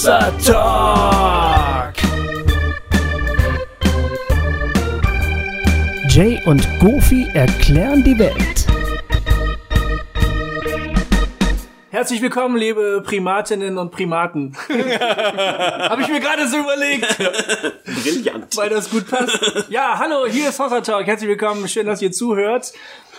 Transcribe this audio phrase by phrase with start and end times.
[0.00, 1.94] Hossa Talk.
[6.08, 8.66] Jay und Goofy erklären die Welt.
[11.90, 14.56] Herzlich willkommen, liebe Primatinnen und Primaten.
[14.70, 17.18] Habe ich mir gerade so überlegt,
[17.84, 18.56] Brillant.
[18.56, 19.38] weil das gut passt.
[19.68, 21.06] Ja, hallo, hier ist Hossa Talk.
[21.06, 22.72] Herzlich willkommen, schön, dass ihr zuhört.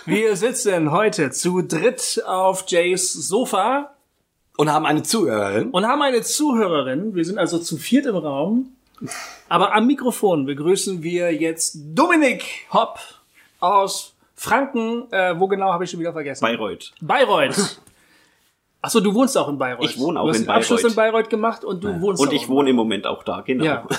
[0.07, 3.91] Wir sitzen heute zu dritt auf Jays Sofa
[4.61, 5.71] Und haben eine Zuhörerin.
[5.71, 7.15] und haben eine Zuhörerin.
[7.15, 8.75] Wir sind also zu viert im Raum.
[9.49, 12.99] Aber am Mikrofon begrüßen wir jetzt Dominik Hopp
[13.59, 15.11] aus Franken.
[15.11, 16.43] Äh, wo genau habe ich schon wieder vergessen?
[16.43, 16.93] Bayreuth.
[17.01, 17.81] Bayreuth.
[18.83, 19.85] Achso, du wohnst auch in Bayreuth.
[19.85, 20.91] Ich wohne auch du hast in einen Abschluss Bayreuth.
[20.91, 23.63] in Bayreuth gemacht und du wohnst Und ich in wohne im Moment auch da, genau.
[23.63, 23.87] Ja.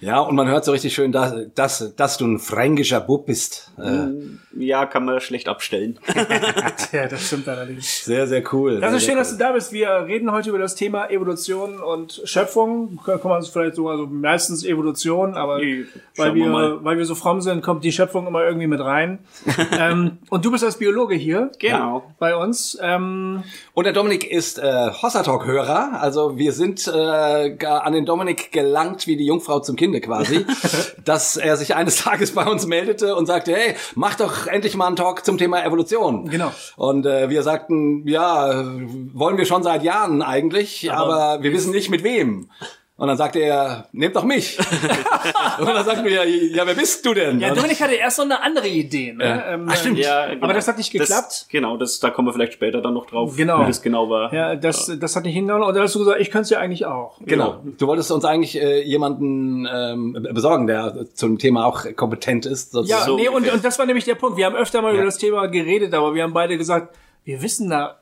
[0.00, 3.72] Ja, und man hört so richtig schön, dass, dass, dass du ein fränkischer Bub bist.
[3.82, 4.10] Äh,
[4.56, 5.98] Ja, kann man schlecht abstellen.
[6.92, 8.04] Ja, das stimmt allerdings.
[8.04, 8.78] sehr, sehr cool.
[8.80, 9.72] Das sehr, ist schön, sehr dass du da bist.
[9.72, 13.00] Wir reden heute über das Thema Evolution und Schöpfung.
[13.04, 15.84] Kann man es vielleicht so, also meistens Evolution, aber Nee,
[16.16, 19.18] weil wir wir, weil wir so fromm sind, kommt die Schöpfung immer irgendwie mit rein.
[19.78, 22.04] ähm, und du bist als Biologe hier Genau.
[22.20, 22.78] bei uns.
[22.80, 23.42] Ähm,
[23.74, 26.00] Und der Dominik ist äh, Hossa Talk-Hörer.
[26.00, 30.44] Also wir sind äh, gar an den Dominik gelangt wie die Jungfrau zum Kinde quasi,
[31.04, 34.86] dass er sich eines Tages bei uns meldete und sagte, hey, mach doch endlich mal
[34.86, 36.28] einen Talk zum Thema Evolution.
[36.28, 36.52] Genau.
[36.76, 38.64] Und äh, wir sagten, ja,
[39.12, 42.50] wollen wir schon seit Jahren eigentlich, aber, wir wissen nicht mit wem.
[42.98, 44.58] Und dann sagte er, nehmt doch mich.
[45.60, 47.38] und dann sagten wir, ja, wer bist du denn?
[47.40, 49.12] ja, Und- Dominik hatte erst noch eine andere Idee.
[49.12, 49.24] Ne?
[49.24, 49.54] Ja.
[49.54, 49.98] Ähm, Ach, stimmt.
[50.00, 51.10] Ja, Aber das hat nicht geklappt?
[51.30, 53.60] Das, genau, das, da kommen wir vielleicht später dann noch drauf, Genau.
[53.62, 54.34] wie das genau war.
[54.34, 55.62] Ja, das, das hat nicht hingehauen.
[55.62, 57.20] Und dann hast du gesagt, ich könnte es ja eigentlich auch.
[57.24, 57.60] Genau.
[57.78, 62.74] Du wolltest uns eigentlich äh, jemanden ähm, besorgen, der zum Thema auch kompetent ist.
[62.74, 63.04] Ja, sozusagen.
[63.06, 64.36] So nee, und, und das war nämlich der Punkt.
[64.36, 64.96] Wir haben öfter mal Ja.
[64.96, 68.00] über das Thema geredet, aber wir haben beide gesagt, wir wissen da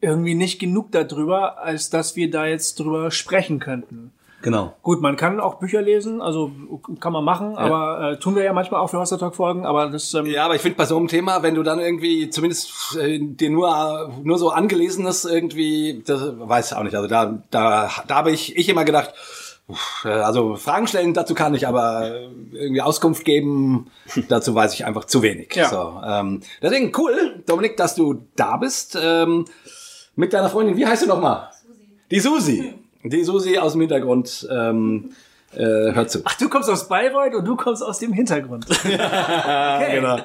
[0.00, 4.12] irgendwie nicht genug darüber, als dass wir da jetzt drüber sprechen könnten.
[4.42, 4.74] genau.
[4.82, 6.52] Gut, man kann auch Bücher lesen, also
[7.00, 9.88] kann man machen, aber äh, tun wir ja manchmal auch für Hoster Talk Folgen, aber
[9.88, 12.96] das ähm, Ja, aber ich finde bei so einem Thema, wenn du dann irgendwie zumindest
[13.00, 16.94] äh, dir nur nur so angelesenes irgendwie, das weiß ich auch nicht.
[16.94, 19.14] Also da da da habe ich ich immer gedacht,
[20.04, 23.90] also Fragen stellen dazu kann ich, aber äh, irgendwie Auskunft geben
[24.28, 25.54] dazu weiß ich einfach zu wenig.
[25.54, 25.68] Ja.
[25.68, 29.46] So, ähm, deswegen cool, Dominik, dass du da bist ähm,
[30.16, 30.76] mit deiner Freundin.
[30.76, 31.50] Wie heißt du noch mal?
[32.10, 32.74] Die Susi.
[33.04, 34.48] Die Susi aus dem Hintergrund.
[34.50, 35.10] Ähm,
[35.54, 36.20] äh, hört zu.
[36.24, 38.66] Ach, du kommst aus Bayreuth und du kommst aus dem Hintergrund.
[38.70, 39.94] okay.
[39.94, 40.18] Genau.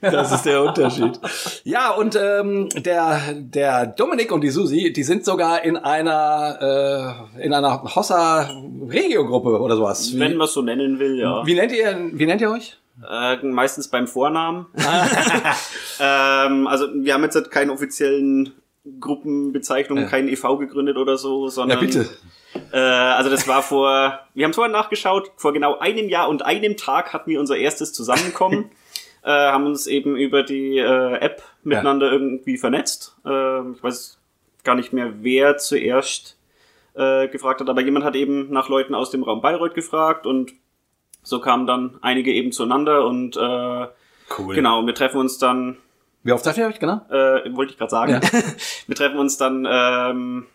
[0.00, 1.18] Das ist der Unterschied.
[1.64, 7.44] Ja, und ähm, der, der Dominik und die Susi, die sind sogar in einer, äh,
[7.44, 10.12] in einer Hossa-Regio-Gruppe oder sowas.
[10.18, 11.46] Wenn man es so nennen will, ja.
[11.46, 12.76] wie, nennt ihr, wie nennt ihr euch?
[13.08, 14.66] Äh, meistens beim Vornamen.
[16.00, 18.52] ähm, also wir haben jetzt halt keine offiziellen
[19.00, 20.10] Gruppenbezeichnungen, Ja.
[20.10, 20.58] kein e.V.
[20.58, 22.06] gegründet oder so, Ja, sondern bitte.
[22.72, 26.76] Äh, also das war vor, wir haben vorher nachgeschaut, vor genau einem Jahr und einem
[26.76, 28.70] Tag hatten wir unser erstes Zusammenkommen,
[29.24, 33.16] äh, haben uns eben über die äh, App miteinander irgendwie vernetzt.
[33.24, 34.18] Äh, ich weiß
[34.64, 36.38] gar nicht mehr, wer zuerst
[36.94, 40.52] äh, gefragt hat, aber jemand hat eben nach Leuten aus dem Raum Bayreuth gefragt und
[41.26, 43.86] so kamen dann einige eben zueinander und äh,
[44.38, 44.54] Cool.
[44.54, 45.76] genau, wir treffen uns dann
[46.22, 47.00] Wie oft seid ihr euch, genau?
[47.10, 48.12] äh, wollte ich gerade sagen.
[48.12, 48.20] Ja.
[48.86, 50.46] Wir treffen uns dann ähm,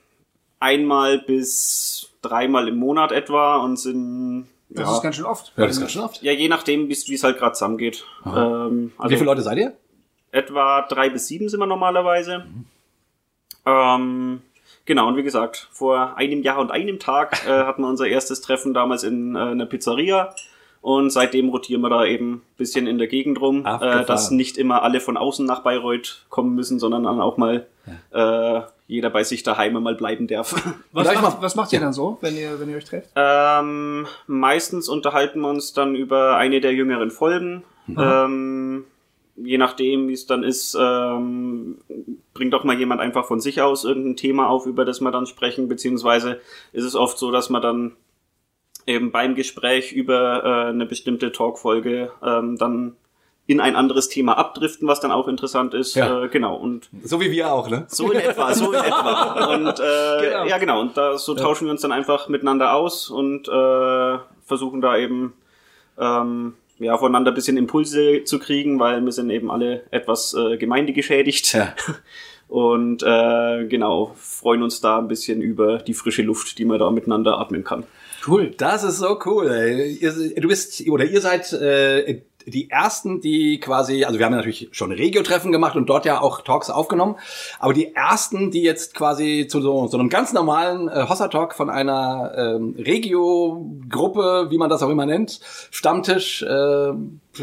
[0.60, 5.52] einmal bis dreimal im Monat etwa und sind Das ja, ist ganz schön oft.
[5.58, 6.22] Ja, das ist ganz schön oft.
[6.22, 8.06] ja je nachdem, wie es halt gerade zusammengeht.
[8.26, 9.74] Ähm, also Wie viele Leute seid ihr?
[10.34, 12.46] etwa drei bis sieben sind wir normalerweise.
[13.66, 14.42] Ähm,
[14.86, 18.42] genau, und wie gesagt, vor einem Jahr und einem Tag äh, hatten wir unser erstes
[18.42, 20.34] Treffen damals in äh, einer Pizzeria.
[20.82, 24.58] Und seitdem rotieren wir da eben ein bisschen in der Gegend rum, äh, dass nicht
[24.58, 27.68] immer alle von außen nach Bayreuth kommen müssen, sondern dann auch mal
[28.12, 30.54] äh, jeder bei sich daheim mal bleiben darf.
[30.92, 33.10] Was, ich macht, mal- was macht ihr dann so, wenn ihr, wenn ihr euch trefft?
[33.16, 37.64] Ähm, meistens unterhalten wir uns dann über eine der jüngeren Folgen.
[37.88, 38.86] Ähm,
[39.36, 41.78] je nachdem, wie es dann ist, ähm,
[42.34, 45.26] bringt auch mal jemand einfach von sich aus irgendein Thema auf, über das wir dann
[45.26, 46.40] sprechen, beziehungsweise
[46.74, 47.92] ist es oft so, dass man dann
[48.88, 52.96] eben beim Gespräch über äh, eine bestimmte Talkfolge ähm, dann
[53.48, 55.96] in ein anderes Thema abdriften, was dann auch interessant ist.
[55.96, 56.24] Ja.
[56.24, 56.56] Äh, genau.
[56.56, 57.86] Und So wie wir auch, ne?
[57.88, 59.46] so in etwa, so in etwa.
[59.56, 60.46] Und äh, Genau.
[60.46, 60.80] ja, genau.
[60.80, 65.34] Und da so tauschen wir uns dann einfach miteinander aus und äh, versuchen da eben
[65.98, 70.58] ähm, ja voneinander ein bisschen Impulse zu kriegen, weil wir sind eben alle etwas äh,
[70.58, 71.54] gemeindegeschädigt.
[71.54, 71.74] Ja.
[72.48, 76.92] Und äh, genau, freuen uns da ein bisschen über die frische Luft, die man da
[76.92, 77.86] miteinander atmen kann.
[78.26, 78.52] Cool.
[78.58, 79.52] Das ist so cool.
[80.00, 84.38] Ihr, du bist oder ihr seid äh, die ersten, die quasi, also wir haben ja
[84.38, 87.16] natürlich schon Regio-Treffen gemacht und dort ja auch Talks aufgenommen,
[87.60, 91.70] aber die ersten, die jetzt quasi zu so, so einem ganz normalen äh, Hossa-Talk von
[91.70, 95.40] einer ähm, Regio-Gruppe, wie man das auch immer nennt,
[95.72, 96.90] Stammtisch, äh,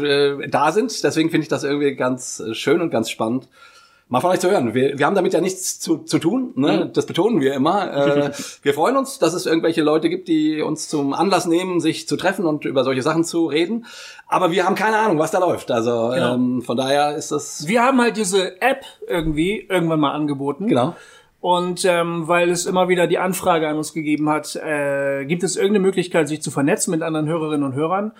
[0.01, 1.03] äh, da sind.
[1.03, 3.47] Deswegen finde ich das irgendwie ganz äh, schön und ganz spannend
[4.09, 4.73] mal von euch zu hören.
[4.73, 6.85] Wir, wir haben damit ja nichts zu, zu tun, ne?
[6.85, 6.93] Mhm.
[6.93, 7.93] das betonen wir immer.
[7.93, 8.31] Äh,
[8.63, 12.17] wir freuen uns, dass es irgendwelche Leute gibt, die uns zum Anlass nehmen, sich zu
[12.17, 13.85] treffen und über solche Sachen zu reden.
[14.27, 15.71] Aber wir haben keine Ahnung, was da läuft.
[15.71, 16.33] Also Genau.
[16.35, 20.67] ähm, von daher ist das Wir haben halt diese App irgendwie irgendwann mal angeboten.
[20.67, 20.95] genau.
[21.41, 25.55] Und ähm, weil es immer wieder die Anfrage an uns gegeben hat, äh, gibt es
[25.55, 28.11] irgendeine Möglichkeit, sich zu vernetzen mit anderen Hörerinnen und Hörern?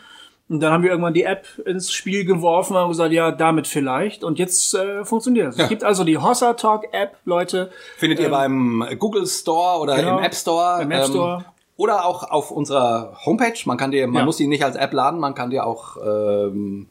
[0.50, 3.68] Und dann haben wir irgendwann die App ins Spiel geworfen und haben gesagt, ja, damit
[3.68, 4.24] vielleicht.
[4.24, 5.58] Und jetzt äh, funktioniert es.
[5.58, 5.64] Ja.
[5.66, 7.70] Es gibt also die Hossa Talk App, Leute.
[7.98, 10.18] Findet ihr beim Google Store oder Ähm, genau.
[10.18, 10.82] im App Store.
[10.82, 11.38] Im App Store.
[11.40, 11.46] Ähm,
[11.78, 13.54] oder auch auf unserer Homepage.
[13.66, 14.26] Man kann die, man Ja.
[14.26, 16.88] muss die nicht als App laden, man kann die auch ähm,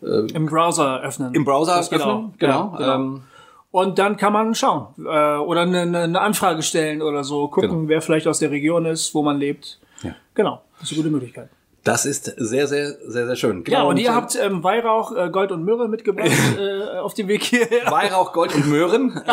[0.00, 1.34] Im Browser öffnen.
[1.34, 2.08] im Browser Das öffnen.
[2.08, 2.24] auch.
[2.38, 2.72] Genau.
[2.72, 2.94] Ja, genau.
[2.94, 3.22] Ähm,
[3.70, 7.70] Und dann kann man schauen äh, oder eine, eine eine Anfrage stellen oder so, gucken,
[7.70, 7.88] Genau.
[7.88, 9.80] wer vielleicht aus der Region ist, wo man lebt.
[10.02, 10.14] Ja.
[10.34, 11.48] Genau, das ist eine gute Möglichkeit.
[11.84, 13.58] Das ist sehr, sehr, sehr, sehr schön.
[13.58, 17.12] Ja, Genau, und ihr äh, habt ähm, Weihrauch, äh, Gold und Myrrhe mitgebracht äh, auf
[17.14, 17.90] dem Weg hierher.
[17.90, 19.12] Weihrauch, Gold und Möhren.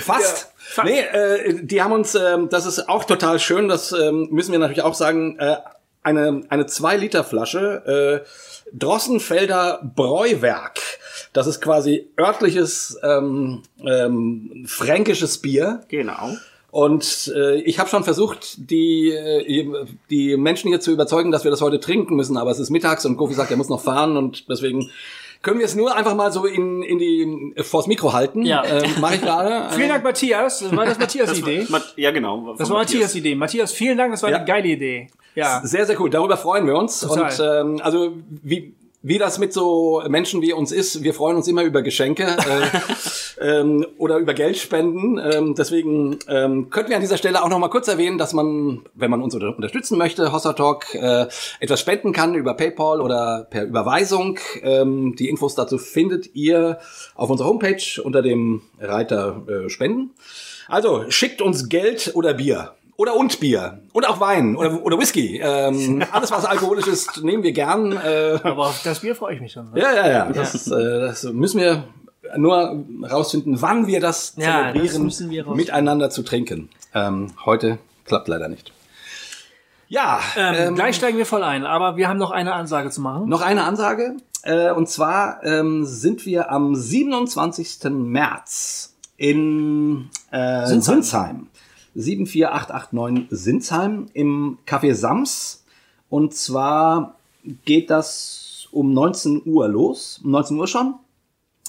[0.00, 0.52] Fast.
[0.56, 0.88] fast.
[0.88, 4.58] Nee, äh, die haben uns, ähm, das ist auch total schön, das ähm, müssen wir
[4.58, 5.56] natürlich auch sagen, äh,
[6.02, 8.28] eine, eine 2-Liter-Flasche äh,
[8.72, 10.80] Drossenfelder Bräuwerk.
[11.32, 15.82] Das ist quasi örtliches ähm, ähm, fränkisches Bier.
[15.88, 16.30] Genau.
[16.76, 19.64] Und äh, ich habe schon versucht, die, äh,
[20.10, 23.06] die Menschen hier zu überzeugen, dass wir das heute trinken müssen, aber es ist mittags
[23.06, 24.90] und Gofi sagt, er muss noch fahren und deswegen
[25.40, 28.44] können wir es nur einfach mal so in, in die vors Mikro halten.
[28.44, 28.62] Ja.
[28.62, 29.70] Äh, Mache ich gerade.
[29.74, 30.58] Vielen Dank, Matthias.
[30.58, 31.66] Das war das Matthias Das war, Idee.
[31.70, 32.54] Mat- ja, genau.
[32.58, 33.34] Das war Matthias Idee.
[33.36, 34.12] Matthias, vielen Dank.
[34.12, 34.36] Das war Ja.
[34.36, 35.06] eine geile Idee.
[35.34, 35.62] Ja.
[35.64, 36.10] Sehr, sehr cool.
[36.10, 37.00] Darüber freuen wir uns.
[37.00, 37.24] Total.
[37.64, 38.12] Und ähm, also
[38.42, 38.74] wie,
[39.06, 42.80] wie das mit so Menschen wie uns ist, wir freuen uns immer über Geschenke äh,
[43.60, 45.20] ähm, oder über Geldspenden.
[45.22, 48.82] Ähm, deswegen ähm, könnten wir an dieser Stelle auch noch mal kurz erwähnen, dass man,
[48.94, 51.28] wenn man uns unter unterstützen möchte, Hossa Talk, äh,
[51.60, 54.40] etwas spenden kann über PayPal oder per Überweisung.
[54.62, 56.80] Ähm, die Infos dazu findet ihr
[57.14, 60.14] auf unserer Homepage unter dem Reiter äh, Spenden.
[60.66, 62.75] Also schickt uns Geld oder Bier.
[62.96, 63.82] Oder und Bier.
[63.92, 65.38] Und auch Wein oder, oder Whisky.
[65.42, 67.92] Ähm, alles, was alkoholisch ist, nehmen wir gern.
[67.92, 69.70] Äh, Aber auf das Bier freue ich mich schon.
[69.72, 69.80] Ne?
[69.80, 70.32] ja, ja, ja.
[70.32, 71.84] Das, äh, das müssen wir
[72.36, 76.70] nur rausfinden, wann wir das Ja, das zelebrieren, müssen wir miteinander zu trinken.
[76.94, 78.72] Ähm, heute klappt leider nicht.
[79.88, 83.00] Ja, Ähm, ähm, gleich steigen wir voll ein, aber wir haben noch eine Ansage zu
[83.00, 83.28] machen.
[83.28, 84.16] noch eine Ansage.
[84.42, 87.84] Äh, und zwar ähm, sind wir am 27.
[87.90, 90.94] März in äh, Sinsheim.
[91.02, 91.46] Sinsheim.
[91.96, 95.64] 74889 Sinsheim im Café Sams.
[96.08, 97.16] Und zwar
[97.64, 100.20] geht das um 19 Uhr los.
[100.22, 100.94] Um 19 Uhr schon.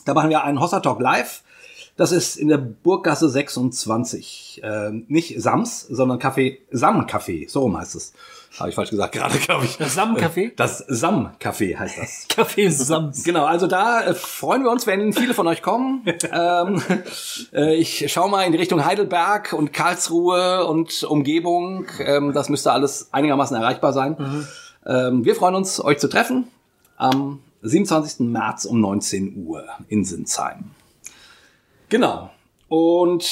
[0.06, 1.44] Da machen wir einen Hossa Talk live.
[1.96, 4.62] Das ist in der Burggasse 26.
[4.64, 7.50] Ähm, nicht Sams, sondern Café Sam Café.
[7.50, 8.14] So rum heißt es.
[8.60, 9.78] Habe ich falsch gesagt, gerade glaube ich.
[9.78, 10.52] Das Sam-Café?
[10.56, 12.28] Das Sam Café heißt das.
[12.30, 13.24] Café Sams.
[13.24, 16.04] Genau, also da äh, freuen wir uns, wenn viele von euch kommen.
[16.32, 16.82] ähm,
[17.54, 21.86] äh, ich schaue mal in die Richtung Heidelberg und Karlsruhe und Umgebung.
[22.00, 24.48] Ähm, das müsste alles einigermaßen erreichbar sein.
[24.86, 26.48] Ähm, wir freuen uns, euch zu treffen
[26.98, 28.28] am 27.
[28.28, 30.72] März um 19 Uhr in Sinsheim.
[31.90, 32.32] Genau.
[32.68, 33.24] Und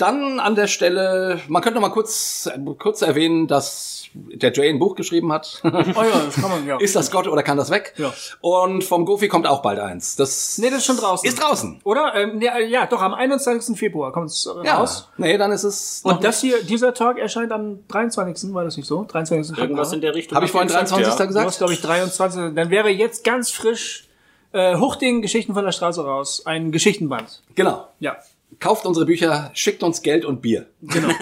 [0.00, 4.78] dann an der Stelle, man könnte noch mal kurz, kurz erwähnen, dass der Jay ein
[4.78, 5.60] Buch geschrieben hat.
[5.64, 6.78] Oh ja, das kann man, ja.
[6.78, 7.94] Ist das Gott oder kann das weg?
[7.96, 8.12] Ja.
[8.40, 10.16] Und vom Gofi kommt auch bald eins.
[10.16, 11.28] Das nee, das ist schon draußen.
[11.28, 11.80] ist draußen.
[11.84, 12.14] Oder?
[12.14, 13.76] Ähm, nee, äh, ja, doch, am 21.
[13.78, 14.78] Februar kommt es Ja.
[14.78, 15.08] raus.
[15.16, 16.00] Nee, dann ist es.
[16.04, 18.52] Und das hier, dieser Tag erscheint am 23.
[18.54, 19.04] War das nicht so?
[19.04, 19.56] 23.
[19.58, 20.36] Irgendwas in der Richtung.
[20.36, 21.06] habe ich vorhin gesagt, 23.
[21.06, 21.16] ja.
[21.16, 21.58] Du hast, gesagt?
[21.58, 22.54] glaube ich, 23.
[22.54, 24.08] Dann wäre jetzt ganz frisch
[24.52, 26.42] äh, Huchting, Geschichten von der Straße raus.
[26.46, 27.42] Ein Geschichtenband.
[27.54, 27.88] Genau.
[28.00, 28.16] Ja.
[28.58, 30.66] Kauft unsere Bücher, schickt uns Geld und Bier.
[30.82, 31.08] Genau.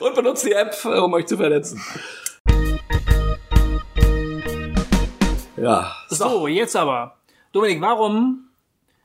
[0.00, 1.80] Und benutzt die App, äh, um euch zu vernetzen.
[5.56, 5.92] Ja.
[6.08, 7.16] So, jetzt aber.
[7.52, 8.44] Dominik, warum?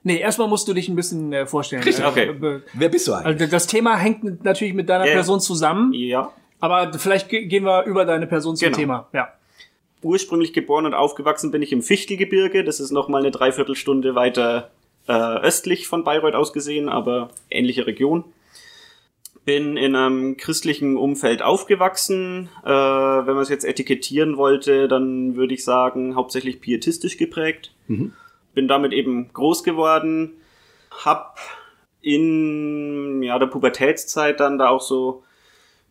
[0.03, 1.84] Nee, erstmal musst du dich ein bisschen äh, vorstellen.
[1.84, 2.32] Richtig, Äh, okay.
[2.34, 3.39] be- Wer bist du eigentlich?
[3.42, 5.13] Also das Thema hängt natürlich mit deiner Ja.
[5.13, 6.32] Person zusammen, Ja.
[6.60, 8.77] aber vielleicht ge- gehen wir über deine Person zum Genau.
[8.77, 9.08] Thema.
[9.13, 9.30] Ja.
[10.01, 12.65] Ursprünglich geboren und aufgewachsen bin ich im Fichtelgebirge.
[12.65, 14.70] Das ist noch mal eine Dreiviertelstunde weiter
[15.07, 18.25] äh, östlich von Bayreuth aus gesehen, aber ähnliche Region.
[19.45, 22.50] Bin in einem christlichen Umfeld aufgewachsen.
[22.63, 27.74] Äh, wenn man es jetzt etikettieren wollte, dann würde ich sagen, hauptsächlich pietistisch geprägt.
[28.53, 30.33] Bin damit eben groß geworden.
[31.03, 31.39] Hab
[32.01, 35.24] in ja, der Pubertätszeit dann da auch so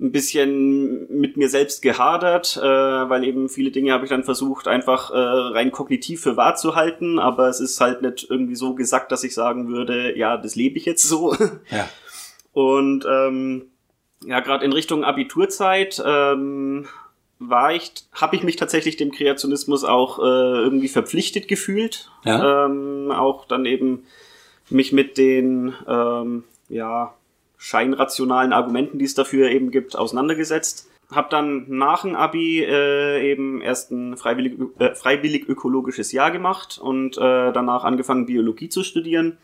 [0.02, 4.66] ein bisschen mit mir selbst gehadert, äh, weil eben viele Dinge habe ich dann versucht,
[4.66, 8.74] einfach äh, rein kognitiv für wahr zu halten, aber es ist halt nicht irgendwie so
[8.74, 11.34] gesagt, dass ich sagen würde, ja, das lebe ich jetzt so.
[11.70, 11.88] Ja.
[12.52, 13.66] Und ähm,
[14.24, 16.86] ja, gerade in Richtung Abiturzeit ähm,
[17.38, 22.10] war ich, habe ich mich tatsächlich dem Kreationismus auch äh, irgendwie verpflichtet gefühlt.
[22.24, 22.66] Ja.
[22.66, 24.04] Ähm, auch dann eben
[24.68, 27.14] mich mit den ähm, ja,
[27.62, 30.90] scheinrationalen Argumenten, die es dafür eben gibt, auseinandergesetzt.
[31.12, 36.80] Hab dann nach dem Abi äh, eben erst ein freiwillig, äh, freiwillig ökologisches Jahr gemacht
[36.82, 39.38] und äh, danach angefangen Biologie zu studieren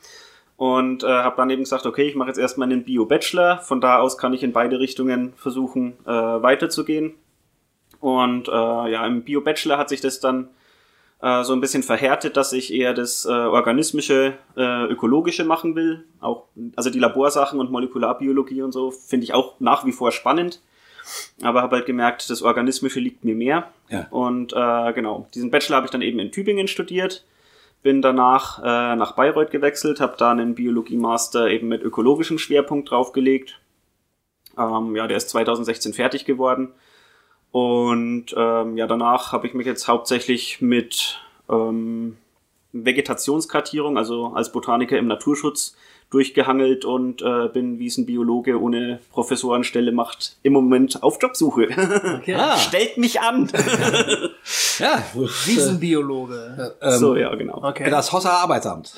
[0.56, 3.58] und äh, habe dann eben gesagt, okay, ich mache jetzt erstmal einen Bio-Bachelor.
[3.58, 7.14] Von da aus kann ich in beide Richtungen versuchen äh, weiterzugehen.
[8.00, 10.48] Und äh, ja, im Bio-Bachelor hat sich das dann
[11.20, 16.04] äh, so ein bisschen verhärtet, dass ich eher das äh, organismische, äh, ökologische machen will.
[16.20, 16.44] Auch
[16.76, 20.60] also die Laborsachen und Molekularbiologie und so finde ich auch nach wie vor spannend.
[21.42, 23.72] Aber habe halt gemerkt, das Organismische liegt mir mehr.
[23.88, 24.06] Ja.
[24.10, 27.24] Und äh, genau, diesen Bachelor habe ich dann eben in Tübingen studiert.
[27.82, 33.60] Bin danach äh, nach Bayreuth gewechselt, habe da einen Biologie-Master eben mit ökologischem Schwerpunkt draufgelegt.
[34.58, 36.72] Ähm, ja, der ist 2016 fertig geworden.
[37.52, 42.16] Und ähm, ja, danach habe ich mich jetzt hauptsächlich mit ähm,
[42.72, 45.74] Vegetationskartierung, also als Botaniker im Naturschutz,
[46.10, 51.68] durchgehangelt und äh, bin, wie es ein Biologe ohne Professorenstelle macht, im Moment auf Jobsuche.
[52.20, 52.34] Okay.
[52.38, 52.56] Ah.
[52.56, 53.50] Stellt mich an.
[54.78, 55.02] Ja,
[55.46, 56.76] Riesenbiologe.
[56.80, 57.64] ähm, so, ja, genau.
[57.64, 57.90] Okay.
[57.90, 58.94] Das Hosser Arbeitsamt.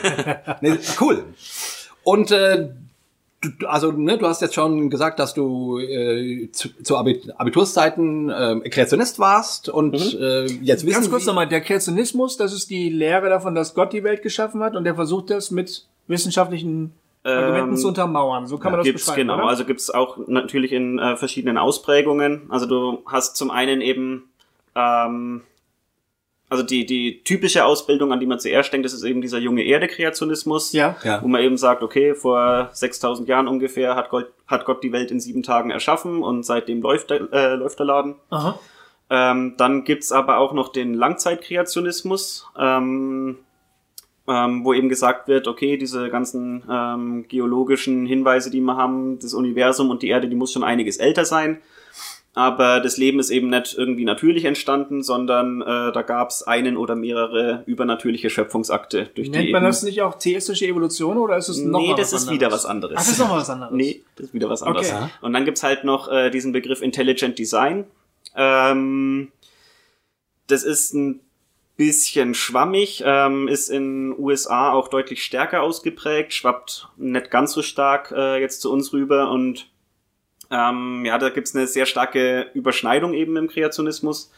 [0.60, 1.24] nee, cool.
[2.02, 2.70] Und äh,
[3.42, 8.30] du, also ne, du hast jetzt schon gesagt, dass du äh, zu, zu Abit Abiturszeiten
[8.30, 12.88] äh, Kreationist warst und äh, jetzt wissen Ganz kurz nochmal, der Kreationismus, das ist die
[12.88, 16.92] Lehre davon, dass Gott die Welt geschaffen hat und der versucht das mit wissenschaftlichen
[17.24, 18.46] Argumenten Ähm, zu untermauern.
[18.46, 19.28] So kann man das gibt's beschreiben.
[19.28, 19.48] genau, oder?
[19.48, 22.42] also gibt's auch natürlich in äh, verschiedenen Ausprägungen.
[22.48, 24.24] Also du hast zum einen eben
[24.74, 25.42] ähm,
[26.52, 29.62] also die die typische Ausbildung, an die man zuerst denkt, das ist eben dieser junge
[29.62, 30.96] Erde-Kreationismus, ja.
[31.02, 31.22] Ja.
[31.22, 35.10] wo man eben sagt, okay, vor 6000 Jahren ungefähr hat Gott hat Gott die Welt
[35.10, 38.16] in sieben Tagen erschaffen und seitdem läuft der, äh, läuft der Laden.
[38.28, 38.58] Aha.
[39.08, 43.38] Ähm, dann gibt's aber auch noch den Langzeitkreationismus, ähm,
[44.28, 49.32] ähm, wo eben gesagt wird, okay, diese ganzen ähm, geologischen Hinweise, die wir haben, das
[49.32, 51.62] Universum und die Erde, die muss schon einiges älter sein.
[52.34, 56.94] Aber das Leben ist eben nicht irgendwie natürlich entstanden, sondern äh, da gab's einen oder
[56.94, 61.50] mehrere übernatürliche Schöpfungsakte, durch die Nennt man eben das nicht auch theistische Evolution oder ist
[61.50, 62.34] es noch Nee, das ist anderes?
[62.34, 62.96] wieder was anderes.
[62.96, 63.74] Ach, das ist noch mal was anderes.
[63.74, 64.90] Nee, das ist wieder was anderes.
[64.90, 65.08] Okay.
[65.20, 67.84] Und dann gibt's halt noch äh, diesen Begriff Intelligent Design.
[68.34, 69.30] Ähm,
[70.46, 71.20] das ist ein
[71.76, 78.12] bisschen schwammig, ähm, ist in USA auch deutlich stärker ausgeprägt, schwappt nicht ganz so stark
[78.16, 79.68] äh, jetzt zu uns rüber und
[80.52, 84.30] ähm, ja, da gibt's eine sehr starke Überschneidung eben im Kreationismus,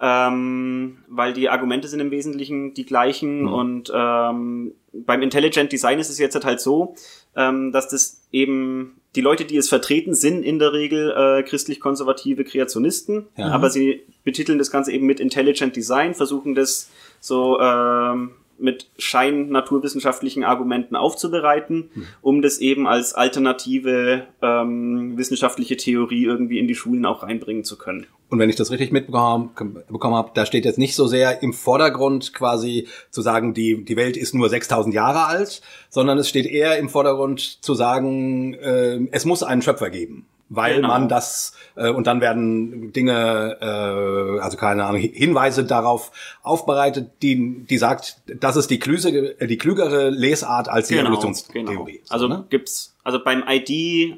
[0.00, 3.52] ähm, weil die Argumente sind im Wesentlichen die gleichen Mhm.
[3.52, 6.94] und ähm, beim Intelligent Design ist es jetzt halt so,
[7.36, 12.44] ähm, dass das eben die Leute, die es vertreten, sind in der Regel äh, christlich-konservative
[12.44, 13.48] Kreationisten, Ja.
[13.48, 19.48] aber sie betiteln das Ganze eben mit Intelligent Design, versuchen das so ähm, mit schein
[19.48, 21.90] naturwissenschaftlichen Argumenten aufzubereiten,
[22.22, 27.78] um das eben als alternative ähm, wissenschaftliche Theorie irgendwie in die Schulen auch reinbringen zu
[27.78, 28.06] können.
[28.30, 29.50] Und wenn ich das richtig mitbekommen
[29.88, 33.96] bekommen habe, da steht jetzt nicht so sehr im Vordergrund quasi zu sagen, die, die
[33.96, 39.00] Welt ist nur 6000 Jahre alt, sondern es steht eher im Vordergrund zu sagen, äh,
[39.12, 40.26] es muss einen Schöpfer geben.
[40.50, 40.88] Weil Genau.
[40.88, 46.10] man das, äh, und dann werden Dinge, äh, also keine Ahnung, Hinweise darauf
[46.42, 52.00] aufbereitet, die, die sagt, das ist die, klüse, die klügere Lesart als die Evolutionstheorie.
[52.04, 52.44] So, Also ne?
[52.48, 53.70] gibt's, also beim ID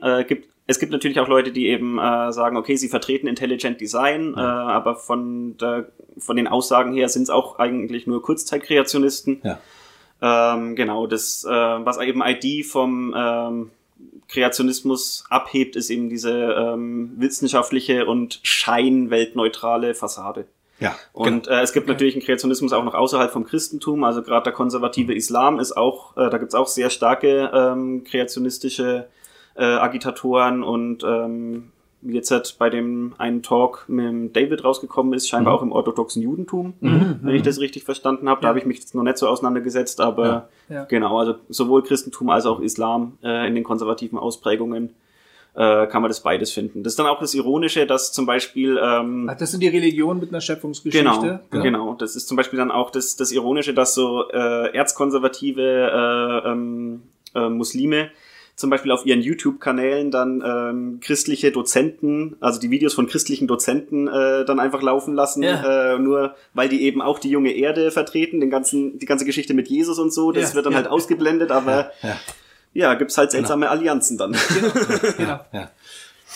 [0.03, 3.81] äh, gibt es gibt natürlich auch Leute, die eben äh, sagen, okay, sie vertreten Intelligent
[3.81, 9.43] Design, äh, aber von der, von den Aussagen her sind es auch eigentlich nur Kurzzeitkreationisten.
[9.43, 9.59] Ja.
[10.23, 13.71] Ähm, genau, das, äh, was eben ID vom ähm,
[14.31, 20.47] Kreationismus abhebt, ist eben diese ähm, wissenschaftliche und scheinweltneutrale Fassade.
[20.79, 24.45] Ja, Und äh, es gibt natürlich einen Kreationismus auch noch außerhalb vom Christentum, also gerade
[24.45, 29.09] der konservative Islam ist auch, äh, da gibt's auch sehr starke ähm, kreationistische
[29.57, 31.73] äh, Agitatoren und ähm,
[32.03, 36.23] jetzt halt bei dem einen Talk mit dem David rausgekommen ist, scheinbar auch im orthodoxen
[36.23, 38.41] Judentum, wenn ich das richtig verstanden habe.
[38.41, 40.77] Da habe ich mich jetzt noch nicht so auseinandergesetzt, aber Ja.
[40.77, 40.85] Ja.
[40.85, 44.95] genau, also sowohl Christentum als auch Islam äh, in den konservativen Ausprägungen
[45.55, 46.85] äh, kann man das beides finden.
[46.85, 50.21] Das ist dann auch das Ironische, dass zum Beispiel ähm, Ach, das sind die Religionen
[50.21, 51.41] mit einer Schöpfungsgeschichte.
[51.51, 51.95] Genau, genau.
[51.95, 57.03] Das ist zum Beispiel dann auch das, das Ironische, dass so äh, erzkonservative äh, ähm,
[57.35, 58.11] äh, Muslime
[58.61, 64.07] zum Beispiel auf ihren YouTube-Kanälen dann ähm, christliche Dozenten, also die Videos von christlichen Dozenten
[64.07, 65.95] äh, dann einfach laufen lassen, Ja.
[65.95, 69.55] äh, nur weil die eben auch die junge Erde vertreten, den ganzen, die ganze Geschichte
[69.55, 70.79] mit Jesus und so, das Ja, wird dann ja.
[70.79, 72.17] halt ausgeblendet, aber Ja.
[72.75, 74.37] ja, gibt's halt seltsame Allianzen dann.
[75.17, 75.41] Genau.
[75.53, 75.71] Ja.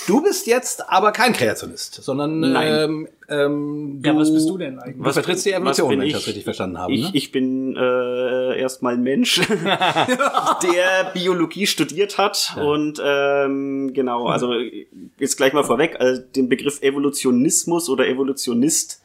[0.06, 2.68] Du bist jetzt aber kein Kreationist, sondern Nein.
[2.72, 5.02] ähm, ähm, Ja, was bist du denn eigentlich?
[5.02, 6.12] Du vertrittst die Evolution, was wenn ich ich?
[6.14, 6.92] das richtig verstanden habe.
[6.92, 7.10] Ich, ne?
[7.12, 9.40] ich bin äh, erstmal ein Mensch,
[10.62, 14.52] der Biologie studiert hat und ähm, genau, also
[15.18, 19.00] jetzt gleich mal vorweg, also den Begriff Evolutionismus oder Evolutionist,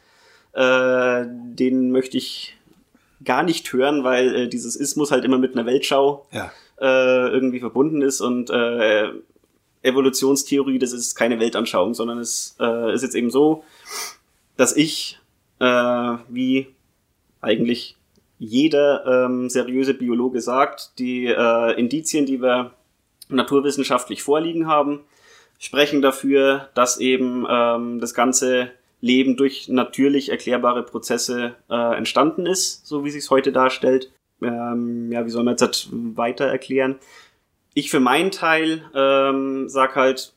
[0.52, 2.56] äh, den möchte ich
[3.24, 6.50] gar nicht hören, weil äh, dieses Ismus halt immer mit einer Weltschau ja.
[6.80, 9.08] äh, irgendwie verbunden ist und äh,
[9.82, 13.64] Evolutionstheorie, das ist keine Weltanschauung, sondern es äh, ist jetzt eben so,
[14.56, 15.18] dass ich,
[15.58, 15.64] äh,
[16.28, 16.68] wie
[17.40, 17.96] eigentlich
[18.38, 22.72] jeder ähm, seriöse Biologe sagt, die äh, Indizien, die wir
[23.28, 25.00] naturwissenschaftlich vorliegen haben,
[25.58, 28.70] sprechen dafür, dass eben ähm, das ganze
[29.00, 34.10] Leben durch natürlich erklärbare Prozesse äh, entstanden ist, so wie sich es heute darstellt.
[34.42, 36.98] Ähm, ja, wie soll man jetzt das weiter erklären?
[37.74, 40.32] Ich für meinen Teil ähm, sag halt,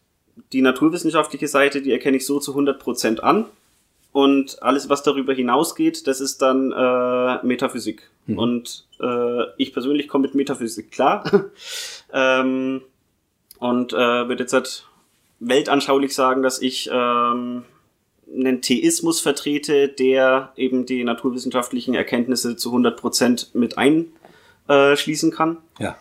[0.51, 3.45] die naturwissenschaftliche Seite, die erkenne ich so zu 100% an.
[4.11, 8.09] Und alles, was darüber hinausgeht, das ist dann äh, Metaphysik.
[8.27, 11.49] Und äh, ich persönlich komme mit Metaphysik klar.
[12.13, 12.81] ähm,
[13.59, 13.97] und äh,
[14.27, 14.85] würde jetzt halt
[15.39, 17.63] weltanschaulich sagen, dass ich ähm,
[18.31, 25.57] einen Theismus vertrete, der eben die naturwissenschaftlichen Erkenntnisse zu 100% mit einschließen kann.
[25.79, 25.97] ja.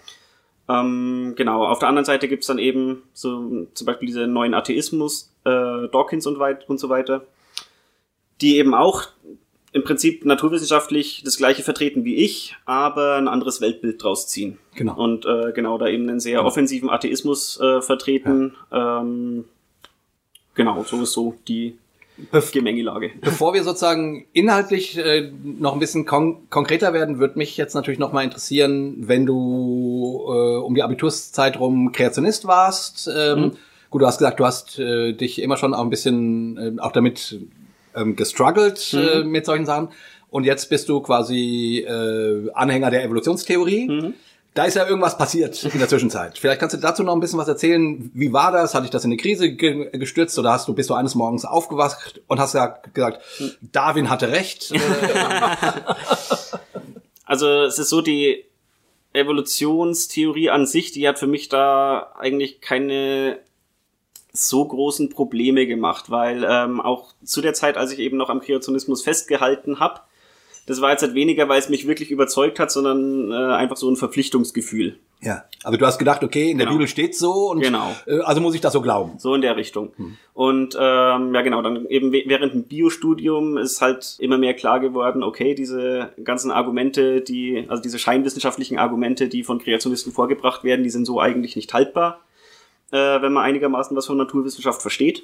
[0.80, 5.32] Ähm, genau, auf der anderen Seite gibt's dann eben so zum Beispiel diese neuen Atheismus,
[5.44, 5.50] äh,
[5.88, 7.26] Dawkins und, weit und so weiter,
[8.40, 9.04] die eben auch
[9.72, 14.58] im Prinzip naturwissenschaftlich das gleiche vertreten wie ich, aber ein anderes Weltbild draus ziehen.
[14.74, 14.96] Genau.
[14.96, 16.46] Und äh, genau, da eben einen sehr Genau.
[16.48, 18.54] offensiven Atheismus äh, vertreten.
[18.70, 19.46] Ähm,
[20.54, 21.78] genau, so ist so die
[22.52, 23.10] Gemengelage.
[23.20, 27.98] Bevor wir sozusagen inhaltlich äh, noch ein bisschen kon konkreter werden, würde mich jetzt natürlich
[27.98, 33.10] noch mal interessieren, wenn du äh, um die Abiturszeit rum Kreationist warst.
[33.14, 33.52] Ähm,
[33.92, 36.92] Gut, du hast gesagt, du hast äh, dich immer schon auch ein bisschen äh, auch
[36.92, 37.38] damit
[37.94, 39.88] ähm, gestruggelt äh, mit solchen Sachen.
[40.30, 44.14] Und jetzt bist du quasi äh, Anhänger der Evolutionstheorie.
[44.54, 46.38] Da ist ja irgendwas passiert in der Zwischenzeit.
[46.38, 48.10] Vielleicht kannst du dazu noch ein bisschen was erzählen.
[48.12, 48.74] Wie war das?
[48.74, 51.46] Hat dich das in eine Krise ge gestürzt oder hast du bist du eines Morgens
[51.46, 53.22] aufgewacht und hast ja gesagt,
[53.60, 54.72] Darwin hatte recht?
[57.32, 58.44] Also es ist so, die
[59.14, 63.38] Evolutionstheorie an sich, die hat für mich da eigentlich keine
[64.34, 68.40] so großen Probleme gemacht, weil ähm, auch zu der Zeit, als ich eben noch am
[68.40, 70.00] Kreationismus festgehalten habe,
[70.66, 73.88] das war jetzt halt weniger, weil es mich wirklich überzeugt hat, sondern äh, einfach so
[73.90, 74.96] ein Verpflichtungsgefühl.
[75.20, 76.78] ja, also du hast gedacht, okay, in der Genau.
[76.78, 77.94] Bibel steht so und Genau.
[78.06, 79.12] äh, also muss ich das so glauben.
[79.18, 79.92] So in der Richtung.
[80.34, 85.22] Und ähm, ja genau, dann eben während dem Biostudium ist halt immer mehr klar geworden,
[85.22, 90.90] okay, diese ganzen Argumente, die, also diese scheinwissenschaftlichen Argumente, die von Kreationisten vorgebracht werden, die
[90.90, 92.20] sind so eigentlich nicht haltbar,
[92.90, 95.22] äh, wenn man einigermaßen was von Naturwissenschaft versteht.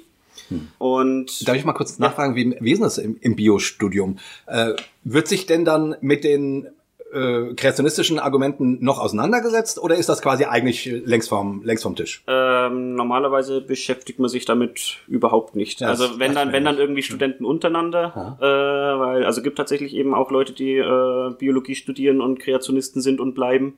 [0.77, 4.17] Und Darf ich mal kurz nachfragen, wie, wie ist das im, im Biostudium?
[4.47, 4.73] Äh,
[5.03, 6.67] wird sich denn dann mit den
[7.11, 12.23] äh, kreationistischen Argumenten noch auseinandergesetzt oder ist das quasi eigentlich längst vom, längst vom Tisch?
[12.27, 15.81] ähm, normalerweise beschäftigt man sich damit überhaupt nicht.
[15.81, 19.95] Ja, das also wenn dann, wenn dann irgendwie Studenten untereinander, äh, weil also gibt tatsächlich
[19.95, 23.77] eben auch Leute, die äh, Biologie studieren und Kreationisten sind und bleiben.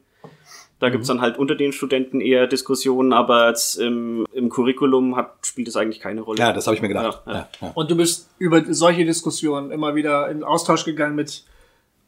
[0.81, 0.91] Da Mhm.
[0.93, 5.67] gibt's dann halt unter den Studenten eher Diskussionen, aber jetzt im, im Curriculum hat, spielt
[5.69, 6.39] es eigentlich keine Rolle.
[6.39, 7.21] Ja, das habe ich mir gedacht.
[7.25, 7.37] Ja, ja.
[7.39, 7.71] Ja, ja.
[7.75, 11.43] Und du bist über solche Diskussionen immer wieder in Austausch gegangen mit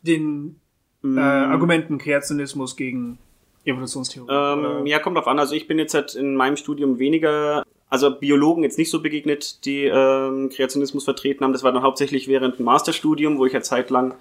[0.02, 0.56] den
[1.06, 1.18] Mm.
[1.18, 3.18] äh, Argumenten Kreationismus gegen
[3.66, 4.32] Evolutionstheorie.
[4.32, 5.38] Ähm, ja, kommt drauf an.
[5.38, 9.66] Also ich bin jetzt halt in meinem Studium weniger, also Biologen jetzt nicht so begegnet,
[9.66, 11.54] die ähm, Kreationismus vertreten haben.
[11.54, 14.16] Das war dann hauptsächlich während dem Masterstudium, wo ich ja zeitlang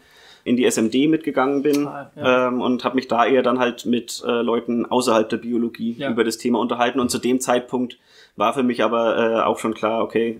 [0.44, 2.48] in die SMD mitgegangen bin Ah, ja.
[2.48, 6.10] ähm, und habe mich da eher dann halt mit äh, Leuten außerhalb der Biologie Ja.
[6.10, 6.98] über das Thema unterhalten.
[7.00, 7.98] Und zu dem Zeitpunkt
[8.36, 10.38] war für mich aber äh, auch schon klar, okay,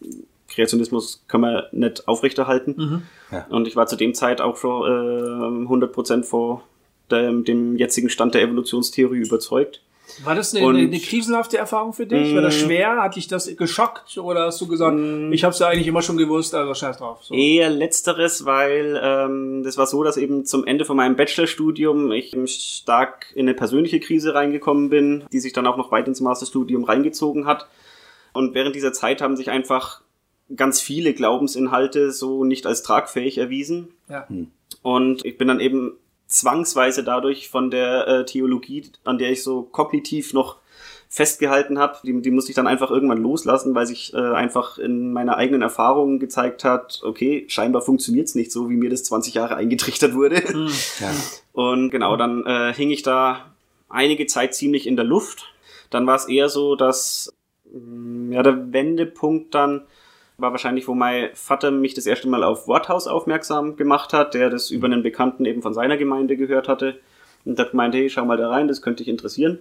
[0.49, 2.75] Kreationismus können wir nicht aufrechterhalten.
[2.77, 3.03] Mhm.
[3.31, 3.47] Ja.
[3.49, 6.63] Und ich war zu dem Zeit auch schon äh, 100% vor
[7.11, 9.81] dem, dem jetzigen Stand der Evolutionstheorie überzeugt.
[10.25, 12.35] War das eine, Und- eine, eine krisenhafte Erfahrung für dich?
[12.35, 12.67] War das Mm.
[12.67, 13.03] schwer?
[13.03, 14.19] Hat dich das geschockt?
[14.19, 15.33] Oder hast du gesagt, Mm.
[15.33, 17.21] ich habe es ja eigentlich immer schon gewusst, also scheiß drauf.
[17.23, 17.35] So.
[17.35, 22.35] Eher letzteres, weil ähm, das war so, dass eben zum Ende von meinem Bachelorstudium ich
[22.47, 26.85] stark in eine persönliche Krise reingekommen bin, die sich dann auch noch weit ins Masterstudium
[26.85, 27.67] reingezogen hat.
[28.35, 30.03] Und während dieser Zeit haben sich einfach
[30.55, 33.89] ganz viele Glaubensinhalte so nicht als tragfähig erwiesen.
[34.11, 34.27] Ja.
[34.83, 35.97] Und ich bin dann eben
[36.33, 40.57] zwangsweise dadurch von der äh, Theologie, an der ich so kognitiv noch
[41.09, 45.13] festgehalten habe, die, die musste ich dann einfach irgendwann loslassen, weil sich äh, einfach in
[45.13, 49.57] meiner eigenen Erfahrung gezeigt hat, okay, scheinbar funktioniert's nicht so, wie mir das 20 Jahre
[49.57, 50.43] eingetrichtert wurde.
[50.53, 50.71] Mhm.
[51.01, 51.11] Ja.
[51.53, 53.53] Und genau, dann äh, hing ich da
[53.91, 55.53] einige Zeit ziemlich in der Luft.
[55.91, 57.31] Dann war es eher so, dass
[57.71, 59.83] mh, ja, der Wendepunkt dann
[60.39, 64.51] war wahrscheinlich, wo mein Vater mich das erste Mal auf Worthaus aufmerksam gemacht hat, der
[64.51, 66.99] das über einen Bekannten eben von seiner Gemeinde gehört hatte.
[67.45, 69.59] Und hat gemeint, hey, schau mal da rein, das könnte dich interessieren.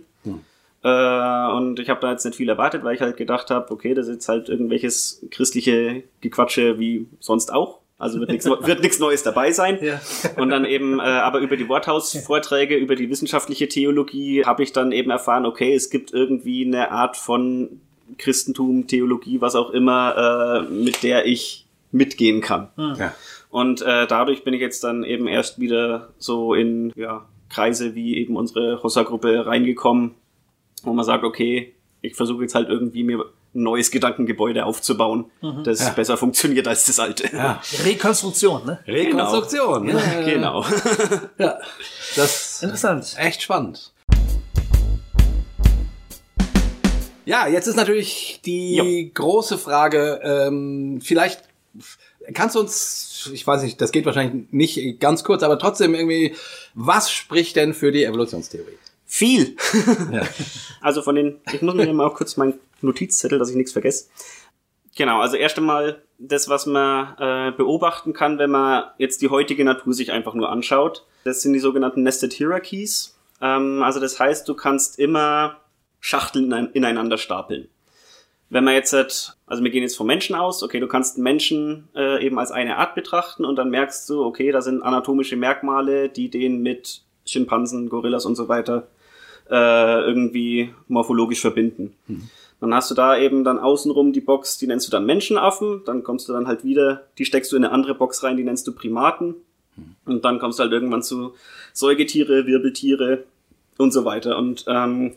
[0.84, 3.94] Äh, und ich habe da jetzt nicht viel erwartet, weil ich halt gedacht habe, okay,
[3.94, 7.80] das ist jetzt halt irgendwelches christliche Gequatsche wie sonst auch.
[7.98, 9.78] Also wird nichts wird nichts Neues dabei sein.
[9.82, 10.02] Ja.
[10.38, 14.92] Und dann eben, äh, aber über die Worthaus-Vorträge, über die wissenschaftliche Theologie habe ich dann
[14.92, 17.82] eben erfahren, okay, es gibt irgendwie eine Art von
[18.18, 22.70] Christentum, Theologie, was auch immer, äh, mit der ich mitgehen kann.
[22.78, 23.14] Ja.
[23.50, 28.18] Und äh, dadurch bin ich jetzt dann eben erst wieder so in ja, Kreise wie
[28.18, 30.16] eben unsere Hossa-Gruppe reingekommen,
[30.84, 35.26] wo man sagt, okay, ich versuche jetzt halt irgendwie mir ein neues Gedankengebäude aufzubauen,
[35.66, 35.90] das Ja.
[35.90, 37.30] besser funktioniert als das alte.
[37.36, 37.62] Ja.
[37.84, 38.80] Rekonstruktion, ne?
[38.88, 39.86] Rekonstruktion.
[39.88, 40.00] Genau.
[40.00, 40.24] ne?
[40.26, 40.66] genau.
[41.38, 41.60] Ja.
[42.16, 43.04] Das Interessant.
[43.04, 43.92] ist echt spannend.
[47.32, 51.42] Ja, jetzt ist natürlich die große Frage, ähm, vielleicht
[52.34, 56.36] kannst du uns, ich weiß nicht, das geht wahrscheinlich nicht ganz kurz, aber trotzdem irgendwie,
[56.74, 58.78] was spricht denn für die Evolutionstheorie?
[59.06, 59.56] Viel.
[60.12, 60.28] Ja.
[60.82, 64.08] Also von den, ich muss mir mal auch kurz meinen Notizzettel, dass ich nichts vergesse.
[64.98, 69.64] Genau, also erst einmal das, was man äh, beobachten kann, wenn man jetzt die heutige
[69.64, 71.06] Natur sich einfach nur anschaut.
[71.24, 73.16] Das sind die sogenannten Nested Hierarchies.
[73.42, 75.61] Ähm, also das heißt, du kannst immer
[76.02, 77.70] Schachteln inein- ineinander stapeln.
[78.50, 81.24] Wenn man jetzt, halt- also wir gehen jetzt vom Menschen aus, okay, du kannst einen
[81.24, 85.38] Menschen äh, eben als eine Art betrachten und dann merkst du, okay, da sind anatomische
[85.38, 88.88] Merkmale, die den mit Schimpansen, Gorillas und so weiter
[89.50, 91.96] äh, irgendwie morphologisch verbinden.
[92.60, 96.04] Dann hast du da eben dann außenrum die Box, die nennst du dann Menschenaffen, dann
[96.04, 98.68] kommst du dann halt wieder, die steckst du in eine andere Box rein, die nennst
[98.68, 99.36] du Primaten.
[100.06, 101.34] Und dann kommst du halt irgendwann zu
[101.74, 103.24] Säugetiere, Wirbeltiere
[103.78, 104.38] und so weiter.
[104.38, 105.16] Und ähm,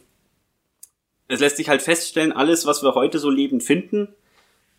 [1.34, 4.08] es lässt sich halt feststellen, alles, was wir heute so lebend finden,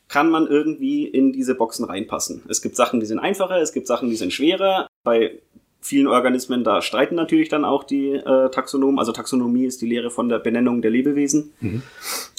[0.08, 2.44] kann man irgendwie in diese Boxen reinpassen.
[2.48, 4.88] Es gibt Sachen, die sind einfacher, es gibt Sachen, die sind schwerer.
[5.04, 5.40] Bei
[5.82, 8.98] vielen Organismen, da streiten natürlich dann auch die äh, Taxonomen.
[8.98, 11.54] Also Taxonomie ist die Lehre von der Benennung der Lebewesen.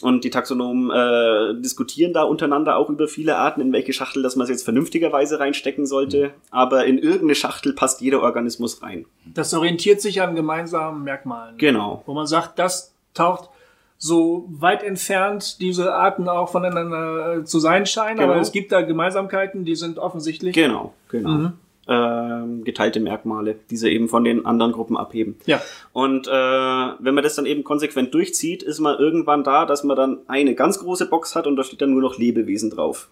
[0.03, 4.35] Und die Taxonomen äh, diskutieren da untereinander auch über viele Arten, in welche Schachtel, dass
[4.37, 6.33] man es jetzt vernünftigerweise reinstecken sollte.
[6.51, 9.07] Aber in irgendeine Schachtel passt jeder Organismus rein.
[9.33, 11.57] Das orientiert sich an gemeinsamen Merkmalen.
[11.59, 12.03] Genau.
[12.07, 13.51] Wo man sagt, das taucht
[13.99, 18.33] so weit entfernt diese Arten auch voneinander äh, zu sein scheinen, Genau.
[18.33, 20.55] aber es gibt da Gemeinsamkeiten, die sind offensichtlich.
[20.55, 21.53] Genau, genau.
[21.89, 25.37] Ähm, geteilte Merkmale, die sie eben von den anderen Gruppen abheben.
[25.47, 25.63] ja.
[25.93, 29.97] Und äh, wenn man das dann eben konsequent durchzieht, ist man irgendwann da, dass man
[29.97, 33.09] dann eine ganz große Box hat und da steht dann nur noch Lebewesen drauf.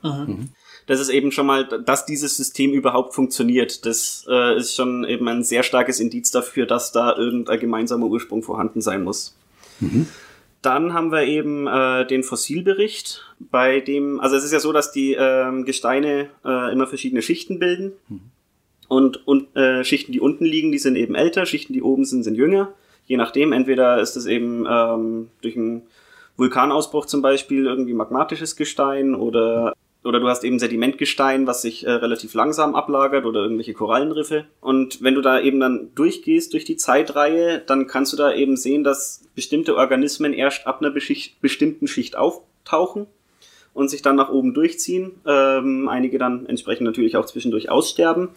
[0.87, 3.87] Das ist eben schon mal, dass dieses System überhaupt funktioniert.
[3.87, 8.43] Das äh, ist schon eben ein sehr starkes Indiz dafür, dass da irgendein gemeinsamer Ursprung
[8.43, 9.37] vorhanden sein muss.
[10.65, 14.93] Dann haben wir eben äh, den Fossilbericht, bei dem, also es ist ja so, dass
[14.93, 17.93] die ähm, Gesteine äh, immer verschiedene Schichten bilden.
[18.89, 22.23] Und, und äh, Schichten, die unten liegen, die sind eben älter, Schichten, die oben sind,
[22.23, 22.73] sind jünger.
[23.07, 25.83] Je nachdem, entweder ist es eben ähm, durch einen
[26.39, 31.91] Vulkanausbruch zum Beispiel irgendwie magmatisches Gestein oder oder du hast eben Sedimentgestein, was sich äh,
[31.91, 34.45] relativ langsam ablagert oder irgendwelche Korallenriffe.
[34.61, 38.57] Und wenn du da eben dann durchgehst durch die Zeitreihe, dann kannst du da eben
[38.57, 43.07] sehen, dass bestimmte Organismen erst ab einer beschicht, bestimmten Schicht auftauchen
[43.73, 45.13] und sich dann nach oben durchziehen.
[45.27, 48.29] Ähm, einige dann entsprechend natürlich auch zwischendurch aussterben.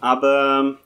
[0.00, 0.76] Aber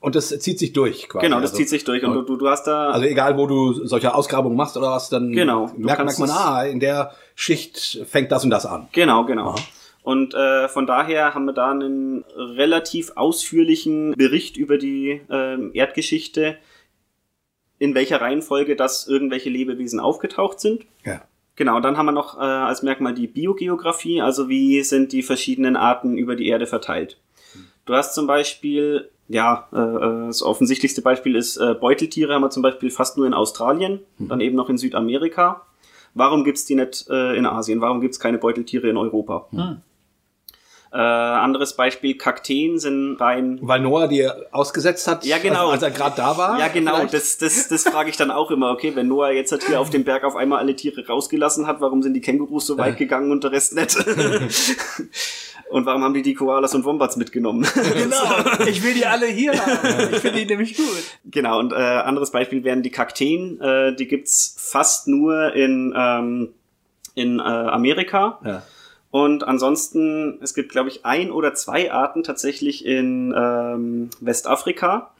[0.00, 1.26] Und das zieht sich durch quasi.
[1.26, 2.04] genau, das also, zieht sich durch.
[2.04, 5.08] Und du, du, du hast da Also egal, wo du solche Ausgrabungen machst oder was,
[5.08, 8.88] dann Genau, merkt, merkt man, ah, in der Schicht fängt das und das an.
[8.92, 9.56] Genau, genau.
[10.02, 16.58] Und äh, von daher haben wir da einen relativ ausführlichen Bericht über die ähm, Erdgeschichte,
[17.78, 20.86] in welcher Reihenfolge das irgendwelche Lebewesen aufgetaucht sind.
[21.04, 21.22] Ja.
[21.54, 25.76] Genau, dann haben wir noch äh, als Merkmal die Biogeografie, also wie sind die verschiedenen
[25.76, 27.18] Arten über die Erde verteilt.
[27.84, 32.50] Du hast zum Beispiel, ja, äh, äh, das offensichtlichste Beispiel ist äh, Beuteltiere haben wir
[32.50, 35.62] zum Beispiel fast nur in Australien, dann eben noch in Südamerika.
[36.14, 37.80] Warum gibt's die nicht äh, in Asien?
[37.80, 39.48] Warum gibt's keine Beuteltiere in Europa?
[40.92, 45.70] Äh, anderes Beispiel, Kakteen sind rein Weil Noah dir ausgesetzt hat, Ja, genau.
[45.70, 46.58] als, als er gerade da war.
[46.58, 47.14] Ja, genau, vielleicht?
[47.14, 48.72] das, das, das frage ich dann auch immer.
[48.72, 51.80] Okay, wenn Noah jetzt halt hier auf dem Berg auf einmal alle Tiere rausgelassen hat,
[51.80, 53.96] warum sind die Kängurus so weit gegangen und der Rest nicht?
[55.72, 57.66] Und warum haben die die Koalas und Wombats mitgenommen?
[57.74, 60.12] Genau, ich will die alle hier haben.
[60.12, 60.86] Ich finde die nämlich gut.
[61.24, 63.60] Genau, und äh, anderes Beispiel wären die Kakteen.
[63.60, 66.50] Äh, die gibt's fast nur in, ähm,
[67.14, 68.38] in äh, Amerika.
[68.44, 68.62] Ja.
[69.10, 75.12] Und ansonsten, es gibt, glaube ich, ein oder zwei Arten tatsächlich in ähm, Westafrika.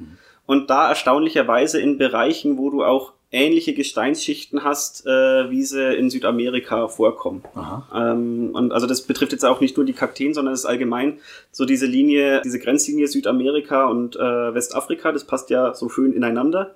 [0.44, 6.10] Und da erstaunlicherweise in Bereichen, wo du auch ähnliche Gesteinsschichten hast, äh, wie sie in
[6.10, 7.42] Südamerika vorkommen.
[7.94, 11.18] Ähm, und also das betrifft jetzt auch nicht nur die Kakteen, sondern es ist allgemein
[11.50, 16.74] so diese Linie, diese Grenzlinie Südamerika und äh, Westafrika, das passt ja so schön ineinander.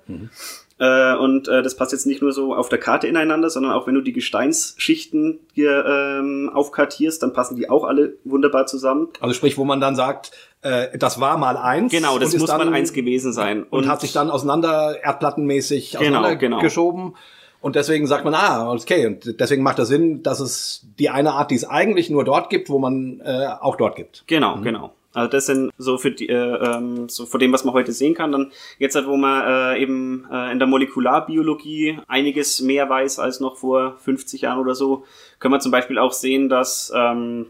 [0.79, 3.87] Äh, und äh, das passt jetzt nicht nur so auf der Karte ineinander, sondern auch
[3.87, 9.09] wenn du die Gesteinsschichten hier ähm, aufkartierst, dann passen die auch alle wunderbar zusammen.
[9.19, 11.91] Also sprich, wo man dann sagt, äh, das war mal eins.
[11.91, 13.63] Genau, das und muss dann, mal eins gewesen sein.
[13.63, 17.15] Und, hat sich dann auseinander, erdplattenmäßig Genau, auseinandergeschoben.
[17.59, 21.33] Und deswegen sagt man, ah, okay, und deswegen macht das Sinn, dass es die eine
[21.33, 24.25] Art, die es eigentlich nur dort gibt, wo man äh, auch dort gibt.
[24.27, 24.93] Genau, genau.
[25.17, 28.13] Also das sind so für die, äh, ähm, so vor dem, was man heute sehen
[28.13, 28.31] kann.
[28.31, 33.39] Dann jetzt halt, wo man äh, eben äh, in der Molekularbiologie einiges mehr weiß als
[33.39, 35.05] noch vor 50 Jahren oder so,
[35.39, 37.47] können wir zum Beispiel auch sehen, dass ähm,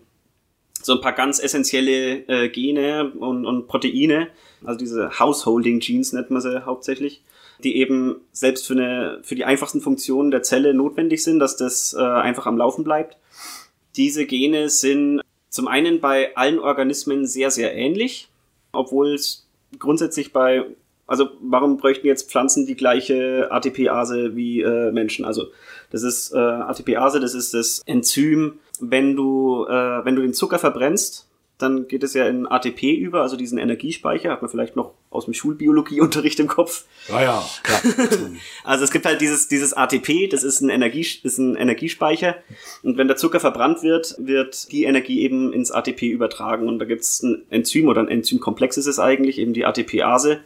[0.81, 4.29] so ein paar ganz essentielle äh, Gene und, und Proteine,
[4.63, 7.21] also diese Householding Genes nennt man sie hauptsächlich,
[7.65, 11.93] die eben selbst für eine für die einfachsten Funktionen der Zelle notwendig sind, dass das
[11.93, 13.17] äh, einfach am Laufen bleibt.
[13.97, 18.29] Diese Gene sind zum einen bei allen Organismen sehr, sehr ähnlich,
[18.71, 19.47] obwohl es
[19.79, 20.65] grundsätzlich bei,
[21.05, 25.25] also warum bräuchten jetzt Pflanzen die gleiche ATPase wie äh, Menschen?
[25.25, 25.47] Also
[25.91, 30.59] das ist äh, ATPase, das ist das Enzym, wenn du, äh, wenn du den Zucker
[30.59, 31.26] verbrennst,
[31.57, 35.25] dann geht es ja in ATP über, also diesen Energiespeicher, hat man vielleicht noch aus
[35.25, 36.85] dem Schulbiologieunterricht im Kopf.
[37.09, 37.81] Ja, ja, klar.
[38.63, 42.35] Also es gibt halt dieses, dieses ATP, das ist ein, Energie, ist ein Energiespeicher.
[42.83, 46.67] Und wenn der Zucker verbrannt wird, wird die Energie eben ins ATP übertragen.
[46.67, 50.41] Und da gibt es ein Enzym oder ein Enzymkomplex ist es eigentlich, eben die ATPase,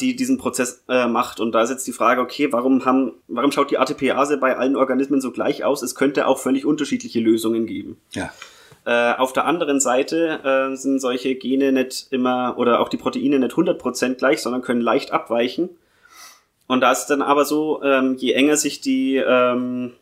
[0.00, 1.38] die diesen Prozess äh, macht.
[1.38, 4.74] Und da ist jetzt die Frage, okay, warum haben, warum schaut die ATPase bei allen
[4.74, 5.82] Organismen so gleich aus?
[5.82, 7.98] Es könnte auch völlig unterschiedliche Lösungen geben.
[8.12, 8.32] ja.
[8.88, 13.38] Äh, auf der anderen Seite äh, sind solche Gene nicht immer oder auch die Proteine
[13.38, 15.68] nicht 100% gleich, sondern können leicht abweichen.
[16.68, 19.92] Und da ist dann aber so, ähm, je enger sich die, ähm,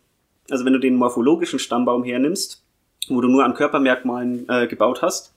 [0.49, 2.63] also wenn du den morphologischen Stammbaum hernimmst,
[3.09, 5.35] wo du nur an Körpermerkmalen äh, gebaut hast,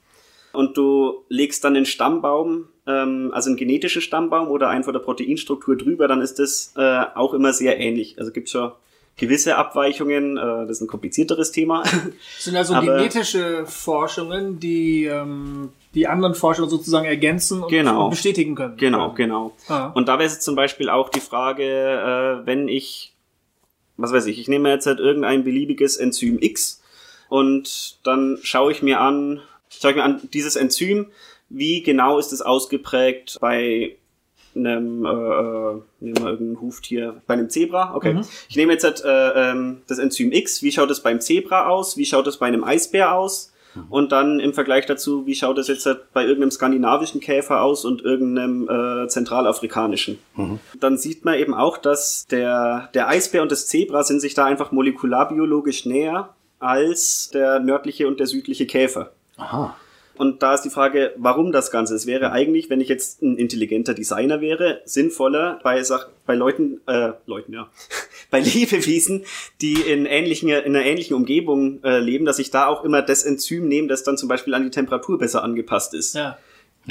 [0.52, 5.76] und du legst dann den Stammbaum, ähm, also einen genetischen Stammbaum oder von der Proteinstruktur
[5.76, 8.16] drüber, dann ist das äh, auch immer sehr ähnlich.
[8.16, 8.70] Also gibt schon
[9.20, 11.82] gewisse Abweichungen, äh, das ist ein komplizierteres Thema.
[11.84, 11.92] Das
[12.44, 18.04] sind also Aber- genetische Forschungen, die ähm, die anderen Forschungen sozusagen ergänzen und, Genau.
[18.04, 18.76] und bestätigen können.
[18.76, 19.52] Genau, genau.
[19.68, 19.86] Ah.
[19.94, 21.64] Und da wäre es zum Beispiel auch die Frage,
[22.42, 23.12] äh, wenn ich,
[23.96, 26.80] was weiß ich, ich nehme jetzt halt irgendein beliebiges Enzym X
[27.28, 31.06] und dann schaue ich mir an, schaue ich mir an, dieses Enzym,
[31.48, 33.96] wie genau ist es ausgeprägt bei
[34.54, 38.20] einem, äh, äh, nehmen wir irgendein Huftier, bei einem Zebra, okay.
[38.48, 41.96] Ich nehme jetzt halt, äh, ähm, das Enzym X, wie schaut es beim Zebra aus,
[41.96, 43.52] wie schaut es bei einem Eisbär aus
[43.88, 47.84] und dann im Vergleich dazu, wie schaut es jetzt halt bei irgendeinem skandinavischen Käfer aus
[47.84, 50.18] und irgendeinem äh, zentralafrikanischen.
[50.78, 54.44] Dann sieht man eben auch, dass der, der Eisbär und das Zebra sind sich da
[54.44, 59.12] einfach molekularbiologisch näher als der nördliche und der südliche Käfer.
[59.36, 59.76] Aha.
[60.20, 61.94] Und da ist die Frage, warum das Ganze?
[61.94, 66.82] Es wäre eigentlich, wenn ich jetzt ein intelligenter Designer wäre, sinnvoller bei, Sach bei Leuten,
[66.86, 67.70] äh, Leuten, ja,
[68.30, 69.24] bei Lebewesen,
[69.62, 73.22] die in, ähnlichen, in einer ähnlichen Umgebung äh, leben, dass ich da auch immer das
[73.22, 76.14] Enzym nehme, das dann zum Beispiel an die Temperatur besser angepasst ist.
[76.14, 76.36] Ja.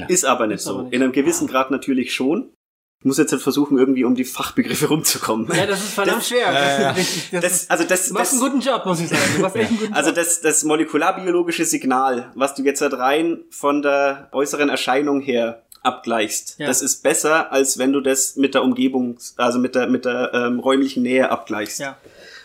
[0.08, 0.72] Ist aber nicht Ist so.
[0.72, 2.50] aber nicht in einem gewissen Grad natürlich schon.
[2.99, 5.47] Ich muss jetzt halt versuchen, irgendwie um die Fachbegriffe rumzukommen.
[5.55, 6.51] ja, das ist verdammt schwer.
[6.51, 8.99] Das ist richtig- das Das, ist, also das, du machst das, einen guten Job, muss
[8.99, 9.21] ich sagen.
[9.38, 10.15] Du machst echt einen guten also Job.
[10.17, 16.59] das, das molekularbiologische Signal, was du jetzt halt rein von der äußeren Erscheinung her abgleichst,
[16.59, 16.67] Ja.
[16.67, 20.31] das ist besser, als wenn du das mit der Umgebung, also mit der, mit der
[20.33, 21.79] ähm, räumlichen Nähe abgleichst.
[21.79, 21.97] Ja.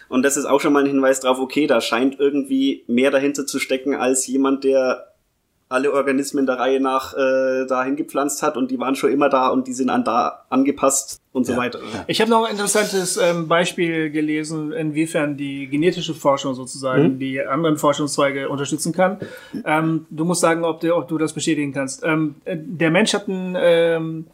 [0.09, 3.45] Und das ist auch schon mal ein Hinweis drauf, okay, da scheint irgendwie mehr dahinter
[3.45, 5.14] zu stecken, als jemand, der
[5.75, 9.49] alle Organismen der Reihe nach äh, dahin gepflanzt hat und die waren schon immer da
[9.49, 11.81] und die sind an da angepasst und so weiter.
[12.07, 17.77] Ich habe noch ein interessantes ähm, Beispiel gelesen, inwiefern die genetische Forschung sozusagen die anderen
[17.77, 19.19] Forschungszweige unterstützen kann.
[19.65, 22.05] Ähm, du musst sagen, ob du, ob du das bestätigen kannst.
[22.05, 24.27] Ähm, äh, der Mensch hat einen, ähm,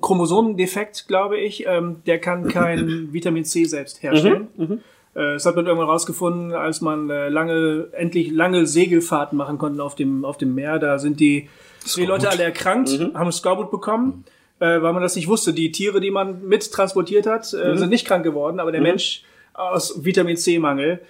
[0.00, 1.66] Chromosomendefekt, glaube ich.
[1.66, 4.48] Ähm, der kann kein Vitamin C selbst herstellen.
[4.58, 4.76] Äh,
[5.14, 9.94] Das hat man irgendwann rausgefunden, als man äh, lange, endlich lange Segelfahrten machen konnte auf
[9.94, 10.78] dem, auf dem Meer.
[10.80, 11.48] Da sind die,
[11.96, 14.24] die Leute alle erkrankt, haben Skorbut bekommen,
[14.58, 15.52] äh, weil man das nicht wusste.
[15.52, 19.22] Die Tiere, die man mit transportiert hat, äh, sind nicht krank geworden, aber der Mensch
[19.52, 21.00] aus Vitamin C-Mangel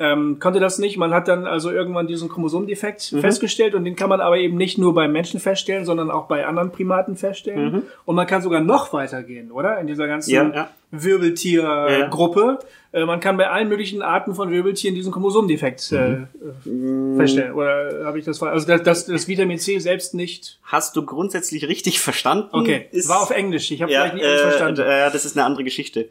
[0.00, 0.96] ähm, konnte das nicht.
[0.96, 3.20] Man hat dann also irgendwann diesen Chromosomdefekt Mhm.
[3.20, 6.44] festgestellt und den kann man aber eben nicht nur beim Menschen feststellen, sondern auch bei
[6.44, 7.84] anderen Primaten feststellen.
[8.04, 9.78] Und man kann sogar noch weitergehen, oder?
[9.78, 10.50] In dieser ganzen Mhm.
[10.52, 10.68] Ja, ja.
[11.02, 12.58] Wirbeltiergruppe.
[12.92, 16.26] Äh, man kann bei allen möglichen Arten von Wirbeltieren diesen Chromosomdefekt äh,
[16.64, 17.14] Mhm.
[17.14, 17.52] äh, feststellen.
[17.54, 18.52] Oder habe ich das falsch?
[18.52, 20.60] Also das, das, das Vitamin C selbst nicht.
[20.62, 22.48] Hast du grundsätzlich richtig verstanden?
[22.52, 23.70] Okay, Ist, war auf Englisch.
[23.70, 24.80] Ich habe ja, vielleicht nicht äh, verstanden.
[24.82, 26.08] äh, das ist eine andere Geschichte.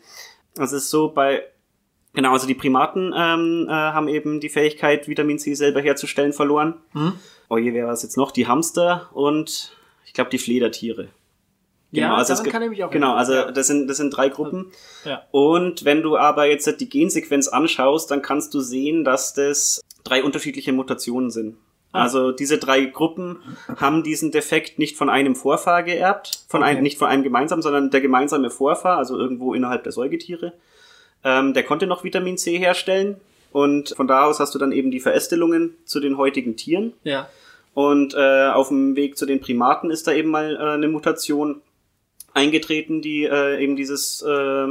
[0.55, 1.43] Das ist so bei
[2.15, 6.75] Genau, also die Primaten ähm, äh, haben eben die Fähigkeit, Vitamin C selber herzustellen, verloren.
[6.91, 7.13] Hm?
[7.49, 8.29] Oh je, wer war es jetzt noch?
[8.29, 11.07] Die Hamster und ich glaube die Fledertiere.
[12.01, 13.51] Ja, also es gibt- kann ich mich auch Genau, also ja.
[13.51, 14.71] das sind das sind drei Gruppen.
[15.05, 15.23] Ja.
[15.31, 20.23] Und wenn du aber jetzt die Gensequenz anschaust, dann kannst du sehen, dass das drei
[20.23, 21.55] unterschiedliche Mutationen sind.
[21.91, 22.03] Ah.
[22.03, 23.37] Also diese drei Gruppen
[23.77, 26.71] haben diesen Defekt nicht von einem Vorfahr geerbt, von Okay.
[26.71, 30.53] einem, nicht von einem gemeinsamen, sondern der gemeinsame Vorfahr, also irgendwo innerhalb der Säugetiere,
[31.23, 33.17] ähm, der konnte noch Vitamin C herstellen.
[33.51, 36.93] Und von da aus hast du dann eben die Verästelungen zu den heutigen Tieren.
[37.03, 37.27] ja.
[37.75, 41.61] Und äh, auf dem Weg zu den Primaten ist da eben mal äh, eine Mutation
[42.33, 44.67] eingetreten, die äh, eben dieses, äh,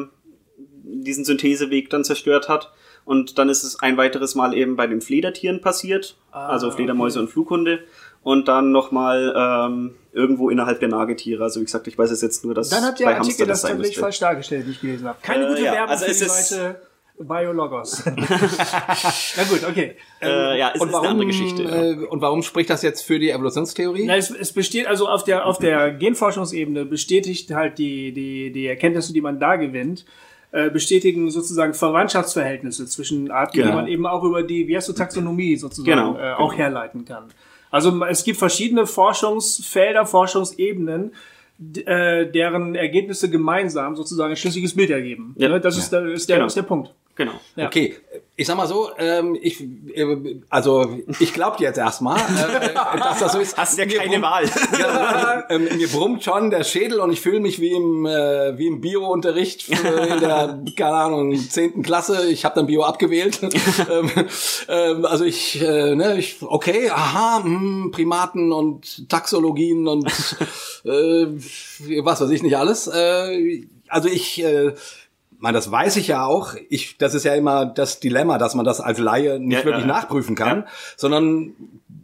[0.84, 2.72] diesen Syntheseweg dann zerstört hat.
[3.04, 7.18] Und dann ist es ein weiteres Mal eben bei den Fledertieren passiert, Ah, also Fledermäuse
[7.18, 7.80] und Flughunde.
[8.22, 11.42] Und dann nochmal ähm, irgendwo innerhalb der Nagetiere.
[11.42, 13.46] Also wie gesagt, ich weiß es jetzt nur, dass Dann hat der bei Artikel Hamster
[13.46, 15.18] das sein tatsächlich falsch dargestellt, die ich gelesen habe.
[15.22, 16.82] Keine Äh, gute ja, Werbung also für die ist- Seite
[17.26, 18.02] Biologos.
[18.06, 19.96] Na gut, okay.
[20.20, 21.62] Äh, ja, es Und ist warum, eine andere Geschichte.
[21.62, 21.82] ja.
[21.84, 24.04] äh, und warum spricht das jetzt für die Evolutionstheorie?
[24.06, 28.66] Na, es, es besteht also auf der auf der Genforschungsebene bestätigt halt die die die
[28.66, 30.04] Erkenntnisse, die man da gewinnt,
[30.52, 33.74] äh, bestätigen sozusagen Verwandtschaftsverhältnisse zwischen Arten, die Genau.
[33.74, 36.62] man eben auch über die wie heißt du, Taxonomie sozusagen Genau, äh, auch genau.
[36.64, 37.24] herleiten kann.
[37.70, 41.12] Also es gibt verschiedene Forschungsfelder, Forschungsebenen,
[41.86, 45.34] äh, deren Ergebnisse gemeinsam sozusagen ein schlüssiges Bild ergeben.
[45.38, 45.48] Ja.
[45.48, 45.58] Ne?
[45.60, 46.46] Das ist der, ist der, Genau.
[46.48, 46.92] ist der Punkt.
[47.14, 47.32] Genau.
[47.56, 47.66] Ja.
[47.66, 47.96] Okay,
[48.36, 49.60] ich sag mal so, ähm, ich,
[49.94, 53.56] äh, also ich glaub dir jetzt erstmal, äh, dass das so ist.
[53.58, 54.44] Hast ja Mir keine brummt- Wahl.
[54.78, 58.66] Ja, ähm, mir brummt schon der Schädel und ich fühle mich wie im äh, wie
[58.66, 62.28] im Bio-Unterricht äh, in der keine Ahnung zehnten Klasse.
[62.30, 63.40] Ich habe dann Bio abgewählt.
[63.90, 64.10] ähm,
[64.68, 70.06] ähm, also ich, äh, ne, ich okay, aha, hm, Primaten und Taxologien und
[70.84, 71.26] äh,
[72.02, 72.86] was weiß ich nicht alles.
[72.86, 74.72] Äh, also ich äh,
[75.42, 76.54] man, das weiß ich ja auch.
[76.70, 79.84] Ich, das ist ja immer das Dilemma, dass man das als Laie nicht Ja, wirklich
[79.86, 80.66] ja, nachprüfen kann, Ja.
[80.96, 81.54] sondern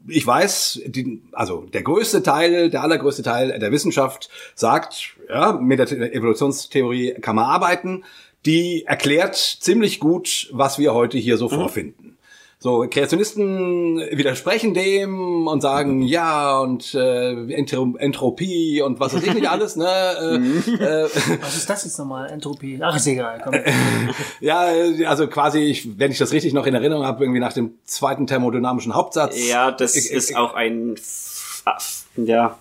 [0.09, 5.79] ich weiß, die, also der größte Teil, der allergrößte Teil der Wissenschaft sagt, ja, mit
[5.79, 8.05] der Evolutionstheorie kann man arbeiten.
[8.47, 11.39] Die erklärt ziemlich gut, was wir heute hier Mhm.
[11.39, 12.08] so vorfinden.
[12.61, 19.33] So, Kreationisten widersprechen dem und sagen, ja, und äh, Entro Entropie und was weiß ich
[19.35, 19.87] nicht alles, ne?
[20.21, 20.63] Äh, Mhm.
[20.81, 21.05] äh,
[21.41, 22.29] Was ist das jetzt nochmal?
[22.31, 22.81] Entropie.
[22.83, 23.41] Ach, ist egal.
[23.45, 23.55] Komm.
[24.41, 24.67] ja,
[25.07, 28.27] also quasi, ich, wenn ich das richtig noch in Erinnerung habe, irgendwie nach dem zweiten
[28.27, 29.37] thermodynamischen Hauptsatz.
[29.49, 31.63] Ja, das Ich- ist ich- auch ein, F-
[32.17, 32.59] ja,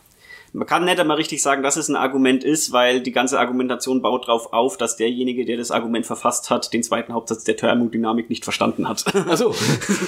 [0.53, 4.01] man kann nicht einmal richtig sagen, dass es ein Argument ist, weil die ganze Argumentation
[4.01, 8.29] baut darauf auf, dass derjenige, der das Argument verfasst hat, den zweiten Hauptsatz der Thermodynamik
[8.29, 9.05] nicht verstanden hat.
[9.13, 9.53] Ach so.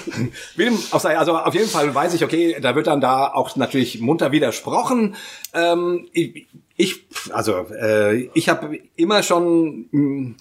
[0.55, 3.27] Wie dem auch sei, also auf jeden Fall weiß ich, okay, da wird dann da
[3.27, 5.15] auch natürlich munter widersprochen.
[5.53, 6.47] Ähm, ich,
[6.77, 10.35] ich, also äh, ich habe immer schon, mh,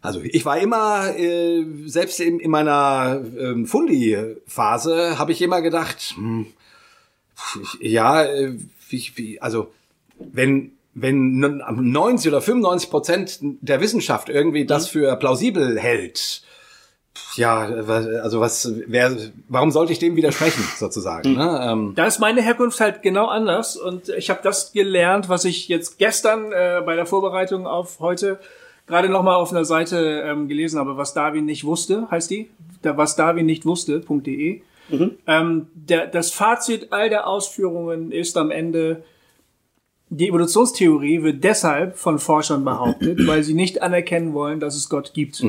[0.00, 6.14] also ich war immer, äh, selbst in, in meiner ähm, Fundi-Phase, habe ich immer gedacht,
[6.16, 6.46] hm,
[7.80, 8.56] ja, äh,
[8.92, 9.72] wie, wie, also
[10.18, 16.42] wenn wenn 90 oder 95 Prozent der Wissenschaft irgendwie das für plausibel hält,
[17.36, 19.16] ja, also was, wer,
[19.48, 21.34] warum sollte ich dem widersprechen, sozusagen?
[21.34, 21.60] Ne?
[21.62, 25.68] Ähm, Da ist meine Herkunft halt genau anders und ich habe das gelernt, was ich
[25.68, 28.38] jetzt gestern äh, bei der Vorbereitung auf heute
[28.86, 32.50] gerade noch mal auf einer Seite ähm, gelesen habe, was Darwin nicht wusste, heißt die,
[32.82, 34.62] was Darwin nicht wusste.de.
[35.26, 39.04] Ähm, der, das Fazit all der Ausführungen ist am Ende,
[40.10, 45.14] die Evolutionstheorie wird deshalb von Forschern behauptet, weil sie nicht anerkennen wollen, dass es Gott
[45.14, 45.42] gibt.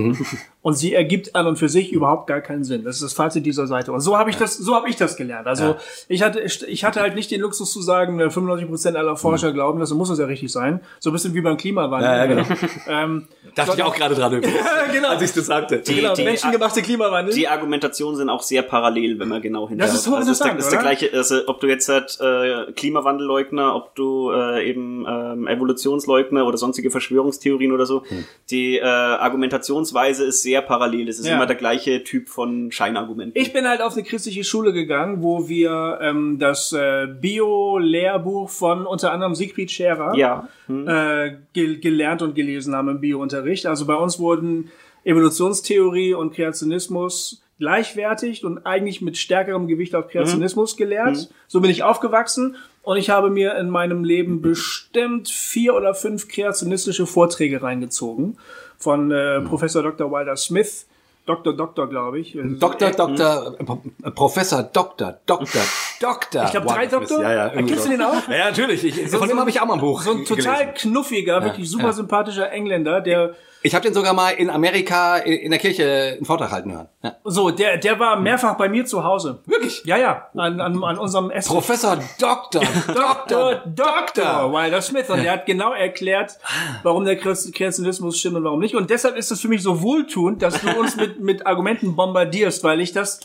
[0.63, 2.83] Und sie ergibt an und für sich überhaupt gar keinen Sinn.
[2.85, 3.91] Das ist das Fazit dieser Seite.
[3.91, 5.45] Und so habe ich das, so habe ich das gelernt.
[5.45, 5.77] Also Ja.
[6.07, 9.51] ich hatte, ich hatte halt nicht den Luxus zu sagen, äh, 95 Prozent aller Forscher
[9.51, 10.79] glauben das, muss es ja richtig sein.
[10.99, 12.09] So ein bisschen wie beim Klimawandel.
[12.09, 12.43] Ja, ja, genau.
[12.87, 14.57] ähm, dachte ich auch gerade dran, übrigens,
[14.93, 15.09] genau.
[15.09, 15.79] als ich das sagte.
[15.79, 17.35] Die- genau, die- menschengemachte Klimawandel.
[17.35, 19.89] Die Argumentationen sind auch sehr parallel, wenn man genau hinschaut.
[19.89, 20.95] Das ist hochinteressant, also ist der, ist der oder?
[20.95, 26.57] gleiche, also ob du jetzt halt, äh, Klimawandelleugner, ob du äh, eben ähm, Evolutionsleugner oder
[26.57, 28.23] sonstige Verschwörungstheorien oder so, Hm.
[28.49, 31.09] die äh, Argumentationsweise ist sehr parallel.
[31.09, 31.35] Es ist Ja.
[31.35, 33.39] immer der gleiche Typ von Scheinargumenten.
[33.41, 38.85] Ich bin halt auf eine christliche Schule gegangen, wo wir ähm, das äh, Bio-Lehrbuch von
[38.85, 40.47] unter anderem Siegfried Scherer ja.
[40.69, 43.65] äh, ge gelernt und gelesen haben im Biounterricht.
[43.65, 44.71] Also bei uns wurden
[45.03, 51.29] Evolutionstheorie und Kreationismus gleichwertig und eigentlich mit stärkerem Gewicht auf Kreationismus gelehrt.
[51.47, 56.27] So bin ich aufgewachsen und ich habe mir in meinem Leben bestimmt vier oder fünf
[56.27, 58.37] kreationistische Vorträge reingezogen
[58.77, 60.11] von äh, Professor Dr.
[60.11, 60.85] Wilder Smith,
[61.25, 61.53] Dr.
[61.53, 62.37] Doktor, glaube ich.
[62.59, 63.55] Doktor, Doktor,
[64.03, 65.61] äh, Professor, Doktor, Doktor,
[66.03, 66.43] Doktor.
[66.45, 66.85] Ich glaube, drei.
[66.87, 67.21] Doktor.
[67.21, 67.49] Ja, ja.
[67.49, 68.27] Kennst du den auch?
[68.27, 68.83] Ja, natürlich.
[68.83, 70.91] Ich, von dem habe ich auch mal ein Buch So ein total gelesen.
[70.91, 71.93] knuffiger, wirklich super ja.
[71.93, 76.25] sympathischer Engländer, der Ich habe den sogar mal in Amerika in in der Kirche einen
[76.25, 76.89] Vortrag halten hören.
[77.03, 77.15] Ja.
[77.23, 79.39] so, der, der war mehrfach bei mir zu Hause.
[79.45, 79.81] Wirklich?
[79.85, 81.47] Ja, ja, an, an, an unserem Essen.
[81.53, 82.63] Professor Doktor.
[82.87, 84.51] Doktor, Dr.
[84.51, 85.09] Wilder Smith.
[85.09, 86.37] Und der hat genau erklärt,
[86.83, 88.75] warum der Kreationismus stimmt und warum nicht.
[88.75, 92.63] Und deshalb ist es für mich so wohltuend, dass du uns mit, mit Argumenten bombardierst,
[92.63, 93.21] weil ich das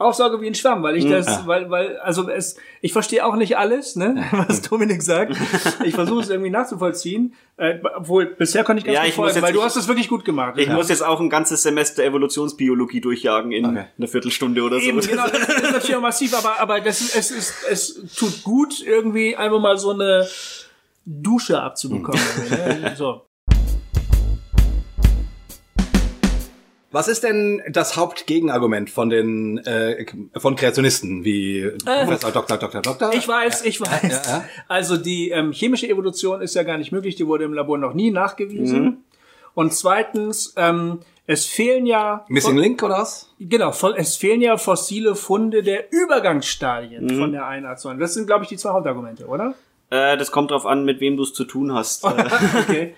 [0.00, 3.58] aufsauge wie ein Schwamm, weil ich das, weil, weil, also es, ich verstehe auch nicht
[3.58, 5.36] alles, ne, was Dominik sagt.
[5.84, 9.52] Ich versuche es irgendwie nachzuvollziehen, äh, obwohl bisher konnte ich ganz Ja, gut folgen, weil
[9.52, 10.58] du hast es wirklich gut gemacht.
[10.58, 13.84] Ich muss jetzt auch ein ganzes Semester Evolutionsbiologie durchjagen in Okay.
[13.98, 14.86] einer Viertelstunde oder so.
[14.86, 18.42] Eben, genau, das ist natürlich auch massiv, aber, aber das ist, es ist, es tut
[18.42, 20.26] gut, irgendwie einfach mal so eine
[21.04, 22.20] Dusche abzubekommen.
[22.50, 22.94] ne?
[22.96, 23.26] So.
[26.92, 33.14] Was ist denn das Hauptgegenargument von den äh, von Kreationisten wie Professor Doktor, Doktor, Doktor?
[33.14, 34.02] Ich weiß, ich weiß.
[34.02, 34.44] ja, ja.
[34.66, 37.94] Also die ähm, chemische Evolution ist ja gar nicht möglich, die wurde im Labor noch
[37.94, 39.04] nie nachgewiesen.
[39.54, 43.32] Und zweitens, ähm, es fehlen ja Missing Link oder was?
[43.38, 48.04] genau, es fehlen ja fossile Funde der Übergangsstadien von der einen Art zur anderen.
[48.06, 49.54] Das sind, glaube ich, die zwei Hauptargumente, oder?
[49.90, 52.04] Äh, das kommt drauf an, mit wem du es zu tun hast.
[52.04, 52.08] Äh,
[52.60, 52.94] Okay.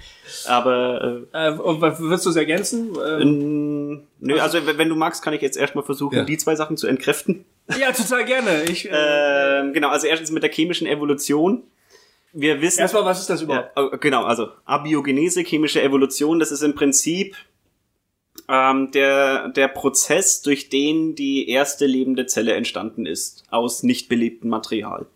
[0.47, 2.95] aber äh, und was würdest du es ergänzen?
[2.97, 6.25] äh, Ähm, nö, also wenn du magst, kann ich jetzt erstmal versuchen, Ja.
[6.25, 7.45] die zwei Sachen zu entkräften.
[7.81, 8.65] ja, total gerne.
[8.65, 11.63] Ich, äh, Ähm, genau, also erstens mit der chemischen Evolution.
[12.35, 12.81] Wir wissen.
[12.81, 13.71] erstmal, was ist das Ja, überhaupt?
[13.77, 17.37] oh, genau, also Abiogenese, chemische Evolution, das ist im Prinzip
[18.49, 24.49] ähm, der, der Prozess, durch den die erste lebende Zelle entstanden ist, aus nicht belebtem
[24.51, 25.07] Material.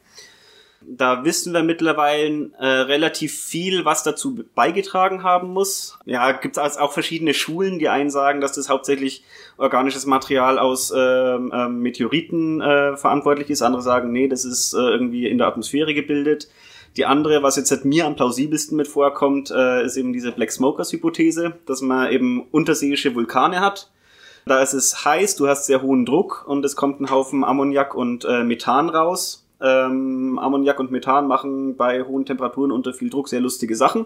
[0.89, 5.99] Da wissen wir mittlerweile äh, relativ viel, was dazu beigetragen haben muss.
[6.05, 7.81] Ja, gibt es auch verschiedene Schulen.
[7.81, 9.25] Die einen sagen, dass das hauptsächlich
[9.57, 13.63] organisches Material aus ähm, ähm, Meteoriten äh, verantwortlich ist.
[13.63, 16.49] Andere sagen, nee, das ist äh, irgendwie in der Atmosphäre gebildet.
[16.97, 20.53] Die andere, was jetzt halt mir am plausibelsten mit vorkommt, äh, ist eben diese Black
[20.53, 23.91] Smokers Hypothese, dass man eben unterseeische Vulkane hat.
[24.47, 27.95] Da ist es heiß, du hast sehr hohen Druck und es kommt ein Haufen Ammoniak
[27.95, 29.46] und äh, Methan raus.
[29.59, 34.05] Ähm, Ammoniak und Methan machen bei hohen Temperaturen unter viel Druck sehr lustige Sachen,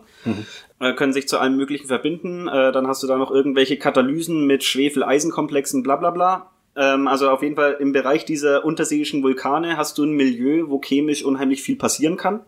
[0.79, 2.47] äh, können sich zu allem Möglichen verbinden.
[2.47, 6.51] Äh, dann hast du da noch irgendwelche Katalysen mit Schwefel-Eisenkomplexen, bla bla bla.
[6.77, 10.81] Ähm, also auf jeden Fall im Bereich dieser unterseeischen Vulkane hast du ein Milieu, wo
[10.81, 12.41] chemisch unheimlich viel passieren kann.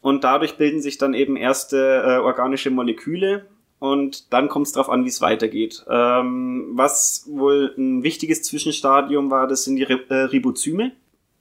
[0.00, 3.46] Und dadurch bilden sich dann eben erste äh, organische Moleküle.
[3.80, 5.86] Und dann kommt es darauf an, wie es weitergeht.
[5.88, 10.90] Ähm, was wohl ein wichtiges Zwischenstadium war, das sind die Ri- äh, Ribozyme.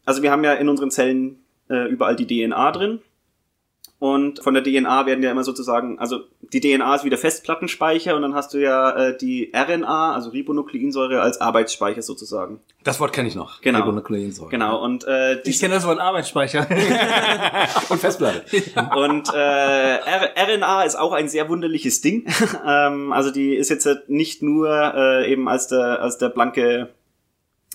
[0.08, 3.02] Also wir haben ja in unseren Zellen äh, überall die DNA drin.
[4.00, 6.22] Und von der DNA werden ja immer sozusagen, also
[6.54, 10.30] die DNA ist wie der Festplattenspeicher und dann hast du ja äh, die RNA, also
[10.30, 12.62] Ribonukleinsäure, als Arbeitsspeicher sozusagen.
[12.84, 13.60] Das Wort kenne ich noch.
[13.62, 13.80] Genau.
[13.80, 14.52] Ribonukleinsäure.
[14.52, 14.82] Genau.
[14.82, 16.68] Und äh, die Ich kenne das Wort Arbeitsspeicher.
[17.90, 18.44] Und Festplatte.
[18.96, 22.28] Und äh, R RNA ist auch ein sehr wunderliches Ding.
[22.66, 26.90] ähm, also die ist jetzt nicht nur äh, eben als der als der blanke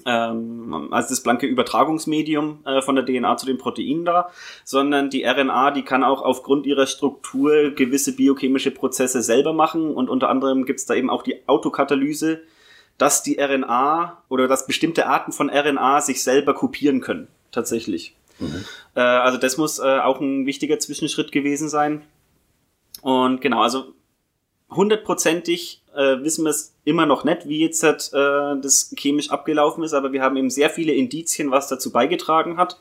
[0.07, 4.31] ähm, als das blanke Übertragungsmedium äh, von der DNA zu den Proteinen da,
[4.65, 10.09] sondern die RNA, die kann auch aufgrund ihrer Struktur gewisse biochemische Prozesse selber machen und
[10.09, 12.41] unter anderem gibt's da eben auch die Autokatalyse,
[12.99, 18.15] dass die RNA oder dass bestimmte Arten von RNA sich selber kopieren können, tatsächlich.
[18.95, 22.03] Äh, also das muss äh, auch ein wichtiger Zwischenschritt gewesen sein.
[23.03, 23.95] Und genau, also
[24.75, 29.85] hundertprozentig äh, wissen wir es immer noch nicht, wie jetzt halt, äh, das chemisch abgelaufen
[29.85, 32.81] ist, aber wir haben eben sehr viele Indizien, was dazu beigetragen hat.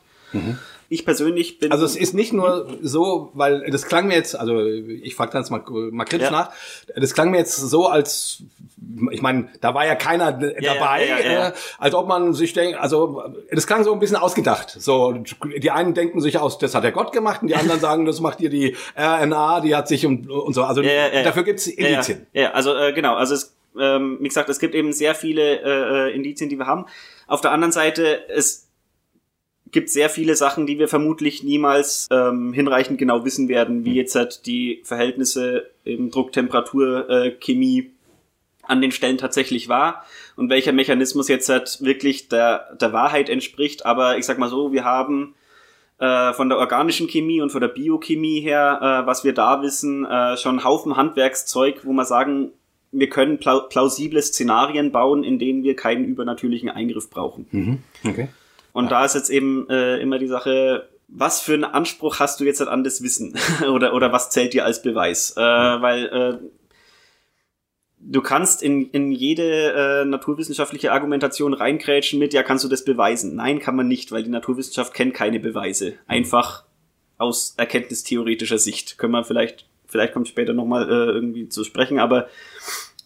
[0.92, 1.72] Ich persönlich bin.
[1.72, 5.50] Also es ist nicht nur so, weil das klang mir jetzt, also ich frage das
[5.50, 6.32] mal, mal kritisch Ja.
[6.32, 6.52] nach,
[6.94, 8.44] das klang mir jetzt so, als
[9.10, 11.48] ich meine, da war ja keiner Ja, dabei, ja.
[11.48, 14.76] Äh, als ob man sich denkt, also das klang so ein bisschen ausgedacht.
[14.78, 18.06] So, die einen denken sich aus, das hat der Gott gemacht, und die anderen sagen,
[18.06, 20.64] das macht ihr die RNA, die hat sich und, und so.
[20.64, 22.28] Also dafür gibt's Indizien.
[22.34, 25.62] Ja, ja also äh, genau, also es, ähm, wie gesagt, es gibt eben sehr viele
[25.62, 26.86] äh, äh, Indizien, die wir haben.
[27.28, 28.68] Auf der anderen Seite, es
[29.72, 34.16] gibt sehr viele Sachen, die wir vermutlich niemals ähm, hinreichend genau wissen werden, wie jetzt
[34.16, 37.92] halt die Verhältnisse eben Druck, Temperatur, äh, Chemie
[38.64, 40.06] an den Stellen tatsächlich war
[40.36, 43.86] und welcher Mechanismus jetzt halt wirklich der, der Wahrheit entspricht.
[43.86, 45.36] Aber ich sag mal so, wir haben
[46.00, 50.06] äh, von der organischen Chemie und von der Biochemie her, äh, was wir da wissen,
[50.06, 52.52] äh, schon einen Haufen Handwerkszeug, wo man sagen
[52.92, 57.48] wir können plau plausible Szenarien bauen, in denen wir keinen übernatürlichen Eingriff brauchen.
[57.52, 57.78] Mhm.
[58.04, 58.28] Okay.
[58.74, 62.46] Und da ist jetzt eben äh, immer die Sache, was für einen Anspruch hast du
[62.46, 63.38] jetzt an das Wissen?
[63.70, 65.36] oder, oder was zählt dir als Beweis?
[65.36, 66.38] Äh, weil äh,
[68.00, 73.36] du kannst in, in jede äh, naturwissenschaftliche Argumentation reinkrätschen mit, ja, kannst du das beweisen?
[73.36, 75.96] Nein, kann man nicht, weil die Naturwissenschaft kennt keine Beweise.
[76.08, 76.64] Einfach
[77.18, 78.98] aus erkenntnistheoretischer Sicht.
[78.98, 82.28] Können wir vielleicht, vielleicht kommt später nochmal äh, irgendwie zu sprechen, aber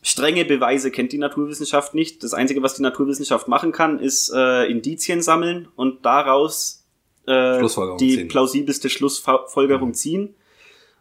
[0.05, 2.23] strenge Beweise kennt die Naturwissenschaft nicht.
[2.23, 6.85] Das Einzige, was die Naturwissenschaft machen kann, ist äh, Indizien sammeln und daraus
[7.25, 7.59] äh,
[7.99, 8.27] die ziehen.
[8.27, 9.93] plausibelste Schlussfolgerung mhm.
[9.95, 10.35] ziehen.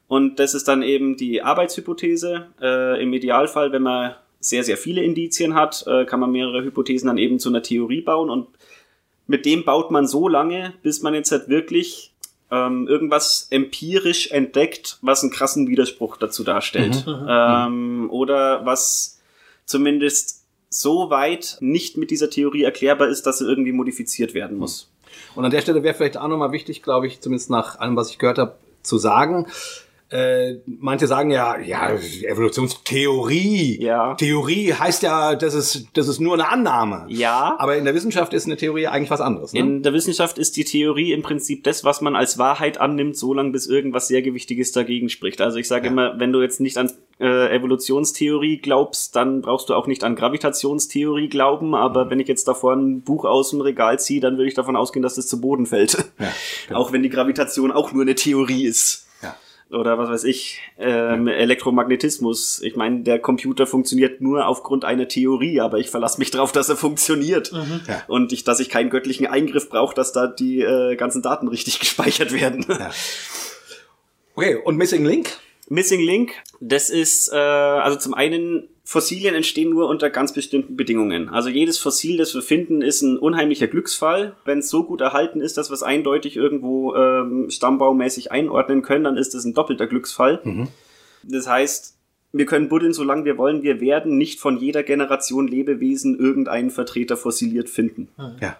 [0.09, 2.47] Und das ist dann eben die Arbeitshypothese.
[2.63, 7.09] Äh, Im Idealfall, wenn man sehr, sehr viele Indizien hat, äh, kann man mehrere Hypothesen
[7.09, 8.31] dann eben zu einer Theorie bauen.
[8.31, 8.49] Und
[9.27, 12.14] mit dem baut man so lange, bis man jetzt halt wirklich
[12.51, 17.07] ähm, irgendwas empirisch entdeckt, was einen krassen Widerspruch dazu darstellt.
[17.07, 17.12] Mhm.
[17.12, 17.26] mhm.
[17.28, 19.20] Ähm, oder was
[19.66, 24.90] zumindest so weit nicht mit dieser Theorie erklärbar ist, dass sie irgendwie modifiziert werden muss.
[25.34, 28.11] Und an der Stelle wäre vielleicht auch nochmal wichtig, glaube ich, zumindest nach allem, was
[28.11, 29.47] ich gehört habe, zu sagen,
[30.11, 33.83] äh, manche sagen ja, ja, Evolutionstheorie.
[33.83, 34.15] Ja.
[34.15, 37.07] Theorie heißt ja, das ist, das ist nur eine Annahme.
[37.09, 37.57] Ja.
[37.59, 39.55] Aber in der Wissenschaft ist eine Theorie eigentlich was anderes.
[39.55, 39.61] Ne?
[39.61, 43.51] In der Wissenschaft ist die Theorie im Prinzip das, was man als Wahrheit annimmt, solange
[43.51, 45.41] bis irgendwas sehr Gewichtiges dagegen spricht.
[45.41, 45.93] Also ich sage ja.
[45.93, 50.17] immer, wenn du jetzt nicht an äh, Evolutionstheorie glaubst, dann brauchst du auch nicht an
[50.17, 51.75] Gravitationstheorie glauben.
[51.75, 52.11] Aber mhm.
[52.11, 55.03] wenn ich jetzt davor ein Buch aus dem Regal ziehe, dann würde ich davon ausgehen,
[55.03, 55.95] dass es zu Boden fällt.
[56.21, 56.27] Ja,
[56.69, 56.81] genau.
[56.81, 59.04] Auch wenn die Gravitation auch nur eine Theorie ist
[59.71, 62.61] oder was weiß ich, ähm, Elektromagnetismus.
[62.62, 66.69] Ich meine, der Computer funktioniert nur aufgrund einer Theorie, aber ich verlasse mich darauf, dass
[66.69, 67.53] er funktioniert.
[67.53, 67.81] Mhm.
[67.89, 68.03] Ja.
[68.07, 71.81] Und ich, dass ich keinen göttlichen Eingriff brauche, dass da die äh, ganzen Daten richtig
[71.81, 72.65] gespeichert werden.
[72.69, 72.91] Ja.
[74.35, 75.39] Okay, und Missing Link?
[75.69, 81.31] Missing Link, das ist äh, also zum einen Fossilien entstehen nur unter ganz bestimmten Bedingungen.
[81.31, 84.37] Also jedes Fossil, das wir finden, ist ein unheimlicher Glücksfall.
[84.45, 89.05] Wenn es so gut erhalten ist, dass wir es eindeutig irgendwo ähm, stammbaumäßig einordnen können,
[89.05, 90.41] dann ist es ein doppelter Glücksfall.
[90.45, 90.69] Mhm.
[91.23, 91.97] Das heißt,
[92.33, 93.62] wir können buddeln, solange wir wollen.
[93.62, 98.09] Wir werden nicht von jeder Generation Lebewesen irgendeinen Vertreter fossiliert finden.
[98.41, 98.59] Ja.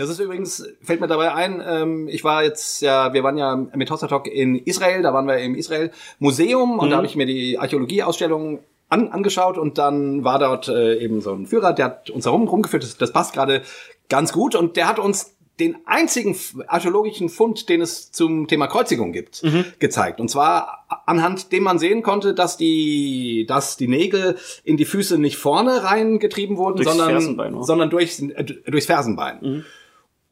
[0.00, 3.54] Das ist übrigens, fällt mir dabei ein, ähm, ich war jetzt ja, wir waren ja
[3.54, 6.90] mit Hossa Talk in Israel, da waren wir im Israel Museum und mhm.
[6.90, 11.34] da habe ich mir die Archäologieausstellung an, angeschaut und dann war dort äh, eben so
[11.34, 13.60] ein Führer, der hat uns herum rumgeführt, das, das passt gerade
[14.08, 16.34] ganz gut und der hat uns den einzigen
[16.66, 19.66] archäologischen Fund, den es zum Thema Kreuzigung gibt, mhm.
[19.80, 20.18] gezeigt.
[20.18, 25.18] Und zwar anhand dem man sehen konnte, dass die, dass die Nägel in die Füße
[25.18, 29.38] nicht vorne reingetrieben wurden, durchs sondern, sondern durchs, äh, durchs Fersenbein.
[29.42, 29.64] Mhm.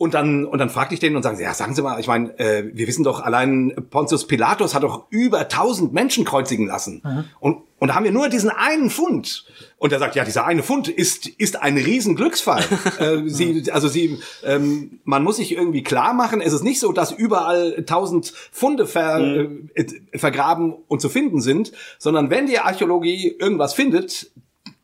[0.01, 2.07] Und dann, und dann fragte ich den und sagen sie, ja, sagen Sie mal, ich
[2.07, 7.03] meine, äh, wir wissen doch, allein Pontius Pilatus hat doch über tausend Menschen kreuzigen lassen.
[7.05, 7.25] Mhm.
[7.41, 9.45] Und, und da haben wir nur diesen einen Fund.
[9.77, 12.65] Und er sagt, ja, dieser eine Fund ist, ist ein Riesenglücksfall.
[13.01, 16.93] äh, sie, also sie, ähm, man muss sich irgendwie klar machen, es ist nicht so,
[16.93, 19.69] dass überall tausend Funde ver, mhm.
[19.75, 19.85] äh,
[20.17, 24.31] vergraben und zu finden sind, sondern wenn die Archäologie irgendwas findet,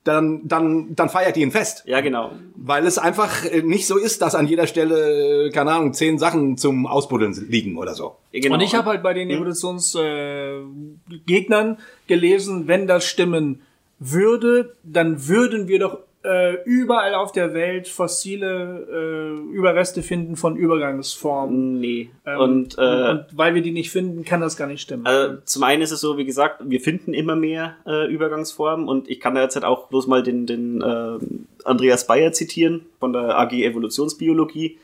[0.04, 1.82] dann, dann, dann feiert die ein Fest.
[1.86, 2.30] Ja, genau.
[2.56, 6.18] Weil es einfach äh, nicht so ist, dass an jeder Stelle, äh, keine Ahnung, zehn
[6.18, 8.16] Sachen zum Ausbuddeln liegen oder so.
[8.32, 8.54] Genau.
[8.54, 11.76] Und ich habe halt bei den Evolutionsgegnern äh,
[12.06, 13.62] gelesen, wenn das stimmen
[13.98, 20.56] würde, dann würden wir doch äh, überall auf der Welt fossile äh, Überreste finden von
[20.56, 21.78] Übergangsformen.
[21.78, 22.10] Nee.
[22.26, 25.06] Ähm, und, äh, und, weil wir die nicht finden, kann das gar nicht stimmen.
[25.06, 29.08] Also zum einen ist es so, wie gesagt, wir finden immer mehr äh, Übergangsformen und
[29.10, 31.18] ich kann da jetzt halt auch bloß mal den, den äh,
[31.64, 34.78] Andreas Bayer zitieren von der AG Evolutionsbiologie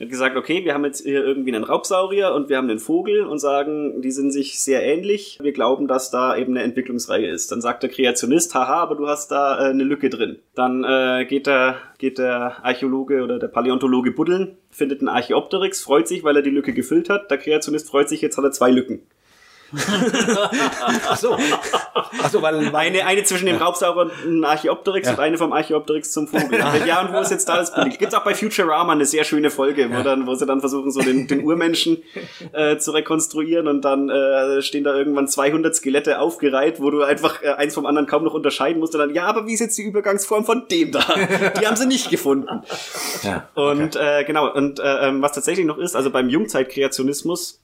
[0.00, 3.24] hat gesagt, okay, wir haben jetzt hier irgendwie einen Raubsaurier und wir haben einen Vogel
[3.24, 5.38] und sagen, die sind sich sehr ähnlich.
[5.40, 7.52] Wir glauben, dass da eben eine Entwicklungsreihe ist.
[7.52, 10.38] Dann sagt der Kreationist, haha, aber du hast da äh, eine Lücke drin.
[10.54, 16.08] Dann äh, geht, der, geht der Archäologe oder der Paläontologe buddeln, findet einen Archaeopteryx, freut
[16.08, 17.30] sich, weil er die Lücke gefüllt hat.
[17.30, 19.02] Der Kreationist freut sich, jetzt hat er zwei Lücken.
[21.08, 21.36] Ach so.
[21.94, 25.14] Ach so, weil eine, eine zwischen dem Raubsauger und einem Archaeopteryx ja.
[25.14, 26.58] und eine vom Archaeopteryx zum Vogel.
[26.86, 27.96] ja, und wo ist jetzt da das Problem?
[27.98, 31.00] Gibt's auch bei Futurama eine sehr schöne Folge, wo, dann, wo sie dann versuchen, so
[31.00, 32.02] den, den Urmenschen
[32.52, 37.42] äh, zu rekonstruieren und dann äh, stehen da irgendwann 200 Skelette aufgereiht, wo du einfach
[37.42, 39.78] äh, eins vom anderen kaum noch unterscheiden musst und dann, ja, aber wie ist jetzt
[39.78, 41.04] die Übergangsform von dem da?
[41.60, 42.62] Die haben sie nicht gefunden.
[43.22, 43.70] Ja, okay.
[43.70, 47.60] Und äh, genau, und äh, ähm, was tatsächlich noch ist, also beim Jungzeitkreationismus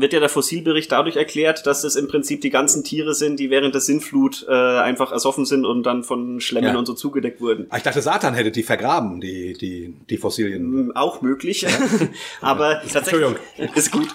[0.00, 3.48] wird ja der Fossilbericht dadurch erklärt, dass es im Prinzip die ganzen Tiere sind, die
[3.48, 6.78] während der Sintflut äh, einfach ersoffen sind und dann von Schlemmen ja.
[6.78, 7.66] und so zugedeckt wurden.
[7.70, 10.88] Ah, ich dachte, Satan hätte die vergraben, die, die, die Fossilien.
[10.88, 11.62] Mm, auch möglich.
[11.62, 11.70] Ja.
[12.42, 13.36] Aber tatsächlich
[13.74, 14.08] ist gut.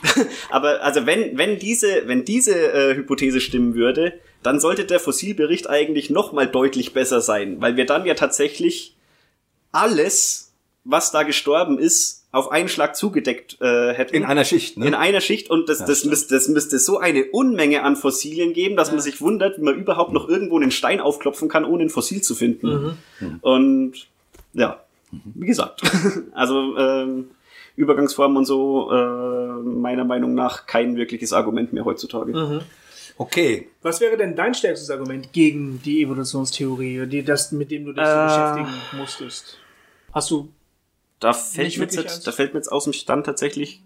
[0.52, 4.14] Aber also wenn, wenn diese, wenn diese äh, Hypothese stimmen würde,
[4.44, 8.96] dann sollte der Fossilbericht eigentlich nochmal deutlich besser sein, weil wir dann ja tatsächlich
[9.72, 10.54] alles,
[10.84, 14.16] was da gestorben ist, auf einen Schlag zugedeckt äh, hätten.
[14.16, 14.88] In einer Schicht, ne?
[14.88, 16.12] In einer Schicht und das, Ja, das, stimmt.
[16.12, 19.76] müsste, das müsste so eine Unmenge an Fossilien geben, dass man sich wundert, wie man
[19.76, 22.98] überhaupt noch irgendwo einen Stein aufklopfen kann, ohne ein Fossil zu finden.
[23.42, 23.94] Und
[24.54, 25.82] ja, wie gesagt,
[26.34, 27.32] also ähm,
[27.76, 32.62] Übergangsformen und so, äh, meiner Meinung nach kein wirkliches Argument mehr heutzutage.
[33.18, 33.68] Okay.
[33.82, 38.06] Was wäre denn dein stärkstes Argument gegen die Evolutionstheorie, die, das, mit dem du dich
[38.06, 38.26] so Äh.
[38.26, 39.58] beschäftigen musstest?
[40.14, 40.50] Hast du
[41.22, 43.82] Da fällt, mir jetzt, da fällt mir jetzt aus dem Stand tatsächlich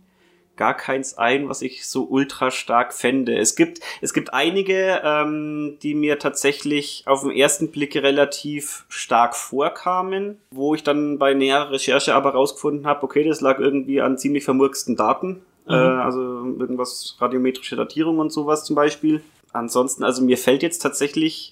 [0.56, 3.38] gar keins ein, was ich so ultra stark fände.
[3.38, 9.36] Es gibt, es gibt einige, ähm, die mir tatsächlich auf den ersten Blick relativ stark
[9.36, 14.18] vorkamen, wo ich dann bei näherer Recherche aber rausgefunden habe, okay, das lag irgendwie an
[14.18, 15.42] ziemlich vermurksten Daten.
[15.68, 19.22] Äh, also irgendwas radiometrische Datierung und sowas zum Beispiel.
[19.52, 21.52] Ansonsten, also mir fällt jetzt tatsächlich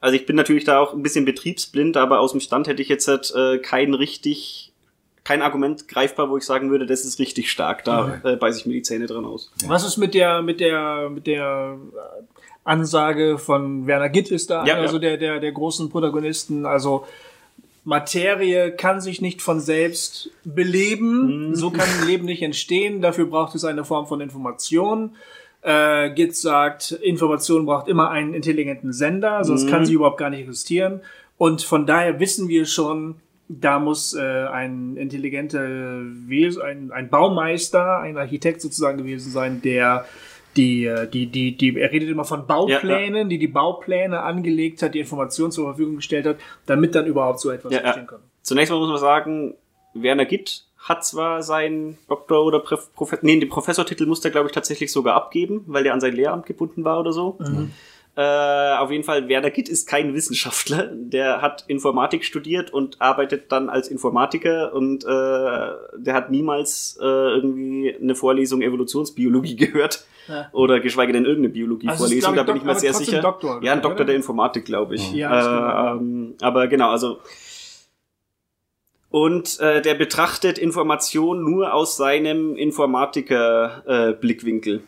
[0.00, 2.90] also ich bin natürlich da auch ein bisschen betriebsblind, aber aus dem Stand hätte ich
[2.90, 4.73] jetzt halt, äh, kein richtig,
[5.24, 7.82] kein Argument greifbar, wo ich sagen würde, das ist richtig stark.
[7.84, 9.50] Da äh, beiße ich mir die Zähne dran aus.
[9.66, 12.22] Was ist mit der, mit der, mit der äh,
[12.64, 15.00] Ansage von Werner Gitt ist da, Ja, also ja.
[15.00, 17.06] der, der, der großen Protagonisten, also
[17.84, 21.54] Materie kann sich nicht von selbst beleben, Mhm.
[21.54, 25.16] so kann Leben nicht entstehen, dafür braucht es eine Form von Information.
[25.62, 29.70] Äh, Gitt sagt, Information braucht immer einen intelligenten Sender, sonst Mhm.
[29.70, 31.00] kann sie überhaupt gar nicht existieren.
[31.36, 33.16] Und von daher wissen wir schon,
[33.48, 35.62] da muss äh, ein intelligenter
[36.26, 40.06] Wesen, ein, ein Baumeister, ein Architekt sozusagen gewesen sein, der
[40.56, 44.94] die, äh, die, die, die, er redet immer von Bauplänen, die die Baupläne angelegt hat,
[44.94, 46.36] die Informationen zur Verfügung gestellt hat,
[46.66, 47.84] damit dann überhaupt so etwas Ja, ja.
[47.86, 48.20] entstehen kann.
[48.42, 49.54] Zunächst mal muss man sagen,
[49.94, 54.48] Werner Gitt hat zwar seinen Doktor- oder Prof Prof nee, den Professortitel musste er, glaube
[54.48, 57.38] ich, tatsächlich sogar abgeben, weil der an sein Lehramt gebunden war oder so.
[58.16, 60.88] Äh, auf jeden Fall, Werner Gitt ist kein Wissenschaftler.
[60.92, 67.04] Der hat Informatik studiert und arbeitet dann als Informatiker und äh, der hat niemals äh,
[67.04, 70.04] irgendwie eine Vorlesung Evolutionsbiologie gehört.
[70.28, 70.48] Ja.
[70.52, 73.20] Oder geschweige denn irgendeine Also Biologievorlesung, ich, da bin ich mir sehr sicher.
[73.20, 73.88] Doktor, ja, ein oder?
[73.88, 75.12] Doktor der Informatik, glaube ich.
[75.12, 77.18] Ja, äh, ähm, aber genau, also
[79.10, 84.82] und äh, der betrachtet Information nur aus seinem Informatiker-Blickwinkel.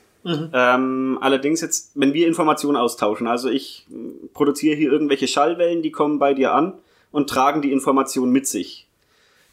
[0.53, 3.87] Ähm, allerdings jetzt, wenn wir Informationen austauschen, also ich
[4.35, 6.74] produziere hier irgendwelche Schallwellen, die kommen bei dir an
[7.12, 8.87] und tragen die Information mit sich.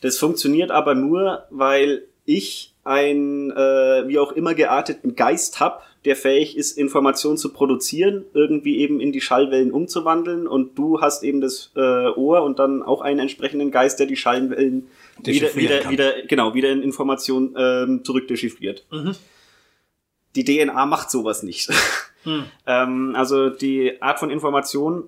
[0.02, 6.18] Das funktioniert aber nur, weil ich ein äh, wie auch immer gearteten Geist hab, der
[6.18, 11.40] fähig ist, Information zu produzieren, irgendwie eben in die Schallwellen umzuwandeln und du hast eben
[11.40, 14.88] das äh, Ohr und dann auch einen entsprechenden Geist, der die Schallwellen
[15.24, 15.92] wieder, wieder, kann.
[15.94, 18.84] wieder, genau, wieder in Information ähm, zurückdechiffriert.
[20.36, 21.70] Die DNA macht sowas nicht.
[22.68, 25.04] ähm, also die Art von Information,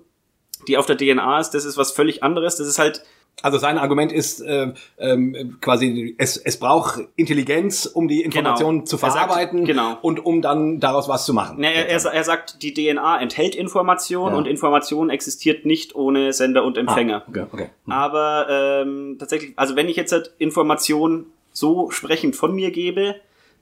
[0.68, 2.56] die auf der DNA ist, das ist was völlig anderes.
[2.56, 3.02] Das ist halt
[3.42, 8.86] Also sein Argument ist ähm, ähm, quasi, es, es braucht Intelligenz, um die Informationen Genau.
[8.86, 9.98] zu Er sagt- verarbeiten genau.
[10.00, 11.58] und um dann daraus was zu machen.
[11.60, 14.38] Ne, er, er, er sagt, die DNA enthält Information Ja.
[14.38, 17.24] und Information existiert nicht ohne Sender und Empfänger.
[17.26, 17.70] Ah, okay, okay.
[17.88, 23.16] Aber ähm, tatsächlich, also wenn ich jetzt halt Information so sprechend von mir gebe,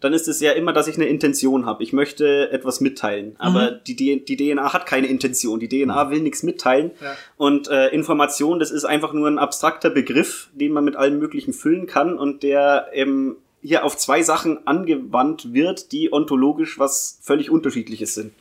[0.04, 1.82] dann ist es ja immer, dass ich eine Intention habe.
[1.82, 3.34] Ich möchte etwas mitteilen.
[3.38, 5.58] Aber die, D- die DNA hat keine Intention.
[5.60, 6.90] Die DNA will nichts mitteilen.
[7.00, 7.16] Ja.
[7.38, 11.52] Und äh, Information, das ist einfach nur ein abstrakter Begriff, den man mit allem Möglichen
[11.54, 17.48] füllen kann und der ähm, hier auf zwei Sachen angewandt wird, die ontologisch was völlig
[17.50, 18.32] unterschiedliches sind.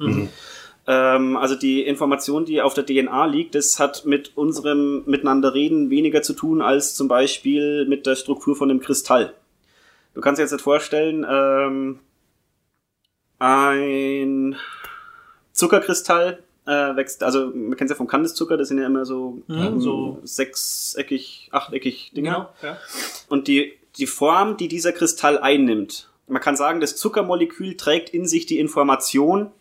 [0.85, 6.21] Ähm, also die Information, die auf der DNA liegt, das hat mit unserem Miteinanderreden weniger
[6.23, 9.33] zu tun als zum Beispiel mit der Struktur von einem Kristall.
[10.13, 11.99] Du kannst dir jetzt nicht vorstellen, ähm,
[13.39, 14.55] ein
[15.51, 19.81] Zuckerkristall äh, wächst, also man kennt ja vom Kandiszucker, das sind ja immer so, ähm,
[19.81, 22.53] so sechseckig, achteckig Dinger.
[22.61, 22.71] Genau.
[22.73, 22.77] Ja.
[23.27, 28.27] Und die, die Form, die dieser Kristall einnimmt, man kann sagen, das Zuckermolekül trägt in
[28.27, 29.51] sich die Information,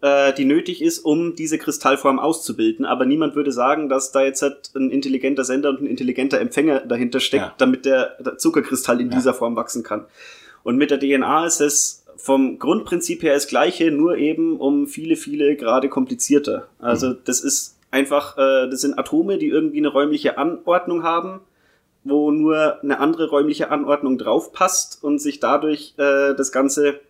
[0.00, 2.84] äh, die nötig ist, um diese Kristallform auszubilden.
[2.84, 6.80] Aber niemand würde sagen, dass da jetzt halt ein intelligenter Sender und ein intelligenter Empfänger
[6.80, 7.54] dahinter steckt, Ja.
[7.58, 10.04] damit der, der Zuckerkristall in dieser Form wachsen kann.
[10.62, 15.16] Und mit der DNA ist es vom Grundprinzip her das gleiche, nur eben um viele,
[15.16, 16.66] viele Grade komplizierter.
[16.80, 21.40] Also das ist einfach, äh, das sind Atome, die irgendwie eine räumliche Anordnung haben,
[22.04, 27.00] wo nur eine andere räumliche Anordnung drauf passt und sich dadurch äh, das Ganze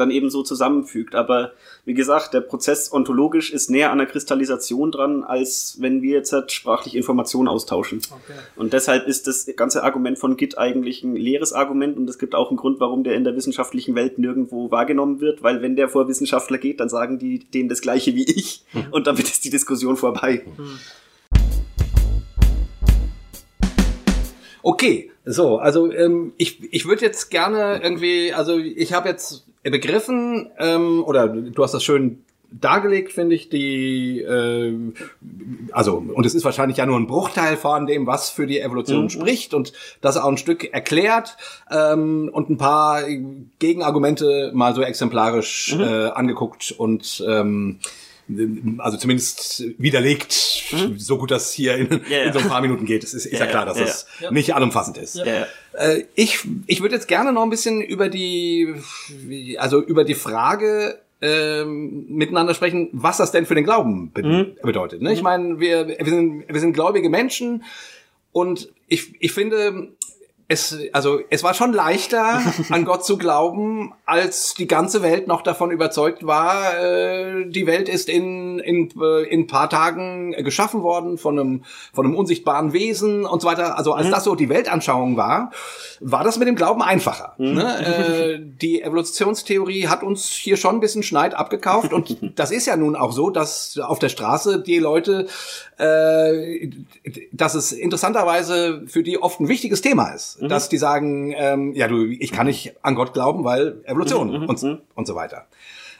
[0.00, 1.14] dann eben so zusammenfügt.
[1.14, 1.52] Aber
[1.84, 6.32] wie gesagt, der Prozess ontologisch ist näher an der Kristallisation dran, als wenn wir jetzt
[6.32, 8.00] halt sprachlich Informationen austauschen.
[8.10, 8.38] Okay.
[8.56, 12.34] Und deshalb ist das ganze Argument von Git eigentlich ein leeres Argument und es gibt
[12.34, 15.88] auch einen Grund, warum der in der wissenschaftlichen Welt nirgendwo wahrgenommen wird, weil wenn der
[15.88, 18.86] vor Wissenschaftler geht, dann sagen die denen das gleiche wie ich hm.
[18.90, 20.44] und damit ist die Diskussion vorbei.
[20.56, 20.78] Hm.
[24.62, 30.50] Okay, so, also ähm, ich, ich würde jetzt gerne irgendwie, also ich habe jetzt begriffen,
[30.58, 34.74] ähm, oder du hast das schön dargelegt, finde ich, die, äh,
[35.72, 39.04] also, und es ist wahrscheinlich ja nur ein Bruchteil von dem, was für die Evolution
[39.04, 39.10] mhm.
[39.10, 41.36] spricht und das auch ein Stück erklärt
[41.70, 43.02] ähm, und ein paar
[43.58, 45.82] Gegenargumente mal so exemplarisch mhm.
[45.82, 47.80] äh, angeguckt und ähm,
[48.78, 50.98] also zumindest widerlegt, mhm.
[50.98, 52.24] so gut das hier in, yeah.
[52.24, 53.02] in, so ein paar Minuten geht.
[53.02, 54.30] Es ist, ist ja, ja, klar, dass es ja.
[54.30, 55.16] nicht allumfassend ist.
[55.16, 58.74] Äh, ich, ich würde jetzt gerne noch ein bisschen über die,
[59.58, 64.56] also über die Frage ähm, miteinander sprechen, was das denn für den Glauben be mhm.
[64.62, 65.02] bedeutet.
[65.02, 65.12] Ne?
[65.12, 65.24] Ich mhm.
[65.24, 67.64] meine, wir, wir, sind, wir sind gläubige Menschen
[68.32, 69.88] und ich, ich finde,
[70.50, 72.40] es, also es war schon leichter,
[72.70, 77.90] an Gott zu glauben, als die ganze Welt noch davon überzeugt war, äh, die Welt
[77.90, 83.26] ist in, in, äh, in paar Tagen geschaffen worden von einem, von einem unsichtbaren Wesen
[83.26, 83.76] und so weiter.
[83.76, 84.10] Also als mhm.
[84.10, 85.50] das so die Weltanschauung war,
[86.00, 87.34] war das mit dem Glauben einfacher.
[87.36, 87.54] Mhm.
[87.54, 87.86] Ne?
[87.86, 92.76] Äh, die Evolutionstheorie hat uns hier schon ein bisschen Schneid abgekauft und das ist ja
[92.76, 95.26] nun auch so, dass auf der Straße die Leute,
[95.76, 96.70] äh,
[97.32, 100.48] dass es interessanterweise für die oft ein wichtiges Thema ist mhm.
[100.48, 104.42] dass die sagen, ähm, ja, du, ich kann nicht an Gott glauben, weil Evolution mhm,
[104.42, 104.78] mhm und, mhm.
[104.94, 105.46] und so weiter.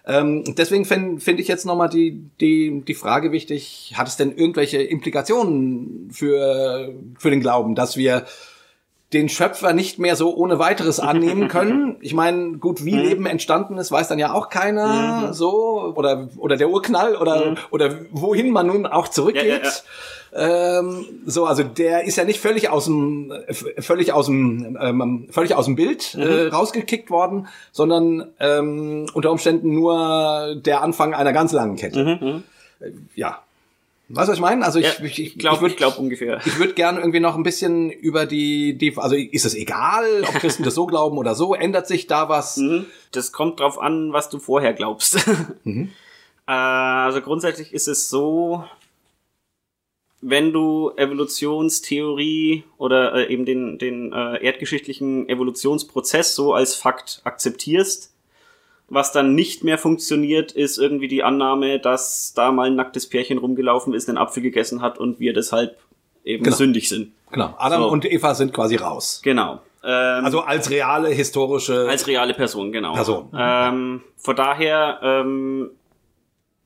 [0.06, 4.34] Ähm, deswegen finde find ich jetzt nochmal die, die, die Frage wichtig, hat es denn
[4.34, 8.24] irgendwelche Implikationen für, für den Glauben, dass wir
[9.12, 11.96] den Schöpfer nicht mehr so ohne weiteres annehmen können.
[12.00, 13.02] Ich meine, gut, wie mhm.
[13.02, 15.32] Leben entstanden ist, weiß dann ja auch keiner mhm.
[15.32, 17.56] so oder oder der Urknall oder mhm.
[17.70, 19.44] oder wohin man nun auch zurückgeht.
[19.44, 19.70] Ja, ja, ja.
[20.30, 23.32] Ähm, so, also der ist ja nicht völlig aus dem
[23.78, 26.48] völlig aus dem ähm, völlig aus dem Bild äh, mhm.
[26.50, 32.04] rausgekickt worden, sondern ähm, unter Umständen nur der Anfang einer ganz langen Kette.
[32.04, 32.28] Mhm.
[32.28, 32.42] mhm.
[32.80, 33.38] Äh, ja,
[34.10, 34.64] Weißt du, was ich meine?
[34.64, 36.40] Also ich, ja, ich, ich glaube, ich, würd, ich glaub ungefähr.
[36.46, 40.34] Ich würde gerne irgendwie noch ein bisschen über die, die, also ist es egal, ob
[40.36, 41.54] Christen das so glauben oder so?
[41.54, 42.56] Ändert sich da was?
[42.56, 42.86] Mhm.
[43.12, 45.18] Das kommt drauf an, was du vorher glaubst.
[45.64, 45.90] Mhm.
[46.46, 48.64] Äh, also grundsätzlich ist es so,
[50.20, 58.14] wenn du Evolutionstheorie oder äh, eben den, den äh, erdgeschichtlichen Evolutionsprozess so als Fakt akzeptierst,
[58.88, 63.38] was dann nicht mehr funktioniert, ist irgendwie die Annahme, dass da mal ein nacktes Pärchen
[63.38, 65.78] rumgelaufen ist, einen Apfel gegessen hat und wir deshalb
[66.24, 66.56] eben genau.
[66.56, 67.12] sündig sind.
[67.30, 67.54] Genau.
[67.58, 67.88] Adam so.
[67.90, 69.20] und Eva sind quasi raus.
[69.22, 69.60] Genau.
[69.84, 71.86] Ähm, also als reale historische.
[71.88, 72.94] Als reale Person, genau.
[72.94, 73.30] Person.
[73.36, 75.70] Ähm, von daher ähm,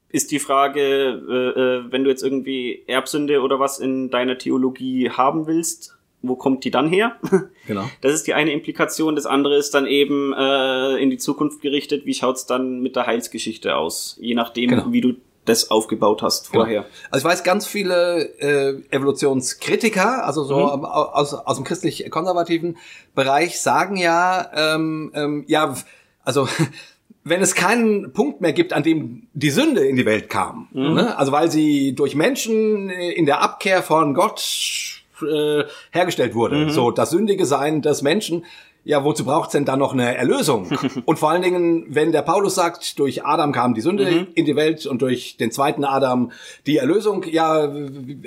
[0.09, 5.11] ist die Frage, äh, äh, wenn du jetzt irgendwie Erbsünde oder was in deiner Theologie
[5.11, 7.17] haben willst, wo kommt die dann her?
[7.69, 7.89] Genau.
[8.01, 9.15] Das ist die eine Implikation.
[9.15, 12.07] Das andere ist dann eben äh, in die Zukunft gerichtet.
[12.07, 14.19] Wie schaut's dann mit der Heilsgeschichte aus?
[14.21, 14.91] Je nachdem, genau.
[14.91, 15.15] wie du
[15.45, 16.65] das aufgebaut hast genau.
[16.65, 16.83] vorher.
[16.83, 16.95] Genau.
[17.11, 20.85] Also ich weiß ganz viele äh, Evolutionskritiker, also so mhm.
[20.85, 22.79] aus, aus dem christlich-konservativen
[23.15, 25.77] Bereich, sagen ja, ähm, ähm, ja,
[26.25, 26.49] also
[27.25, 30.95] wenn es keinen Punkt mehr gibt, an dem die Sünde in die Welt kam, mhm.
[30.95, 31.17] ne?
[31.17, 34.92] also weil sie durch Menschen in der Abkehr von Gott
[35.23, 36.57] äh, hergestellt wurde.
[36.57, 36.71] Mhm.
[36.71, 38.45] So das sündige Sein des Menschen.
[38.85, 40.71] Ja, wozu braucht's denn dann noch eine Erlösung?
[41.05, 44.27] und vor allen Dingen, wenn der Paulus sagt, durch Adam kam die Sünde mhm.
[44.35, 46.33] in die Welt und durch den zweiten Adam
[46.67, 47.73] die Erlösung, ja,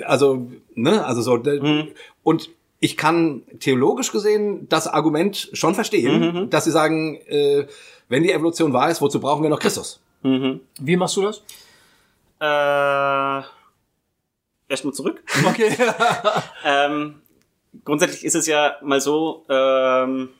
[0.04, 1.88] also, ne, also so, mhm.
[2.22, 6.50] und ich kann theologisch gesehen das Argument schon verstehen, mhm.
[6.50, 7.66] dass sie sagen, äh,
[8.08, 10.00] wenn die Evolution wahr ist, wozu brauchen wir noch Christus?
[10.22, 10.60] Mhm.
[10.80, 11.42] Wie machst du das?
[12.40, 13.46] Äh
[14.68, 15.22] erstmal zurück.
[15.46, 15.76] Okay.
[16.64, 17.22] ähm,
[17.84, 20.30] grundsätzlich ist es ja mal so, ähm,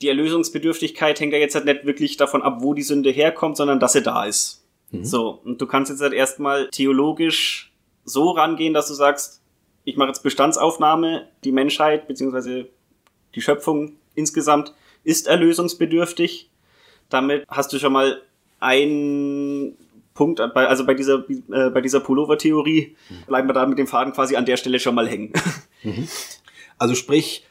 [0.00, 3.80] die Erlösungsbedürftigkeit hängt ja jetzt halt nicht wirklich davon ab, wo die Sünde herkommt, sondern
[3.80, 4.64] dass sie da ist.
[4.90, 5.04] Mhm.
[5.04, 7.72] So, und du kannst jetzt halt erstmal theologisch
[8.04, 9.42] so rangehen, dass du sagst,
[9.84, 12.68] ich mache jetzt Bestandsaufnahme, die Menschheit beziehungsweise
[13.34, 14.74] die Schöpfung insgesamt
[15.04, 16.50] ist erlösungsbedürftig.
[17.08, 18.20] Damit hast du schon mal
[18.60, 19.76] ein
[20.18, 22.96] Punkt, also bei dieser, äh, bei dieser Pullover-Theorie,
[23.28, 25.32] bleiben wir da mit dem Faden quasi an der Stelle schon mal hängen.
[26.80, 27.44] Also sprich,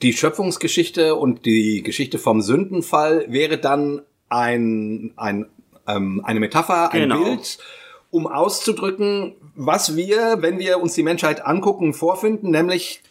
[0.00, 5.46] die Schöpfungsgeschichte und die Geschichte vom Sündenfall wäre dann ein, ein,
[5.88, 7.24] ähm, eine Metapher, ein genau.
[7.24, 7.58] Bild,
[8.12, 13.02] um auszudrücken, was wir, wenn wir uns die Menschheit angucken, vorfinden, nämlich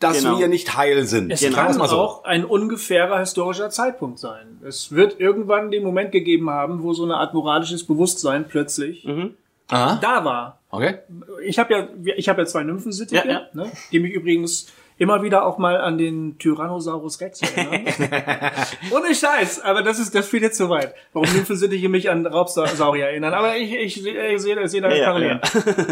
[0.00, 0.38] dass Genau.
[0.38, 1.30] wir nicht heil sind.
[1.30, 1.80] Es wir's kann so.
[1.96, 4.58] auch ein ungefährer historischer Zeitpunkt sein.
[4.66, 9.34] Es wird irgendwann den Moment gegeben haben, wo so eine Art moralisches Bewusstsein plötzlich Mhm.
[9.70, 10.60] Da war.
[10.70, 10.98] Okay.
[11.44, 13.42] Ich habe ja, ich habe ja zwei Nymphensittiche, Ja, ja.
[13.52, 14.68] Ne, die mich übrigens
[14.98, 17.86] immer wieder auch mal an den Tyrannosaurus Rex erinnern.
[18.90, 20.94] Ohne Scheiß, aber das ist, das führt jetzt zu weit.
[21.12, 23.32] Warum Nymphensittiche mich an Raubsaurier erinnern?
[23.32, 25.40] Aber ich, ich, ich sehe, ich sehe da Ja, ja, Parallelen.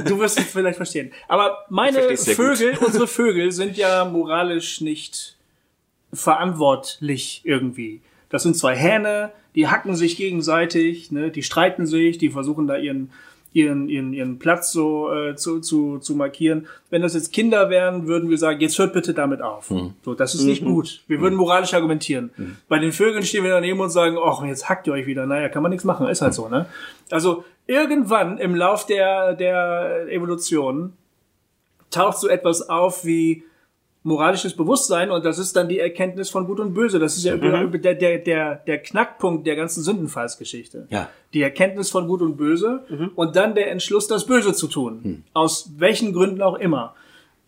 [0.07, 1.13] Du wirst es vielleicht verstehen.
[1.29, 2.57] Aber meine sehr gut.
[2.59, 5.37] Vögel, unsere Vögel sind ja moralisch nicht
[6.13, 8.01] verantwortlich irgendwie.
[8.29, 12.77] Das sind zwei Hähne, die hacken sich gegenseitig, ne, die streiten sich, die versuchen da
[12.77, 13.13] ihren
[13.57, 16.67] ihren, ihren, ihren Platz so äh, zu, zu, zu markieren.
[16.91, 19.73] Wenn das jetzt Kinder wären, würden wir sagen, jetzt hört bitte damit auf.
[20.05, 21.03] So, das ist nicht gut.
[21.09, 22.31] Wir würden moralisch argumentieren.
[22.69, 25.25] Bei den Vögeln stehen wir daneben und sagen, ach, jetzt hackt ihr euch wieder.
[25.25, 26.67] Naja, kann man nichts machen, ist halt so, ne?
[27.11, 30.93] Also irgendwann im Lauf der, der Evolution
[31.91, 33.43] taucht so etwas auf wie
[34.07, 37.01] moralisches Bewusstsein und das ist dann die Erkenntnis von Gut und Böse.
[37.01, 40.87] Das ist ja über der, der, der, der Knackpunkt der ganzen Sündenfallsgeschichte.
[40.91, 41.09] Ja.
[41.35, 42.85] Die Erkenntnis von Gut und Böse
[43.17, 45.25] und dann der Entschluss, das Böse zu tun.
[45.35, 46.95] Aus welchen Gründen auch immer.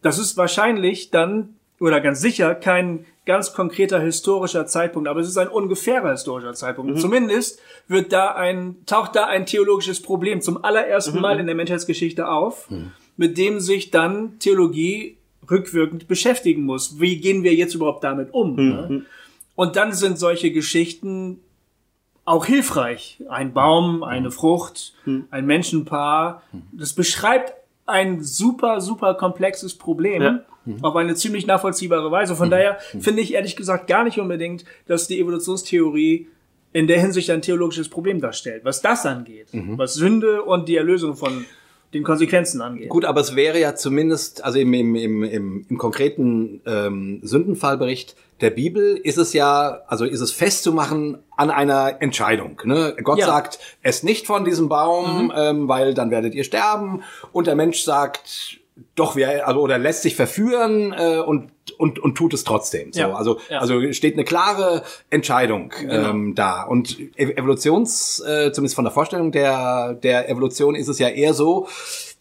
[0.02, 5.38] Das ist wahrscheinlich dann, oder ganz sicher, kein ganz konkreter historischer Zeitpunkt, aber es ist
[5.38, 6.98] ein ungefährer historischer Zeitpunkt.
[6.98, 12.26] Zumindest wird da ein, taucht da ein theologisches Problem zum allerersten Mal in der Menschheitsgeschichte
[12.28, 12.68] auf,
[13.16, 15.17] mit dem sich dann Theologie
[15.50, 17.00] rückwirkend beschäftigen muss.
[17.00, 18.54] Wie gehen wir jetzt überhaupt damit um?
[18.56, 19.02] Ne?
[19.54, 21.40] Und dann sind solche Geschichten
[22.24, 23.22] auch hilfreich.
[23.28, 24.94] Ein Baum, eine Frucht,
[25.30, 26.42] ein Menschenpaar.
[26.72, 27.54] Das beschreibt
[27.86, 30.40] ein super, super komplexes Problem Ja.
[30.82, 32.36] auf eine ziemlich nachvollziehbare Weise.
[32.36, 36.28] Von daher finde ich ehrlich gesagt gar nicht unbedingt, dass die Evolutionstheorie
[36.74, 38.62] in der Hinsicht ein theologisches Problem darstellt.
[38.66, 41.46] Was das angeht, was Sünde und die Erlösung von
[41.94, 42.88] den Konsequenzen angeht.
[42.88, 48.14] Gut, aber es wäre ja zumindest, also im, im, im, im, im konkreten ähm, Sündenfallbericht
[48.40, 52.60] der Bibel ist es ja, also ist es festzumachen an einer Entscheidung.
[52.64, 52.94] Ne?
[53.02, 53.26] Gott Ja.
[53.26, 57.02] sagt, esst nicht von diesem Baum, ähm, weil dann werdet ihr sterben.
[57.32, 58.58] Und der Mensch sagt,
[58.98, 62.92] doch, wir, also, oder lässt sich verführen äh, und, und, und tut es trotzdem.
[62.92, 63.12] So, Ja.
[63.14, 63.58] also, Ja.
[63.60, 66.62] also steht eine klare Entscheidung ähm, da.
[66.64, 71.34] Und Ev- Evolutions, äh, zumindest von der Vorstellung der, der Evolution ist es ja eher
[71.34, 71.68] so,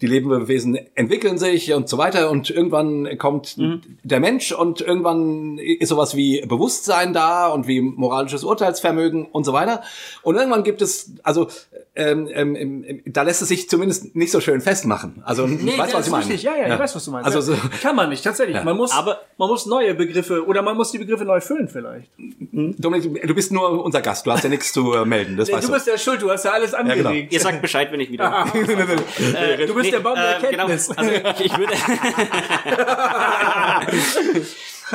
[0.01, 3.57] die Lebewesen entwickeln sich und so weiter und irgendwann kommt
[4.03, 9.53] der Mensch und irgendwann ist sowas wie Bewusstsein da und wie moralisches Urteilsvermögen und so
[9.53, 9.81] weiter.
[10.21, 11.47] Und irgendwann gibt es, also
[11.95, 15.23] ähm, ähm, da lässt es sich zumindest nicht so schön festmachen.
[15.25, 16.25] Also Nee, weißt du, was ich meine?
[16.25, 16.43] richtig.
[16.43, 17.25] Ja, ja, ich weiß, was du meinst.
[17.27, 17.59] Also so, Ja.
[17.81, 18.63] Kann man nicht, tatsächlich.
[18.63, 22.09] Man muss, Aber- man muss neue Begriffe oder man muss die Begriffe neu füllen vielleicht.
[22.51, 25.55] Dominik, du bist nur unser Gast, du hast ja nichts zu äh, melden, das Nee,
[25.55, 25.73] weißt du du.
[25.75, 26.91] bist ja schuld, du hast ja alles genau.
[26.91, 27.33] angeregt.
[27.33, 28.45] Ihr sagt Bescheid, wenn ich wieder.
[28.57, 30.67] Äh, Du bist der Baum der genau.
[30.67, 30.91] Erkenntnis.
[30.97, 31.73] Also ich, ich würde.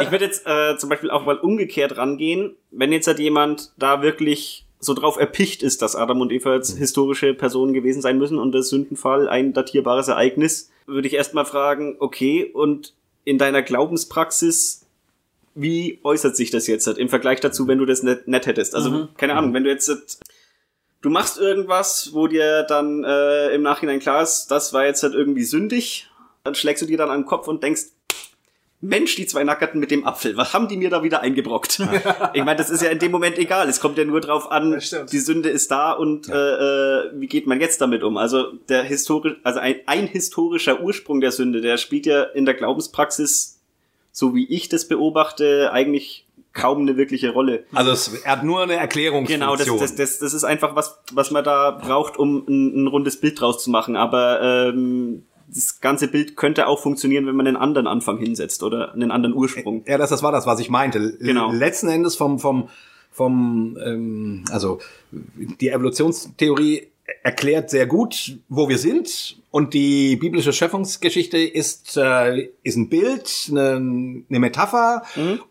[0.01, 4.03] ich würde jetzt äh, zum Beispiel auch mal umgekehrt rangehen, wenn jetzt halt jemand da
[4.03, 6.57] wirklich so drauf erpicht ist, dass Adam und Eva Mhm.
[6.57, 11.45] jetzt historische Personen gewesen sein müssen und der Sündenfall ein datierbares Ereignis, würde ich erstmal
[11.45, 12.93] fragen, okay, und
[13.25, 14.85] in deiner Glaubenspraxis,
[15.55, 18.75] wie äußert sich das jetzt im Vergleich dazu, wenn du das nicht, nicht hättest?
[18.75, 19.09] Also, Mhm.
[19.17, 20.21] keine Ahnung, wenn du jetzt
[21.01, 25.15] du machst irgendwas, wo dir dann äh, im Nachhinein klar ist, das war jetzt halt
[25.15, 26.09] irgendwie sündig,
[26.45, 27.83] dann schlägst du dir dann an den Kopf und denkst,
[28.85, 31.81] Mensch, die zwei Nackerten mit dem Apfel, was haben die mir da wieder eingebrockt?
[32.35, 33.69] ich meine, das ist ja in dem Moment egal.
[33.69, 37.47] Es kommt ja nur drauf an, die Sünde ist da und äh, äh, wie geht
[37.47, 38.17] man jetzt damit um?
[38.17, 42.55] Also der historisch, also ein, ein historischer Ursprung der Sünde, der spielt ja in der
[42.55, 43.61] Glaubenspraxis,
[44.11, 47.65] so wie ich das beobachte, eigentlich kaum eine wirkliche Rolle.
[47.73, 49.41] Also es, er hat nur eine Erklärungsfunktion.
[49.41, 52.87] Genau, das, das, das, das ist einfach was, was man da braucht, um ein, ein
[52.89, 53.95] rundes Bild draus zu machen.
[53.95, 55.25] Aber ähm,
[55.55, 59.35] das ganze Bild könnte auch funktionieren, wenn man einen anderen Anfang hinsetzt oder einen anderen
[59.35, 59.85] Ursprung.
[59.87, 61.17] Ja, das, das war das, was ich meinte.
[61.19, 61.53] Genau.
[61.53, 62.69] Letzten Endes vom, vom,
[63.11, 64.79] vom, ähm, also
[65.11, 66.89] die Evolutionstheorie
[67.23, 69.37] erklärt sehr gut, wo wir sind.
[69.53, 73.77] Und die biblische Schöpfungsgeschichte ist, äh, ist ein Bild, eine,
[74.29, 75.03] eine Metapher,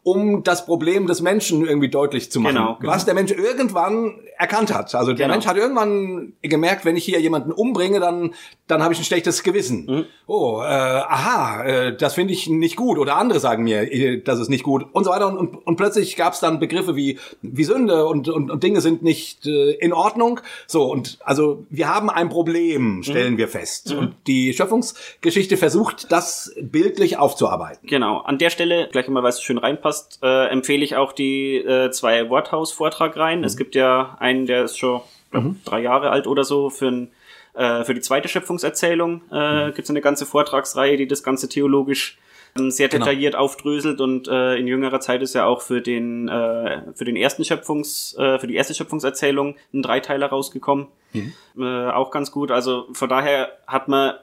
[0.03, 2.55] um das Problem des Menschen irgendwie deutlich zu machen.
[2.55, 2.77] Genau.
[2.81, 4.95] Was der Mensch irgendwann erkannt hat.
[4.95, 5.35] Also der Genau.
[5.35, 8.33] Mensch hat irgendwann gemerkt, wenn ich hier jemanden umbringe, dann,
[8.65, 10.07] dann habe ich ein schlechtes Gewissen.
[10.25, 12.97] Oh, äh, aha, äh, das finde ich nicht gut.
[12.97, 15.27] Oder andere sagen mir, äh, das ist nicht gut und so weiter.
[15.27, 18.81] Und, und, und plötzlich gab es dann Begriffe wie, wie Sünde und, und, und Dinge
[18.81, 20.39] sind nicht äh, in Ordnung.
[20.65, 23.90] So, und also wir haben ein Problem, stellen wir fest.
[23.97, 27.87] Und die Schöpfungsgeschichte versucht, das bildlich aufzuarbeiten.
[27.87, 28.19] Genau.
[28.19, 31.91] An der Stelle, gleich mal, weil es schön reinpasst, äh, empfehle ich auch die äh,
[31.91, 33.43] zwei Worthaus-Vortrag rein.
[33.43, 37.11] Es gibt ja einen, der ist schon glaub, drei Jahre alt oder so, für, ein,
[37.53, 42.17] äh, für die zweite Schöpfungserzählung äh, gibt es eine ganze Vortragsreihe, die das Ganze theologisch
[42.55, 43.43] sehr detailliert genau.
[43.43, 47.43] aufdröselt und äh, in jüngerer Zeit ist ja auch für den äh, für den ersten
[47.43, 50.87] Schöpfungs äh, für die erste Schöpfungserzählung ein Dreiteiler rausgekommen.
[51.13, 51.33] Mhm.
[51.57, 52.51] Äh, auch ganz gut.
[52.51, 54.13] Also von daher hat man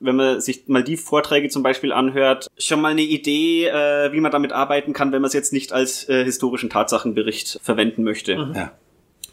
[0.00, 4.20] wenn man sich mal die Vorträge zum Beispiel anhört, schon mal eine Idee, äh, wie
[4.20, 8.36] man damit arbeiten kann, wenn man es jetzt nicht als äh, historischen Tatsachenbericht verwenden möchte.
[8.36, 8.54] Mhm.
[8.54, 8.72] Ja.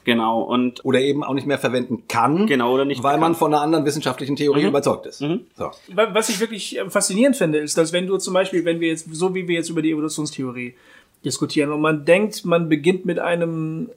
[0.08, 0.40] Genau.
[0.40, 2.48] Und oder eben auch nicht mehr verwenden kann.
[2.48, 3.04] Genau, oder nicht.
[3.04, 4.70] Weil man von einer anderen wissenschaftlichen Theorie mhm.
[4.70, 5.22] überzeugt ist.
[5.22, 5.42] Mhm.
[5.58, 5.70] So.
[5.94, 9.14] Was ich wirklich äh, faszinierend finde, ist, dass wenn du zum Beispiel, wenn wir jetzt,
[9.14, 10.76] so wie wir jetzt über die Evolutionstheorie
[11.26, 13.90] diskutieren und man denkt, man beginnt mit einem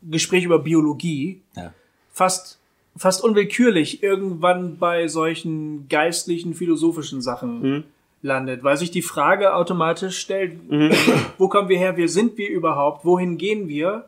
[0.00, 1.72] Gespräch über Biologie, ja.
[2.12, 2.60] fast
[2.96, 7.84] fast unwillkürlich irgendwann bei solchen geistlichen, philosophischen Sachen mhm.
[8.22, 10.92] landet, weil sich die Frage automatisch stellt, mhm.
[11.36, 14.04] wo kommen wir her, wer sind wir überhaupt, wohin gehen wir?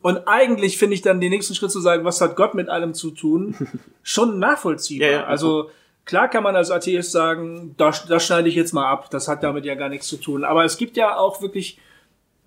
[0.00, 2.94] Und eigentlich finde ich dann den nächsten Schritt zu sagen, was hat Gott mit allem
[2.94, 3.56] zu tun,
[4.02, 5.08] schon nachvollziehbar.
[5.08, 5.24] Ja, ja.
[5.24, 5.70] Also
[6.04, 9.42] klar kann man als Atheist sagen, das, das schneide ich jetzt mal ab, das hat
[9.42, 10.44] damit ja gar nichts zu tun.
[10.44, 11.78] Aber es gibt ja auch wirklich,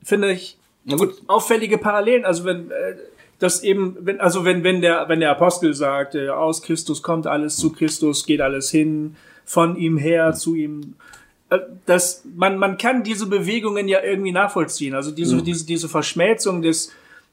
[0.02, 0.58] finde ich,
[1.28, 2.26] auffällige Parallelen.
[2.26, 2.96] Also wenn äh,
[3.40, 7.28] das eben, wenn, also wenn, wenn der, wenn der Apostel sagt, äh, aus Christus kommt
[7.28, 10.96] alles, zu Christus geht alles hin, von ihm her zu ihm,
[11.50, 14.96] äh, das, man, man kann diese Bewegungen ja irgendwie nachvollziehen.
[14.96, 15.44] Also diese, mhm.
[15.44, 16.92] diese, diese Verschmelzung des,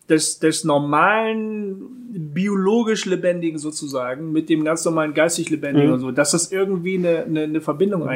[0.09, 5.95] des, des normalen biologisch Lebendigen sozusagen mit dem ganz normalen geistig Lebendigen mhm.
[5.95, 8.09] und so, dass das irgendwie eine, eine, eine Verbindung mhm.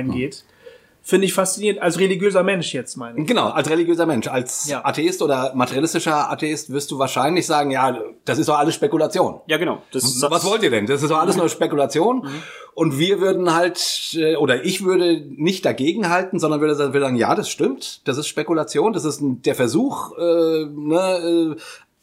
[1.05, 1.83] Finde ich faszinierend.
[1.83, 3.27] Als religiöser Mensch jetzt meine ich.
[3.27, 4.29] Genau, als religiöser Mensch.
[4.29, 4.85] Als ja.
[4.85, 9.41] Atheist oder materialistischer Atheist wirst du wahrscheinlich sagen, ja, das ist doch alles Spekulation.
[9.47, 9.83] Ja, genau.
[9.91, 10.87] Das, Was wollt ihr denn?
[10.87, 12.19] Das ist doch alles nur Spekulation.
[12.19, 12.43] Mhm.
[12.75, 17.35] Und wir würden halt, äh, oder ich würde nicht dagegen halten, sondern würde sagen, ja,
[17.35, 18.07] das stimmt.
[18.07, 18.93] Das ist Spekulation.
[18.93, 21.61] Das ist der Versuch, äh, ne, äh,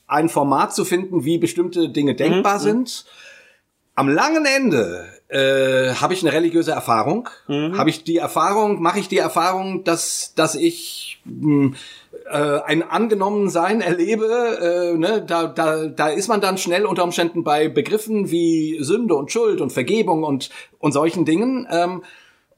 [0.07, 2.63] ein Format zu finden, wie bestimmte Dinge denkbar mhm.
[2.63, 3.05] sind.
[3.95, 7.29] Am langen Ende äh, habe ich eine religiöse Erfahrung.
[7.47, 7.77] Mhm.
[7.77, 11.75] Habe ich die Erfahrung, mache ich die Erfahrung, dass, dass ich mh, hm,
[12.29, 14.25] äh, ein Angenommensein erlebe,
[14.95, 19.15] äh, ne, da, da, da ist man dann schnell unter Umständen bei Begriffen wie Sünde
[19.15, 20.49] und Schuld und Vergebung und,
[20.79, 21.67] und solchen Dingen.
[21.71, 22.03] Ähm,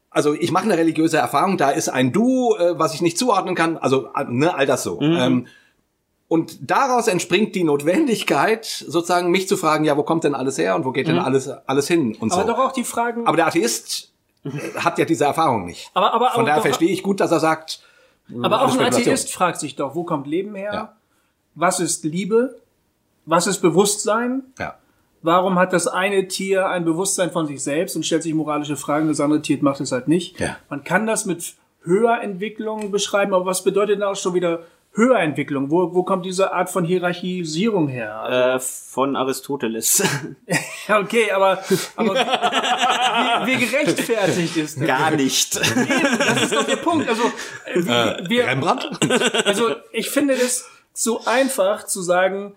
[0.09, 3.55] also ich mache eine religiöse Erfahrung, da ist ein Du, äh, was ich nicht zuordnen
[3.55, 4.99] kann, also ne, all das so.
[4.99, 5.17] Mhm.
[5.19, 5.47] Ähm,
[6.31, 10.77] und daraus entspringt die Notwendigkeit, sozusagen mich zu fragen, ja, wo kommt denn alles her
[10.77, 11.23] und wo geht denn mhm.
[11.23, 12.47] alles, alles hin und aber so.
[12.47, 13.27] Aber doch auch die Fragen.
[13.27, 14.13] Aber der Atheist
[14.77, 15.91] hat ja diese Erfahrung nicht.
[15.93, 17.81] Aber, aber, Von daher verstehe ich gut, dass er sagt.
[18.41, 20.73] Aber auch ein Atheist fragt sich doch, wo kommt Leben her?
[20.73, 20.95] Ja.
[21.55, 22.61] Was ist Liebe?
[23.25, 24.43] Was ist Bewusstsein?
[24.57, 24.75] Ja.
[25.21, 29.09] Warum hat das eine Tier ein Bewusstsein von sich selbst und stellt sich moralische Fragen,
[29.09, 30.39] das andere Tier macht es halt nicht?
[30.39, 30.55] Ja.
[30.69, 34.61] Man kann das mit Höherentwicklungen beschreiben, aber was bedeutet denn auch schon wieder
[34.93, 35.71] Höherentwicklung?
[35.71, 38.19] Wo, wo kommt diese Art von Hierarchisierung her?
[38.19, 40.03] Also, äh, von Aristoteles.
[40.89, 41.63] okay, aber,
[41.95, 44.87] aber wie, wie, gerechtfertigt ist das?
[44.87, 45.55] Gar nicht.
[45.55, 47.07] das ist doch der Punkt.
[47.07, 47.23] Also,
[47.73, 48.89] äh, äh wir, Rembrandt?
[49.45, 52.55] Also, ich finde das so einfach zu sagen,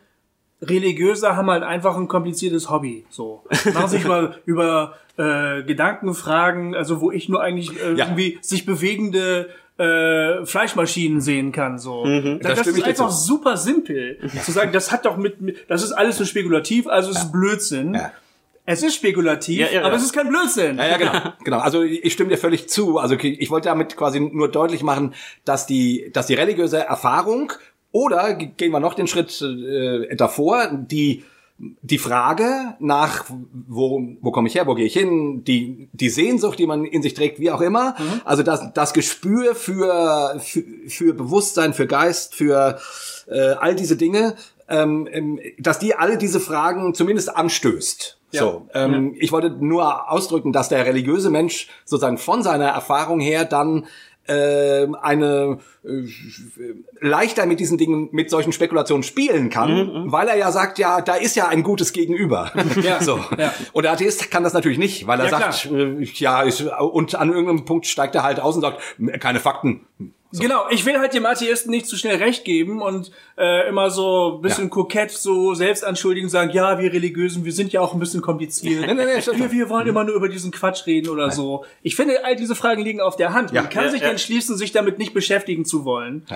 [0.61, 3.07] Religiöse haben halt einfach ein kompliziertes Hobby.
[3.11, 3.45] So.
[3.73, 8.07] Machen sich mal über äh, Gedankenfragen, also wo ich nur eigentlich äh, ja.
[8.07, 11.79] irgendwie sich bewegende äh, Fleischmaschinen sehen kann.
[11.79, 13.17] So, mhm, das, das ist einfach zu.
[13.17, 14.73] super simpel zu sagen.
[14.73, 17.23] Das hat doch mit, mit das ist alles so spekulativ, also es ja.
[17.23, 17.95] ist Blödsinn.
[17.95, 18.13] Ja.
[18.67, 19.97] Es ist spekulativ, ja, ja, aber ja.
[19.97, 20.79] es ist kein Blödsinn.
[20.79, 21.13] Ja, ja, genau.
[21.45, 21.59] genau.
[21.59, 22.99] Also ich stimme dir völlig zu.
[22.99, 25.13] Also ich wollte damit quasi nur deutlich machen,
[25.45, 27.53] dass die, dass die religiöse Erfahrung
[27.93, 31.25] oder gehen wir noch den Schritt äh, davor, die
[31.83, 36.59] die Frage nach, wo, wo komme ich her, wo gehe ich hin, die, die Sehnsucht,
[36.59, 38.21] die man in sich trägt, wie auch immer, mhm.
[38.25, 42.79] also das, das Gespür für, für, für Bewusstsein, für Geist, für
[43.29, 44.37] äh, all diese Dinge,
[44.69, 48.19] ähm, ähm dass die alle diese Fragen zumindest anstößt.
[48.33, 48.41] Ja.
[48.41, 49.21] So, ähm, ja.
[49.21, 53.87] ich wollte nur ausdrücken, dass der religiöse Mensch sozusagen von seiner Erfahrung her dann
[54.27, 55.89] äh, eine äh,
[57.01, 60.79] leichter mit diesen Dingen, mit solchen Spekulationen spielen kann, mhm, mhm, weil er ja sagt,
[60.79, 62.53] ja, da ist ja ein gutes Gegenüber.
[62.83, 63.21] Ja, so.
[63.39, 63.53] Ja.
[63.73, 67.15] Und der Atheist kann das natürlich nicht, weil er ja, sagt, äh, ja, ist, und
[67.15, 68.81] an irgendeinem Punkt steigt er halt aus und sagt,
[69.21, 69.87] keine Fakten.
[70.35, 70.43] So.
[70.43, 74.35] Genau, ich will halt dem Atheisten nicht zu schnell recht geben und äh, immer so
[74.35, 74.71] ein bisschen ja.
[74.71, 78.81] kokett so selbst anschuldigen sagen, ja, wir Religiösen, wir sind ja auch ein bisschen kompliziert.
[78.89, 81.37] nee, nee, nee, wir, wir wollen immer nur über diesen Quatsch reden oder Nein.
[81.37, 81.65] so.
[81.85, 83.53] Ich finde, all diese Fragen liegen auf der Hand.
[83.53, 83.71] Man ja.
[83.71, 86.27] kann ja, sich entschließen, sich damit nicht beschäftigen zu wollen.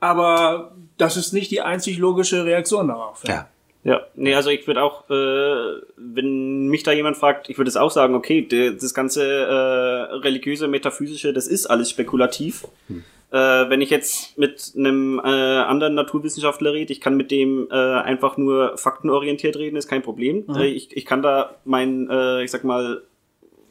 [0.00, 3.22] Aber das ist nicht die einzig logische Reaktion darauf.
[3.24, 3.46] Ja.
[3.84, 7.76] Ja, nee, also ich würde auch, äh, wenn mich da jemand fragt, ich würde es
[7.76, 12.66] auch sagen, okay, das ganze äh, religiöse, metaphysische, das ist alles spekulativ.
[12.88, 13.04] Hm.
[13.34, 17.74] Äh, wenn ich jetzt mit einem äh, anderen Naturwissenschaftler rede, ich kann mit dem äh,
[17.74, 20.44] einfach nur faktenorientiert reden, ist kein Problem.
[20.46, 20.54] Mhm.
[20.54, 23.02] Äh, ich, ich kann da mein, äh, ich sag mal,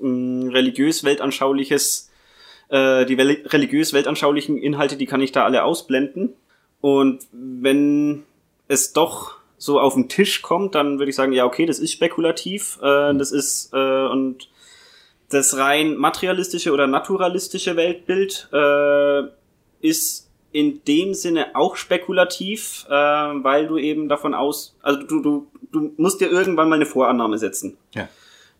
[0.01, 2.11] religiös weltanschauliches
[2.70, 6.34] Äh, die religiös-weltanschaulichen Inhalte, die kann ich da alle ausblenden.
[6.82, 8.24] Und wenn
[8.68, 11.91] es doch so auf den Tisch kommt, dann würde ich sagen, ja, okay, das ist
[11.91, 14.49] spekulativ, äh, das ist und
[15.30, 19.24] das rein materialistische oder naturalistische Weltbild äh,
[19.84, 25.48] ist in dem Sinne auch spekulativ, äh, weil du eben davon aus, also du, du,
[25.72, 27.78] du musst dir irgendwann mal eine Vorannahme setzen.
[27.94, 28.08] Ja.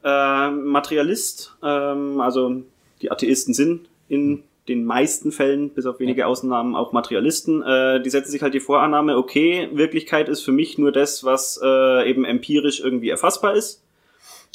[0.03, 2.63] Äh, Materialist, ähm, also
[3.01, 8.09] die Atheisten sind in den meisten Fällen, bis auf wenige Ausnahmen, auch Materialisten, äh, die
[8.09, 12.26] setzen sich halt die Vorannahme, okay, Wirklichkeit ist für mich nur das, was äh, eben
[12.26, 13.84] empirisch irgendwie erfassbar ist.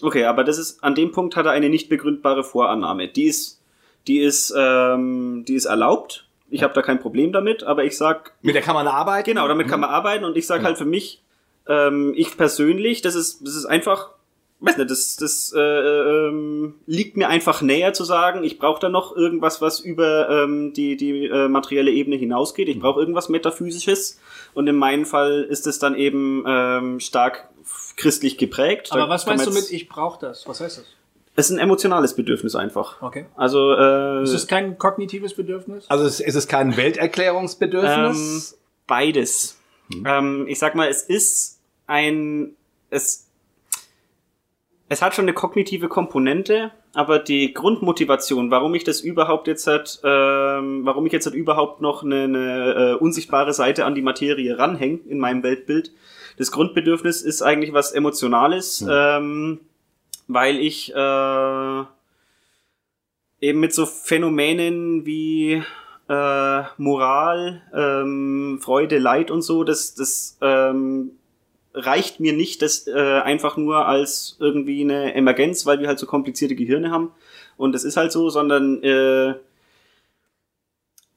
[0.03, 3.09] Okay, aber das ist, an dem Punkt hat er eine nicht begründbare Vorannahme.
[3.09, 3.61] Die ist,
[4.07, 6.28] die ist, ähm, die ist erlaubt.
[6.51, 6.64] Ich ja.
[6.64, 8.32] habe da kein Problem damit, aber ich sag.
[8.42, 9.28] Mit der kann man arbeiten?
[9.28, 9.70] Genau, damit mhm.
[9.70, 10.68] kann man arbeiten und ich sag genau.
[10.68, 11.22] halt für mich,
[11.66, 14.11] ähm, ich persönlich, das ist, das ist einfach
[14.61, 18.88] weiß nicht, das, das äh, ähm, liegt mir einfach näher zu sagen, ich brauche da
[18.88, 22.68] noch irgendwas, was über ähm, die, die äh, materielle Ebene hinausgeht.
[22.68, 22.80] Ich mhm.
[22.80, 24.18] brauche irgendwas Metaphysisches.
[24.55, 27.49] Und in meinem Fall ist es dann eben ähm, stark
[27.96, 28.88] christlich geprägt.
[28.90, 30.46] Aber da was meinst du mit, ich brauche das?
[30.49, 30.86] Was heißt das?
[31.39, 33.01] Es ist ein emotionales Bedürfnis einfach.
[33.01, 33.26] Okay.
[33.36, 35.84] Also äh, ist es kein kognitives Bedürfnis?
[35.89, 38.53] Also ist, ist es kein Welterklärungsbedürfnis?
[38.53, 38.59] Ähm,
[38.89, 39.57] beides.
[39.93, 40.05] Hm.
[40.05, 42.57] Ähm, ich sag mal, es ist ein
[42.91, 43.28] es
[44.89, 50.01] es hat schon eine kognitive Komponente, aber die Grundmotivation, warum ich das überhaupt jetzt hat,
[50.03, 54.59] ähm, warum ich jetzt halt überhaupt noch eine, eine äh, unsichtbare Seite an die Materie
[54.59, 55.93] ranhänge in meinem Weltbild,
[56.36, 58.91] das Grundbedürfnis ist eigentlich was Emotionales, mhm.
[58.91, 59.61] ähm,
[60.29, 61.85] weil ich äh,
[63.41, 65.62] eben mit so Phänomenen wie
[66.09, 71.12] äh, Moral, ähm, Freude, Leid und so, das, das ähm,
[71.74, 76.07] reicht mir nicht das äh, einfach nur als irgendwie eine Emergenz, weil wir halt so
[76.07, 77.12] komplizierte Gehirne haben.
[77.57, 79.35] Und das ist halt so, sondern äh,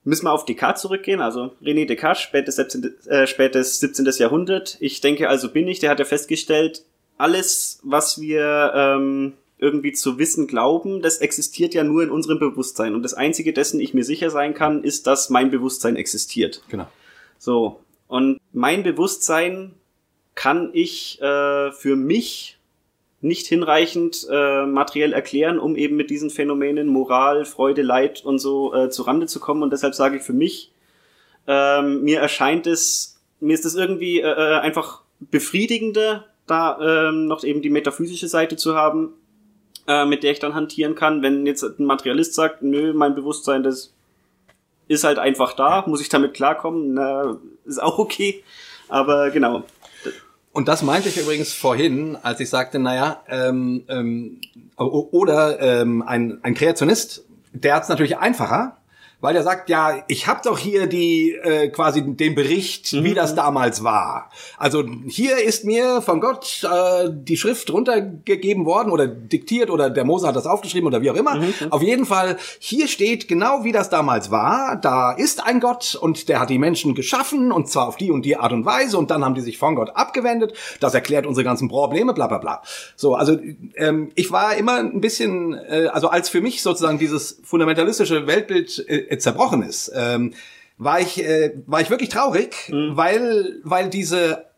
[0.04, 4.06] müssen wir auf Descartes zurückgehen, also René Descartes, spätes 17, äh, spätes 17.
[4.18, 4.78] Jahrhundert.
[4.80, 6.84] Ich denke, also bin ich, der hat ja festgestellt,
[7.22, 12.96] alles, was wir ähm, irgendwie zu wissen glauben, das existiert ja nur in unserem Bewusstsein.
[12.96, 16.64] Und das Einzige, dessen ich mir sicher sein kann, ist, dass mein Bewusstsein existiert.
[16.70, 16.88] Genau.
[17.38, 17.80] So.
[18.08, 19.76] Und mein Bewusstsein
[20.34, 22.58] kann ich äh, für mich
[23.22, 28.74] nicht hinreichend äh, materiell erklären, um eben mit diesen Phänomenen Moral, Freude, Leid und so
[28.74, 29.62] äh, zu Rande zu kommen.
[29.62, 30.72] Und deshalb sage ich für mich,
[31.46, 36.78] ähm, mir erscheint es, mir ist es irgendwie äh, äh, einfach befriedigender, da
[37.10, 39.14] ähm, noch eben die metaphysische Seite zu haben,
[39.88, 41.22] äh, mit der ich dann hantieren kann.
[41.22, 43.94] Wenn jetzt ein Materialist sagt, nö, mein Bewusstsein, das
[44.88, 48.44] ist halt einfach da, muss ich damit klarkommen, na, ist auch okay.
[48.90, 49.64] Aber genau,
[50.54, 54.42] und das meinte ich übrigens vorhin, als ich sagte, naja, ähm, ähm,
[54.76, 57.24] oder ähm, ein, ein Kreationist,
[57.54, 58.78] der hat es natürlich einfacher,
[59.22, 63.04] weil er sagt, ja, ich habe doch hier die äh, quasi den Bericht, mhm.
[63.04, 64.32] wie das damals war.
[64.58, 70.04] Also hier ist mir von Gott äh, die Schrift runtergegeben worden oder diktiert oder der
[70.04, 71.36] Mose hat das aufgeschrieben oder wie auch immer.
[71.36, 71.54] Mhm.
[71.70, 74.76] Auf jeden Fall, hier steht genau, wie das damals war.
[74.76, 78.26] Da ist ein Gott und der hat die Menschen geschaffen und zwar auf die und
[78.26, 80.54] die Art und Weise und dann haben die sich von Gott abgewendet.
[80.80, 82.64] Das erklärt unsere ganzen Probleme, bla bla bla.
[82.96, 83.38] So, also
[83.76, 88.84] ähm, ich war immer ein bisschen, äh, also als für mich sozusagen dieses fundamentalistische Weltbild
[88.90, 90.34] äh, äh, zerbrochen ist, ähm,
[90.78, 92.98] war ich äh, war ich wirklich traurig, mhm.
[92.98, 94.51] weil weil diese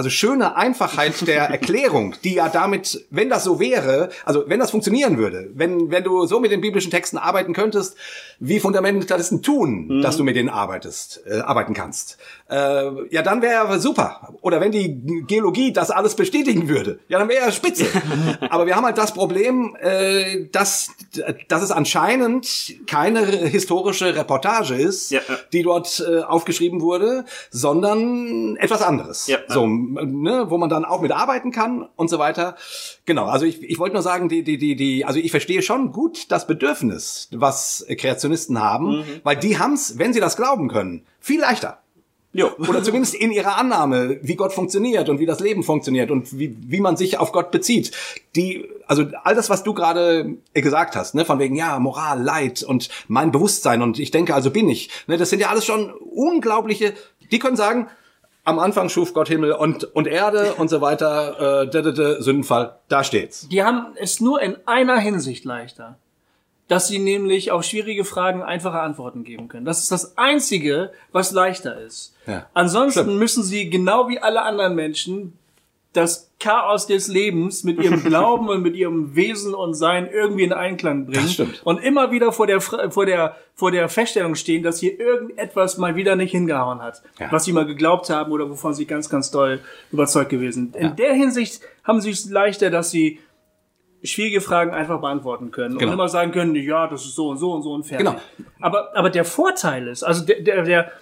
[0.00, 4.70] also schöne Einfachheit der Erklärung, die ja damit, wenn das so wäre, also wenn das
[4.70, 7.96] funktionieren würde, wenn, wenn du so mit den biblischen Texten arbeiten könntest,
[8.38, 10.02] wie Fundamentalisten tun, mhm.
[10.02, 12.16] dass du mit denen arbeitest, äh, arbeiten kannst,
[12.48, 14.30] äh, ja, dann wäre super.
[14.40, 17.84] Oder wenn die Geologie das alles bestätigen würde, ja, dann wäre ja spitze.
[18.48, 20.92] Aber wir haben halt das Problem, äh, dass,
[21.48, 25.20] dass es anscheinend keine historische Reportage ist, ja.
[25.52, 29.26] die dort äh, aufgeschrieben wurde, sondern etwas anderes.
[29.26, 29.40] Ja.
[29.46, 32.56] So, ne, wo man dann auch mit arbeiten kann und so weiter.
[33.04, 35.92] Genau, also ich, ich wollte nur sagen, die, die, die, die, also ich verstehe schon
[35.92, 39.04] gut das Bedürfnis, was Kreationisten haben, mhm.
[39.22, 41.78] weil die haben's, wenn sie das glauben können, viel leichter.
[42.32, 42.52] Jo.
[42.58, 46.56] Oder zumindest in ihrer Annahme, wie Gott funktioniert und wie das Leben funktioniert und wie,
[46.60, 47.90] wie man sich auf Gott bezieht.
[48.36, 52.62] Die, also all das, was du gerade gesagt hast, ne, von wegen, ja, Moral, Leid
[52.62, 55.90] und mein Bewusstsein und ich denke, also bin ich, ne, das sind ja alles schon
[55.90, 56.94] unglaubliche,
[57.32, 57.88] die können sagen,
[58.50, 62.20] am Anfang schuf Gott Himmel und, und Erde und so weiter, äh, d -d -d
[62.20, 63.48] Sündenfall, da steht's.
[63.48, 65.96] Die haben es nur in einer Hinsicht leichter.
[66.68, 69.64] Dass sie nämlich auf schwierige Fragen einfache Antworten geben können.
[69.64, 72.14] Das ist das Einzige, was leichter ist.
[72.28, 72.46] Ja.
[72.54, 73.18] Ansonsten Stimmt.
[73.18, 75.32] müssen sie genau wie alle anderen Menschen
[75.92, 80.52] das Chaos des Lebens mit ihrem Glauben und mit ihrem Wesen und Sein irgendwie in
[80.52, 81.22] Einklang bringen.
[81.22, 81.60] Das stimmt.
[81.64, 85.96] Und immer wieder vor der, vor der, vor der Feststellung stehen, dass hier irgendetwas mal
[85.96, 87.02] wieder nicht hingehauen hat.
[87.18, 87.30] Ja.
[87.32, 89.60] Was sie mal geglaubt haben oder wovon sie ganz, ganz doll
[89.90, 90.72] überzeugt gewesen.
[90.78, 93.18] In der Hinsicht haben sie es leichter, dass sie
[94.02, 95.90] schwierige Fragen einfach beantworten können Genau.
[95.90, 98.06] und immer sagen können, ja, das ist so und so und so und fertig.
[98.06, 98.18] Genau.
[98.60, 100.92] Aber, aber der Vorteil ist, also der, der, der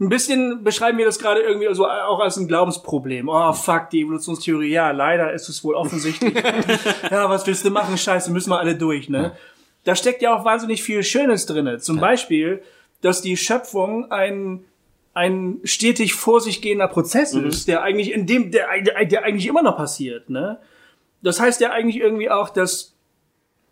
[0.00, 3.28] ein bisschen beschreiben wir das gerade irgendwie so auch als ein Glaubensproblem.
[3.28, 4.70] Oh, fuck, die Evolutionstheorie.
[4.70, 6.34] Ja, leider ist es wohl offensichtlich.
[7.10, 7.96] ja, was willst du machen?
[7.96, 9.32] Scheiße, müssen wir alle durch, ne?
[9.84, 11.78] Da steckt ja auch wahnsinnig viel Schönes drinne.
[11.78, 12.62] Zum Beispiel,
[13.02, 14.64] dass die Schöpfung ein,
[15.14, 19.62] ein stetig vor sich gehender Prozess ist, der eigentlich in dem, der, der eigentlich immer
[19.62, 20.58] noch passiert, ne?
[21.22, 22.94] Das heißt ja eigentlich irgendwie auch, dass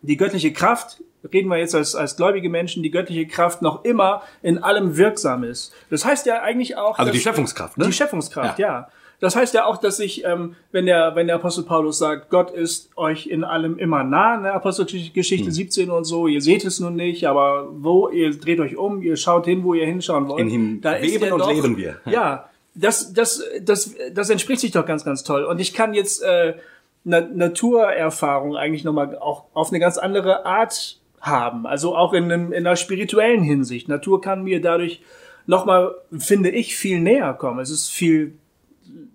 [0.01, 1.01] die göttliche Kraft,
[1.33, 5.43] reden wir jetzt als, als gläubige Menschen, die göttliche Kraft noch immer in allem wirksam
[5.43, 5.73] ist.
[5.89, 7.85] Das heißt ja eigentlich auch, Also die Schöpfungskraft, ne?
[7.85, 8.89] die Schöpfungskraft, ja.
[9.19, 12.51] Das heißt ja auch, dass sich, ähm, wenn der, wenn der Apostel Paulus sagt, Gott
[12.51, 15.53] ist euch in allem immer nah, der Apostelgeschichte Hm.
[15.53, 19.15] 17 und so, ihr seht es nun nicht, aber wo, ihr dreht euch um, ihr
[19.15, 20.41] schaut hin, wo ihr hinschauen wollt.
[20.41, 21.97] In ihm da leben und doch, leben wir.
[22.05, 25.45] Ja, das, das, das, das entspricht sich doch ganz, ganz toll.
[25.45, 26.55] Und ich kann jetzt äh,
[27.05, 31.65] Na Naturerfahrung eigentlich nochmal auch auf eine ganz andere Art haben.
[31.67, 33.87] Also auch in, einem, in einer spirituellen Hinsicht.
[33.89, 35.01] Natur kann mir dadurch
[35.47, 37.59] nochmal, finde ich, viel näher kommen.
[37.59, 38.33] Es ist viel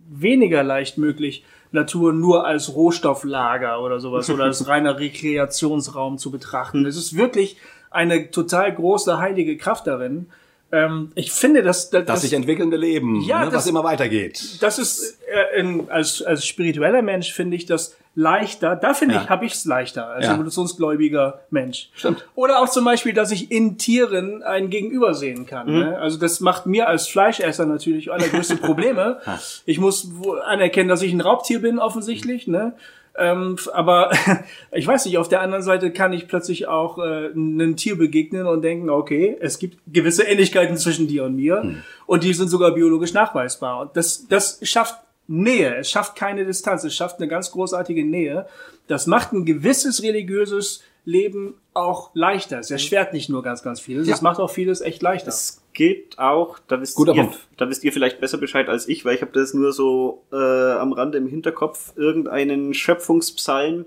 [0.09, 6.85] weniger leicht möglich, Natur nur als Rohstofflager oder sowas oder als reiner Rekreationsraum zu betrachten.
[6.87, 7.57] Es ist wirklich
[7.91, 10.27] eine total große heilige Kraft darin.
[10.73, 14.59] Ähm, ich finde, dass, dass, Das sich entwickelnde Leben, Ja, ne, das- was immer weitergeht.
[14.63, 18.77] das ist äh, in, als, als spiritueller Mensch finde ich das leichter.
[18.77, 19.23] Da finde Ja.
[19.23, 20.35] ich, habe ich es leichter als Ja.
[20.35, 21.91] evolutionsgläubiger Mensch.
[21.95, 22.27] Stimmt.
[22.35, 25.69] Oder auch zum Beispiel, dass ich in Tieren ein Gegenüber sehen kann.
[25.73, 25.79] Mhm.
[25.79, 25.99] Ne?
[25.99, 29.21] Also das macht mir als Fleischesser natürlich allergrößte Probleme.
[29.65, 30.09] ich muss
[30.45, 32.47] anerkennen, dass ich ein Raubtier bin, offensichtlich.
[32.49, 32.73] Ne?
[33.17, 34.11] Ähm, aber
[34.73, 38.47] ich weiß nicht, auf der anderen Seite kann ich plötzlich auch äh, einem Tier begegnen
[38.47, 41.83] und denken, okay, es gibt gewisse Ähnlichkeiten zwischen dir und mir Hm.
[42.07, 43.81] und die sind sogar biologisch nachweisbar.
[43.81, 44.95] Und das, das schafft
[45.31, 48.47] Nähe, es schafft keine Distanz, es schafft eine ganz großartige Nähe.
[48.89, 52.59] Das macht ein gewisses religiöses Leben auch leichter.
[52.59, 54.15] Es erschwert nicht nur ganz, ganz vieles, Ja.
[54.15, 55.29] es macht auch vieles echt leichter.
[55.29, 57.39] Es gilt auch, da wisst, Guter ihr, Punkt.
[57.57, 60.37] da wisst ihr vielleicht besser Bescheid als ich, weil ich habe das nur so äh,
[60.37, 63.87] am Rande im Hinterkopf, irgendeinen Schöpfungspsalm,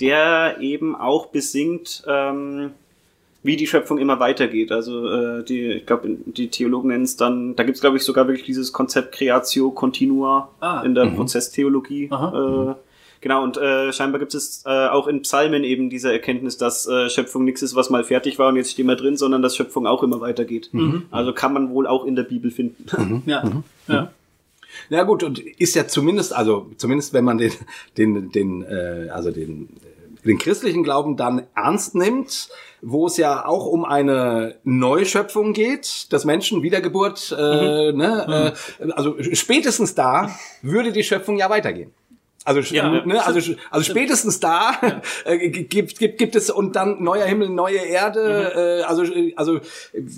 [0.00, 2.72] der eben auch besingt, ähm,
[3.42, 4.70] wie die Schöpfung immer weitergeht.
[4.72, 8.02] Also äh, die, ich glaube, die Theologen nennen es dann, da gibt es glaube ich
[8.02, 10.82] sogar wirklich dieses Konzept Creatio Continua Ah.
[10.82, 12.08] in der Prozesstheologie.
[12.10, 12.72] Aha.
[12.72, 12.74] Äh,
[13.22, 17.10] Genau, und äh, scheinbar gibt es äh, auch in Psalmen eben diese Erkenntnis, dass äh,
[17.10, 19.86] Schöpfung nichts ist, was mal fertig war und jetzt stehen wir drin, sondern dass Schöpfung
[19.86, 20.70] auch immer weitergeht.
[21.10, 23.22] Also kann man wohl auch in der Bibel finden.
[23.26, 23.44] ja.
[23.44, 23.62] Mhm.
[23.88, 24.10] ja.
[24.88, 27.52] Ja gut, und ist ja zumindest, also zumindest wenn man den,
[27.98, 29.68] den, den, äh, also den,
[30.24, 32.48] den christlichen Glauben dann ernst nimmt,
[32.82, 39.16] wo es ja auch um eine Neuschöpfung geht, des Menschen, Wiedergeburt, äh, ne, äh, also
[39.34, 40.30] spätestens da
[40.62, 41.92] würde die Schöpfung ja weitergehen.
[42.44, 43.04] Also, Ja.
[43.04, 47.78] ne, also, also spätestens da äh, gibt, gibt, gibt es und dann neuer Himmel, neue
[47.78, 48.80] Erde.
[48.80, 49.04] Äh, also,
[49.36, 49.60] also,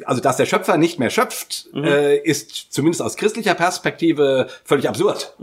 [0.04, 5.36] also, dass der Schöpfer nicht mehr schöpft, äh, ist zumindest aus christlicher Perspektive völlig absurd.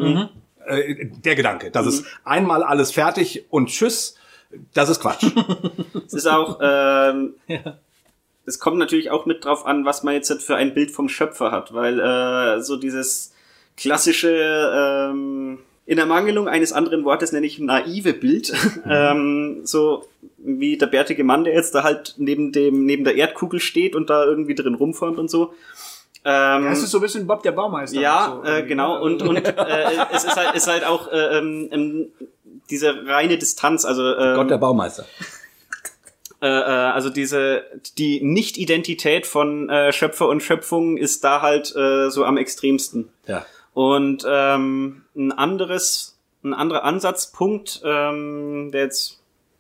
[0.66, 4.16] Äh, der Gedanke, dass es einmal alles fertig und tschüss,
[4.74, 5.26] das ist Quatsch.
[6.06, 7.36] Es ist auch, ähm,
[8.48, 11.52] es kommt natürlich auch mit drauf an, was man jetzt für ein Bild vom Schöpfer
[11.52, 13.32] hat, weil äh, so dieses
[13.78, 14.32] klassische,
[15.12, 18.52] ähm, in Ermangelung eines anderen Wortes nenne ich naive Bild,
[18.90, 20.06] ähm, so
[20.38, 24.10] wie der bärtige Mann, der jetzt da halt neben dem neben der Erdkugel steht und
[24.10, 25.54] da irgendwie drin rumformt und so.
[26.26, 28.00] Ähm, Das ist so ein bisschen Bob der Baumeister.
[28.00, 28.96] ja, so äh, genau.
[28.96, 29.02] ne?
[29.02, 32.08] Und, und äh, es ist halt, ist halt auch äh, ähm, ähm,
[32.70, 35.06] diese reine Distanz, also ähm, Gott der Baumeister.
[36.42, 37.64] äh, äh, also diese
[37.98, 43.10] die Nicht-Identität von äh, Schöpfer und Schöpfung ist da halt äh, so am extremsten.
[43.28, 43.46] Ja.
[43.74, 49.20] Und ähm, ein anderes, ein anderer Ansatzpunkt, ähm, der jetzt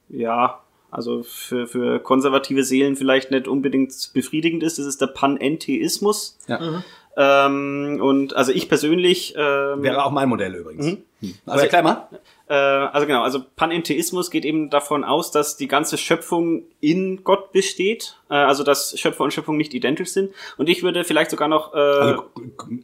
[0.09, 0.61] ja
[0.91, 6.37] also für, für konservative Seelen vielleicht nicht unbedingt befriedigend ist, das ist der Panentheismus.
[6.47, 6.83] ja.
[7.17, 10.85] Ähm, und also ich persönlich ähm, Wäre auch mein Modell übrigens.
[10.85, 10.97] Mhm.
[11.19, 11.33] Hm.
[11.45, 12.07] Also erklär mal.
[12.49, 17.51] Äh, also genau, also Panentheismus geht eben davon aus, dass die ganze Schöpfung in Gott
[17.51, 20.33] besteht, äh, also dass Schöpfer und Schöpfung nicht identisch sind.
[20.57, 22.23] Und ich würde vielleicht sogar noch, äh, Also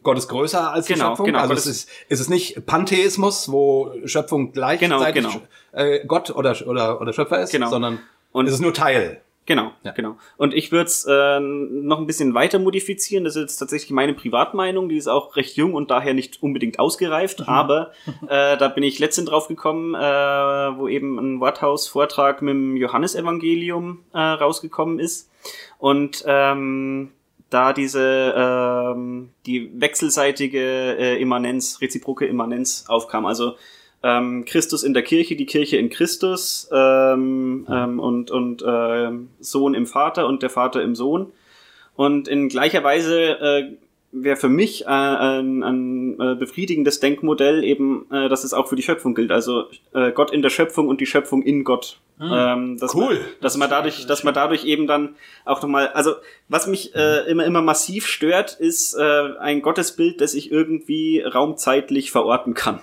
[0.02, 1.26] Gott ist größer als die Genau, Schöpfung.
[1.26, 5.42] genau, Also Gott es ist- ist, ist es nicht Pantheismus, wo Schöpfung gleichzeitig Genau, genau.
[5.72, 7.68] Äh, Gott oder, oder, oder Schöpfer ist, Genau.
[7.68, 7.98] sondern
[8.32, 9.20] Und- es ist nur Teil.
[9.46, 9.92] Genau, Ja.
[9.92, 10.16] genau.
[10.36, 13.22] Und ich würde es äh, noch ein bisschen weiter modifizieren.
[13.24, 14.88] Das ist jetzt tatsächlich meine Privatmeinung.
[14.88, 17.48] Die ist auch recht jung und daher nicht unbedingt ausgereift.
[17.48, 17.92] Aber
[18.28, 24.00] äh, da bin ich letztens drauf gekommen, äh, wo eben ein Worthaus-Vortrag mit dem Johannesevangelium
[24.12, 25.30] äh, rausgekommen ist.
[25.78, 27.12] Und ähm,
[27.48, 30.58] da diese ähm, die wechselseitige
[30.98, 33.26] äh, Immanenz, reziproke Immanenz aufkam.
[33.26, 33.54] Also
[34.06, 39.74] ähm, Christus in der Kirche, die Kirche in Christus ähm, ähm, und, und ähm, Sohn
[39.74, 41.32] im Vater und der Vater im Sohn.
[41.96, 43.72] Und in gleicher Weise äh,
[44.12, 48.76] wäre für mich äh, ein, ein äh, befriedigendes Denkmodell eben, äh, dass es auch für
[48.76, 49.32] die Schöpfung gilt.
[49.32, 51.98] Also äh, Gott in der Schöpfung und die Schöpfung in Gott.
[52.20, 53.14] Ähm, dass Cool.
[53.14, 56.14] Man, dass man dadurch, dass man dadurch eben dann auch nochmal, also
[56.48, 62.12] was mich äh, immer immer massiv stört, ist äh, ein Gottesbild, das ich irgendwie raumzeitlich
[62.12, 62.80] verorten kann.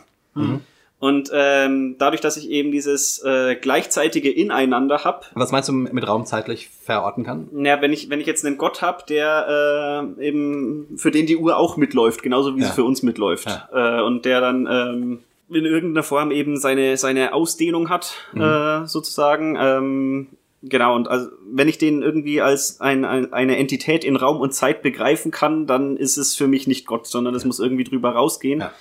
[1.04, 6.08] Und ähm, dadurch, dass ich eben dieses äh, gleichzeitige Ineinander hab, Was meinst du mit
[6.08, 7.50] raumzeitlich verorten kann?
[7.52, 11.36] na, wenn ich wenn ich jetzt einen Gott hab, der äh, eben für den die
[11.36, 12.68] Uhr auch mitläuft, genauso wie Ja.
[12.68, 15.20] sie für uns mitläuft, äh, und der dann ähm,
[15.50, 19.58] in irgendeiner Form eben seine seine Ausdehnung hat, äh, sozusagen.
[19.60, 20.28] Ähm,
[20.66, 24.54] Genau, und also wenn ich den irgendwie als ein, ein, eine Entität in Raum und
[24.54, 28.12] Zeit begreifen kann, dann ist es für mich nicht Gott, sondern es muss irgendwie drüber
[28.12, 28.62] rausgehen.
[28.62, 28.72] Ja.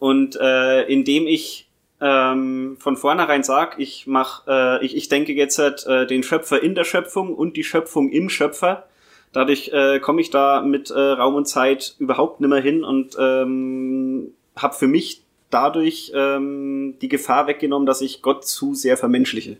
[0.00, 1.67] Und äh, indem ich
[2.00, 6.62] ähm, von vornherein sag, ich mach, äh, ich, ich denke jetzt halt, äh, den Schöpfer
[6.62, 8.84] in der Schöpfung und die Schöpfung im Schöpfer,
[9.32, 14.32] dadurch äh, komme ich da mit äh, Raum und Zeit überhaupt nimmer hin und ähm,
[14.56, 19.56] habe für mich dadurch ähm, die Gefahr weggenommen, dass ich Gott zu sehr vermenschliche.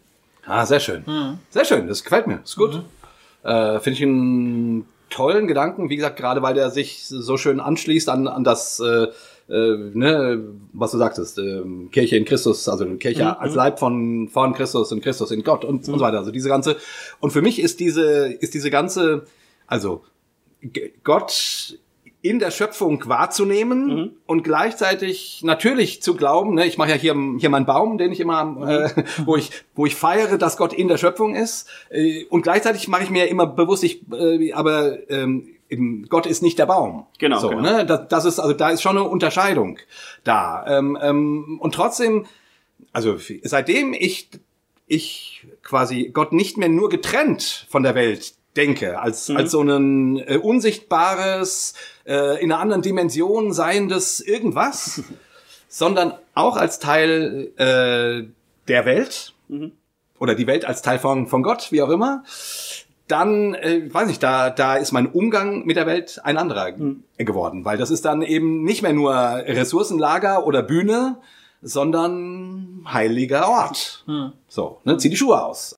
[0.46, 1.04] Ah, sehr schön.
[1.50, 2.40] Sehr schön, das gefällt mir.
[2.42, 2.82] Ist gut.
[3.42, 8.08] Äh, Finde ich einen tollen Gedanken, wie gesagt, gerade weil der sich so schön anschließt
[8.08, 9.08] an, an das, äh,
[9.48, 14.52] äh, ne, was du sagtest, ähm, Kirche in Christus, also Kirche als Leib von, von
[14.52, 16.18] Christus und Christus in Gott und, und so weiter.
[16.18, 16.76] Also diese ganze,
[17.20, 19.24] und für mich ist diese, ist diese ganze,
[19.66, 20.02] also
[20.62, 21.78] G- Gott
[22.20, 27.48] in der Schöpfung wahrzunehmen und gleichzeitig natürlich zu glauben, ne, ich mache ja hier, hier
[27.48, 30.96] meinen Baum, den ich immer, äh, wo ich, wo ich feiere, dass Gott in der
[30.98, 35.48] Schöpfung ist, äh, und gleichzeitig mache ich mir immer bewusst, ich, äh, aber ähm,
[36.08, 37.06] Gott ist nicht der Baum.
[37.18, 37.62] Genau, so, genau.
[37.62, 37.86] Ne?
[37.86, 39.78] Das, das ist, also da ist schon eine Unterscheidung
[40.24, 40.64] da.
[40.66, 42.26] Ähm, ähm, und trotzdem,
[42.92, 44.30] also seitdem ich
[44.88, 50.18] ich quasi Gott nicht mehr nur getrennt von der Welt denke, als, als so ein
[50.18, 51.74] äh, unsichtbares,
[52.06, 55.02] äh, in einer anderen Dimension seiendes irgendwas,
[55.68, 58.26] sondern auch als Teil äh,
[58.66, 59.34] der Welt
[60.18, 62.24] oder die Welt als Teil von, von Gott, wie auch immer,
[63.08, 66.72] dann, äh, weiß ich, da, da ist mein Umgang mit der Welt ein anderer
[67.16, 71.16] geworden, weil das ist dann eben nicht mehr nur Ressourcenlager oder Bühne,
[71.62, 74.04] sondern heiliger Ort.
[74.46, 75.74] So, ne, zieh die Schuhe aus.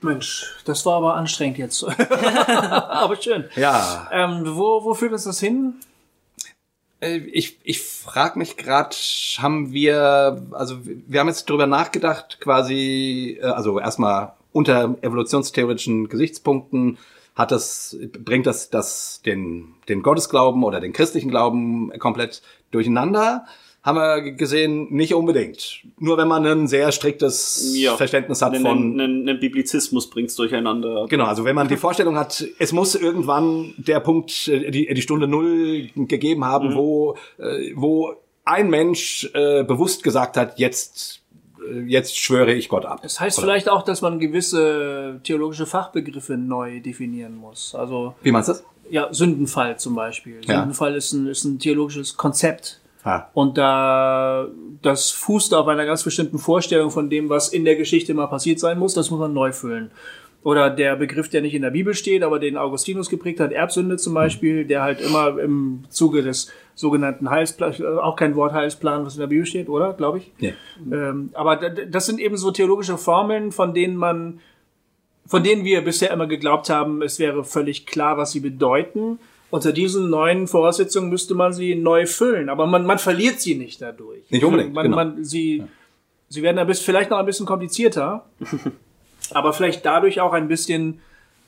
[0.00, 1.84] Mensch, das war aber anstrengend jetzt.
[2.10, 3.46] aber schön.
[3.56, 5.74] Ja, Ähm, wo, wo führt uns das hin?
[7.00, 8.96] Äh, ich, ich frage mich gerade,
[9.38, 16.98] haben wir, also wir haben jetzt drüber nachgedacht, quasi, äh, also erstmal unter evolutionstheoretischen Gesichtspunkten
[17.34, 22.42] hat das, bringt das, das den, den Gottesglauben oder den christlichen Glauben komplett
[22.72, 23.46] durcheinander.
[23.88, 25.80] Haben wir gesehen, nicht unbedingt.
[25.98, 31.06] Nur wenn man ein sehr striktes Verständnis hat einen, von, einen, einen Biblizismus bringt's durcheinander.
[31.08, 35.00] Genau, also wenn man die Vorstellung hat, es muss irgendwann der Punkt, äh, die, die
[35.00, 38.12] Stunde Null gegeben haben, wo, äh, wo
[38.44, 41.22] ein Mensch äh, bewusst gesagt hat, jetzt,
[41.66, 43.00] äh, jetzt schwöre ich Gott ab.
[43.02, 47.74] Das heißt Oder- vielleicht auch, dass man gewisse theologische Fachbegriffe neu definieren muss.
[47.74, 48.64] Also, Wie meinst du das?
[48.90, 50.42] ja, Sündenfall zum Beispiel.
[50.46, 50.58] Ja.
[50.58, 52.80] Sündenfall ist ein, ist ein theologisches Konzept.
[53.04, 53.26] Ah.
[53.32, 54.48] Und da,
[54.82, 58.58] das fußt auf einer ganz bestimmten Vorstellung von dem, was in der Geschichte mal passiert
[58.58, 58.94] sein muss.
[58.94, 59.90] Das muss man neu füllen.
[60.44, 63.96] Oder der Begriff, der nicht in der Bibel steht, aber den Augustinus geprägt hat, Erbsünde
[63.96, 69.14] zum Beispiel, der halt immer im Zuge des sogenannten Heilsplans, auch kein Wort Heilsplan, was
[69.14, 69.94] in der Bibel steht, oder?
[69.94, 70.32] Glaube ich.
[70.38, 70.54] Nee.
[70.92, 74.38] Ähm, aber das sind eben so theologische Formeln, von denen man,
[75.26, 79.18] von denen wir bisher immer geglaubt haben, es wäre völlig klar, was sie bedeuten.
[79.50, 83.80] Unter diesen neuen Voraussetzungen müsste man sie neu füllen, aber man, man verliert sie nicht
[83.80, 84.30] dadurch.
[84.30, 84.96] Nicht unbedingt, Man, genau.
[84.96, 85.64] man, sie,
[86.28, 88.26] sie werden ein bisschen, vielleicht noch ein bisschen komplizierter,
[89.30, 91.00] aber vielleicht dadurch auch ein bisschen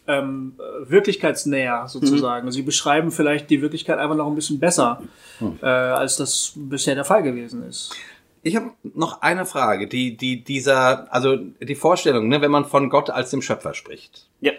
[0.06, 2.51] ähm, äh, wirklichkeitsnäher sozusagen.
[2.51, 5.02] Sie beschreiben vielleicht die Wirklichkeit einfach noch ein bisschen besser,
[5.62, 7.94] äh, als das bisher der Fall gewesen ist.
[8.43, 12.89] Ich habe noch eine Frage, die, die, dieser, also die Vorstellung, ne, wenn man von
[12.89, 14.27] Gott als dem Schöpfer spricht.
[14.40, 14.52] Ja.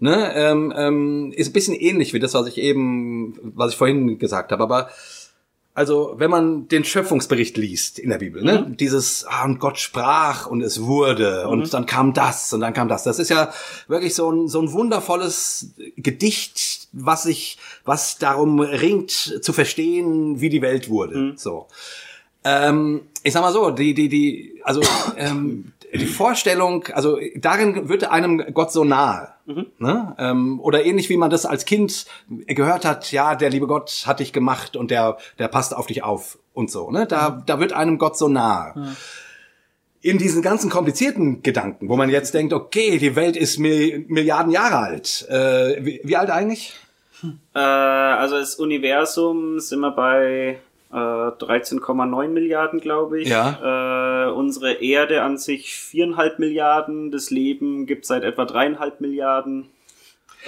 [0.00, 4.18] Ne, ähm, ähm, ist ein bisschen ähnlich wie das, was ich eben, was ich vorhin
[4.18, 4.62] gesagt habe.
[4.62, 4.88] Aber
[5.74, 8.76] also wenn man den Schöpfungsbericht liest in der Bibel, ne, Mhm.
[8.76, 11.52] dieses ah, und Gott sprach und es wurde Mhm.
[11.52, 13.04] und dann kam das und dann kam das.
[13.04, 13.52] Das ist ja
[13.86, 20.48] wirklich so ein so ein wundervolles Gedicht, was sich was darum ringt zu verstehen, wie
[20.48, 21.16] die Welt wurde.
[21.16, 21.36] Mhm.
[21.36, 21.68] So.
[22.44, 24.80] Ähm, ich sag mal so, die, die, die, also
[25.16, 29.28] ähm, die Vorstellung, also darin wird einem Gott so nahe.
[29.78, 30.14] Ne?
[30.18, 32.04] Ähm, oder ähnlich wie man das als Kind
[32.46, 36.02] gehört hat, ja, der liebe Gott hat dich gemacht und der, der passt auf dich
[36.02, 36.90] auf und so.
[36.90, 37.06] Ne?
[37.06, 38.94] Da, da wird einem Gott so nahe.
[40.02, 44.52] In diesen ganzen komplizierten Gedanken, wo man jetzt denkt, okay, die Welt ist Mil Milliarden
[44.52, 45.26] Jahre alt.
[45.30, 46.74] Äh, wie, wie alt eigentlich?
[47.54, 50.58] Äh, also das Universum sind wir bei
[50.90, 53.28] äh, 13,9 Milliarden, glaube ich.
[53.28, 54.28] Ja.
[54.28, 57.10] Äh, unsere Erde an sich viereinhalb Milliarden.
[57.10, 59.70] Das Leben gibt seit etwa dreieinhalb Milliarden.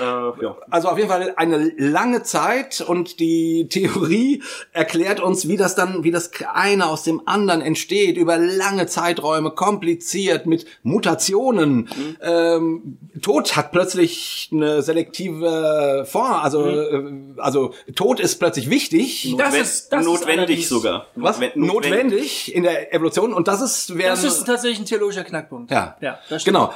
[0.01, 0.57] Äh, ja.
[0.71, 6.05] Also auf jeden Fall eine lange Zeit und die Theorie erklärt uns, wie das dann,
[6.05, 11.89] wie das eine aus dem anderen entsteht, über lange Zeiträume, kompliziert, mit Mutationen.
[12.23, 17.03] Ähm, Tod hat plötzlich eine selektive Form, also, äh,
[17.37, 19.35] also Tod ist plötzlich wichtig.
[19.37, 21.07] Das Notwen- ist- das ist notwendig allerdings- sogar.
[21.17, 21.39] Was?
[21.41, 25.71] Notwen- Notwendig in der Evolution und das ist, werden, Das ist tatsächlich ein theologischer Knackpunkt.
[25.71, 26.57] Ja, ja das stimmt.
[26.57, 26.73] genau.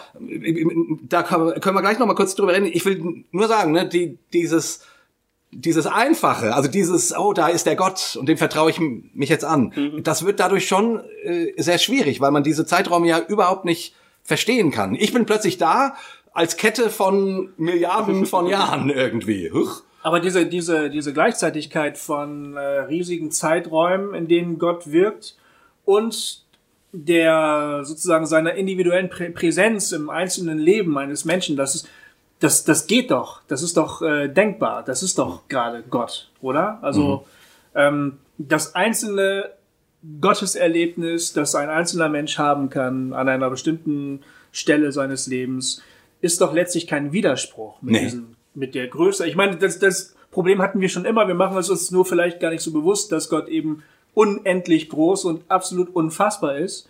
[1.08, 2.66] Da können wir können wir gleich noch mal kurz drüber reden.
[2.66, 4.80] Ich will nur sagen, ne, die, dieses,
[5.50, 9.44] dieses Einfache, also dieses, oh, da ist der Gott und dem vertraue ich mich jetzt
[9.44, 9.72] an,
[10.02, 14.70] das wird dadurch schon äh, sehr schwierig, weil man diese Zeiträume ja überhaupt nicht verstehen
[14.70, 14.94] kann.
[14.94, 15.94] Ich bin plötzlich da
[16.32, 19.50] als Kette von Milliarden von Jahren irgendwie.
[19.52, 19.82] Huch.
[20.02, 25.36] Aber diese, diese, diese Gleichzeitigkeit von äh, riesigen Zeiträumen, in denen Gott wirkt
[25.86, 26.44] und
[26.92, 31.88] der sozusagen seiner individuellen Prä Präsenz im einzelnen Leben eines Menschen, das ist,
[32.44, 36.78] das, das geht doch, das ist doch äh, denkbar, das ist doch gerade Gott, oder?
[36.82, 37.24] Also
[37.74, 39.50] ähm, das einzelne
[40.20, 44.20] Gotteserlebnis, das ein einzelner Mensch haben kann an einer bestimmten
[44.52, 45.82] Stelle seines Lebens,
[46.20, 48.00] ist doch letztlich kein Widerspruch mit, Nee.
[48.00, 49.26] diesem, mit der Größe.
[49.26, 51.26] Ich meine, das, das Problem hatten wir schon immer.
[51.26, 55.24] Wir machen es uns nur vielleicht gar nicht so bewusst, dass Gott eben unendlich groß
[55.24, 56.88] und absolut unfassbar ist.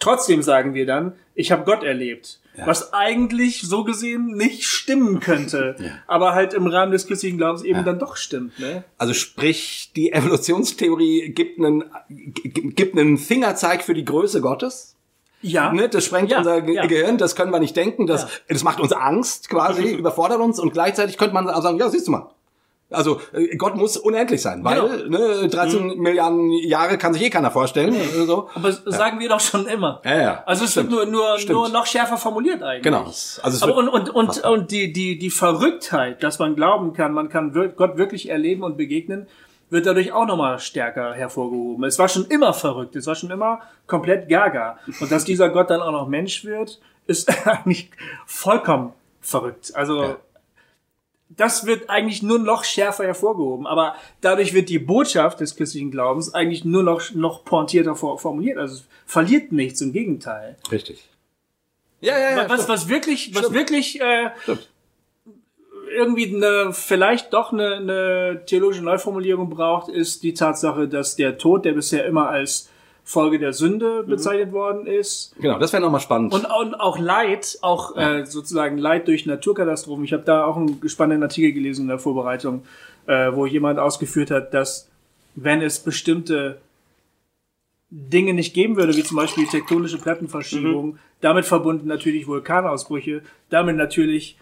[0.00, 2.40] Trotzdem sagen wir dann, ich habe Gott erlebt.
[2.64, 5.76] Was eigentlich so gesehen nicht stimmen könnte,
[6.06, 8.58] aber halt im Rahmen des christlichen Glaubens eben dann doch stimmt.
[8.58, 8.84] Ne?
[8.98, 14.94] Also sprich, die Evolutionstheorie gibt einen, gibt einen Fingerzeig für die Größe Gottes.
[15.42, 16.86] Ja, Ne, das sprengt Ja, unser Ge ja.
[16.86, 18.28] Gehirn, das können wir nicht denken, das, Ja.
[18.48, 22.06] das macht uns Angst quasi, überfordert uns und gleichzeitig könnte man auch sagen, ja, siehst
[22.08, 22.30] du mal.
[22.90, 27.50] Also äh, Gott muss unendlich sein, weil ne, 13 Milliarden Jahre kann sich eh keiner
[27.50, 27.94] vorstellen.
[27.94, 28.48] äh, So.
[28.54, 30.00] aber das sagen wir doch schon immer.
[30.04, 30.42] Ja, ja.
[30.46, 30.92] Also es Stimmt.
[30.92, 31.52] wird nur, nur, Stimmt.
[31.58, 32.84] nur noch schärfer formuliert eigentlich.
[32.84, 33.02] Genau.
[33.42, 37.28] Also Aber und, und, und, und die, die, die Verrücktheit, dass man glauben kann, man
[37.28, 39.26] kann Gott wirklich erleben und begegnen,
[39.68, 41.82] wird dadurch auch nochmal stärker hervorgehoben.
[41.84, 44.78] Es war schon immer verrückt, es war schon immer komplett gaga.
[45.00, 47.90] Und dass dieser Gott dann auch noch Mensch wird, ist eigentlich
[48.26, 49.72] vollkommen verrückt.
[49.74, 50.16] Also, Ja.
[51.36, 53.66] Das wird eigentlich nur noch schärfer hervorgehoben.
[53.66, 58.58] Aber dadurch wird die Botschaft des christlichen Glaubens eigentlich nur noch, noch pointierter for- formuliert.
[58.58, 60.56] Also, es verliert nichts, im Gegenteil.
[60.72, 61.08] richtig.
[62.00, 62.48] Ja, ja, ja.
[62.50, 63.54] Was, was wirklich, was Stimmt.
[63.54, 64.68] wirklich äh, Stimmt.
[65.94, 71.64] irgendwie eine, vielleicht doch eine, eine theologische Neuformulierung braucht, ist die Tatsache, dass der Tod,
[71.64, 72.68] der bisher immer als
[73.08, 74.10] Folge der Sünde Mhm.
[74.10, 76.34] bezeichnet worden ist, Genau, das wäre nochmal spannend.
[76.34, 80.04] und, und auch Leid, auch äh, sozusagen Leid durch Naturkatastrophen.
[80.04, 82.64] Ich habe da auch einen spannenden Artikel gelesen in der Vorbereitung,
[83.06, 84.88] äh, wo jemand ausgeführt hat, dass
[85.36, 86.58] wenn es bestimmte
[87.90, 94.36] Dinge nicht geben würde, wie zum Beispiel tektonische Plattenverschiebungen, damit verbunden natürlich Vulkanausbrüche, damit natürlich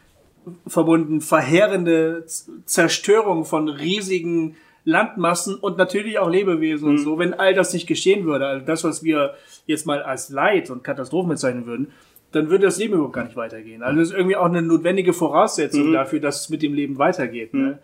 [0.66, 2.24] verbunden verheerende
[2.64, 8.26] Zerstörung von riesigen Landmassen und natürlich auch Lebewesen und so, wenn all das nicht geschehen
[8.26, 9.34] würde, also das, was wir
[9.66, 11.90] jetzt mal als Leid und Katastrophen bezeichnen würden,
[12.32, 13.82] dann würde das Leben überhaupt gar nicht weitergehen.
[13.82, 17.54] Also das ist irgendwie auch eine notwendige Voraussetzung dafür, dass es mit dem Leben weitergeht.
[17.54, 17.78] Ne?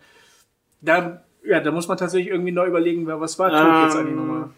[0.81, 4.11] Da, ja, da muss man tatsächlich irgendwie neu überlegen, wer- was war Tod jetzt eigentlich
[4.11, 4.49] Ähm, nochmal.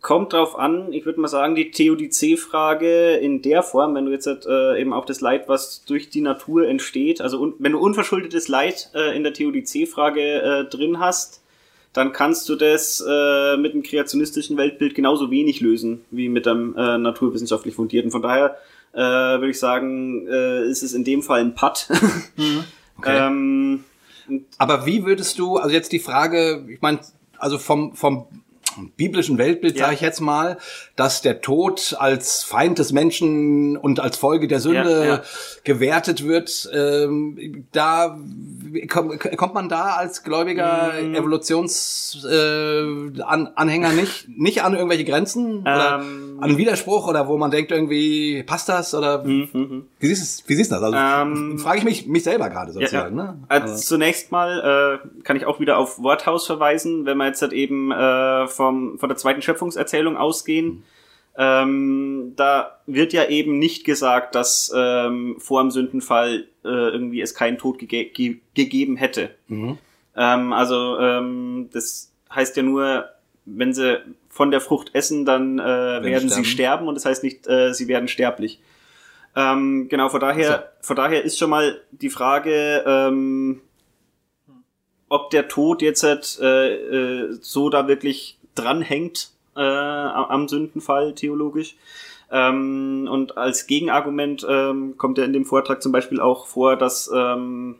[0.00, 4.26] Kommt drauf an, ich würde mal sagen, die Theodizee-Frage in der Form, wenn du jetzt
[4.26, 8.90] äh, eben auch das Leid, was durch die Natur entsteht, also wenn du unverschuldetes Leid
[8.94, 11.42] äh, in der Theodizee-Frage äh, drin hast,
[11.94, 16.76] dann kannst du das äh, mit dem kreationistischen Weltbild genauso wenig lösen wie mit dem
[16.76, 18.10] äh, naturwissenschaftlich fundierten.
[18.10, 18.56] Von daher
[18.92, 21.88] äh, würde ich sagen, äh, ist es in dem Fall ein Putt.
[22.96, 23.26] Okay.
[23.26, 23.82] ähm,
[24.56, 27.00] Aber wie würdest du, also jetzt die Frage, ich meine,
[27.38, 28.26] also vom, vom,
[28.96, 29.86] biblischen Weltbild, Ja.
[29.86, 30.58] sage ich jetzt mal,
[30.96, 35.22] dass der Tod als Feind des Menschen und als Folge der Sünde Ja, ja.
[35.64, 36.70] gewertet wird.
[36.72, 38.16] Ähm, da
[38.88, 41.14] komm, kommt man da als gläubiger Mm.
[41.14, 46.38] Evolutionsanhänger äh, an, nicht nicht an irgendwelche Grenzen oder Ähm.
[46.40, 49.48] an einen Widerspruch oder wo man denkt irgendwie passt das oder wie
[50.00, 50.84] siehst du wie siehst du das?
[50.84, 51.58] Also Ähm.
[51.58, 53.16] frage ich mich mich selber gerade sozusagen.
[53.18, 53.24] ja.
[53.24, 53.38] Ne?
[53.48, 57.52] Also zunächst mal äh, kann ich auch wieder auf Worthaus verweisen, wenn wir jetzt halt
[57.52, 60.83] eben äh, vom, von der zweiten Schöpfungserzählung ausgehen.
[61.36, 67.34] Ähm, da wird ja eben nicht gesagt, dass ähm, vor dem Sündenfall äh, irgendwie es
[67.34, 69.30] keinen Tod gege ge gegeben hätte.
[69.48, 69.78] Mhm.
[70.16, 73.08] Ähm, also ähm, das heißt ja nur,
[73.46, 76.44] wenn sie von der Frucht essen, dann äh, werden sie sterben.
[76.44, 78.60] sterben und das heißt nicht, äh, sie werden sterblich.
[79.36, 83.60] Ähm, genau, von daher, von daher ist schon mal die Frage, ähm,
[85.08, 91.76] ob der Tod jetzt äh, äh, so da wirklich dranhängt äh, am Sündenfall theologisch.
[92.30, 97.10] Ähm, und als Gegenargument ähm, kommt ja in dem Vortrag zum Beispiel auch vor, dass
[97.14, 97.76] ähm,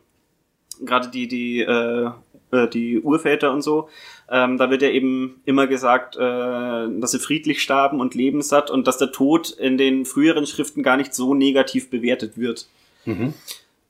[0.83, 2.11] gerade die die äh,
[2.51, 3.89] äh, die Urväter und so,
[4.29, 8.87] ähm, da wird ja eben immer gesagt, äh, dass sie friedlich starben und lebenssatt und
[8.87, 12.67] dass der Tod in den früheren Schriften gar nicht so negativ bewertet wird.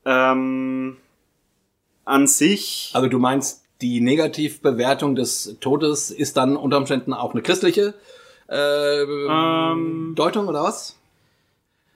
[0.06, 0.98] Ähm,
[2.06, 7.42] an sich Also du meinst, die Negativbewertung des Todes ist dann unter Umständen auch eine
[7.42, 7.94] christliche
[8.50, 10.98] äh, Ähm, Deutung oder was?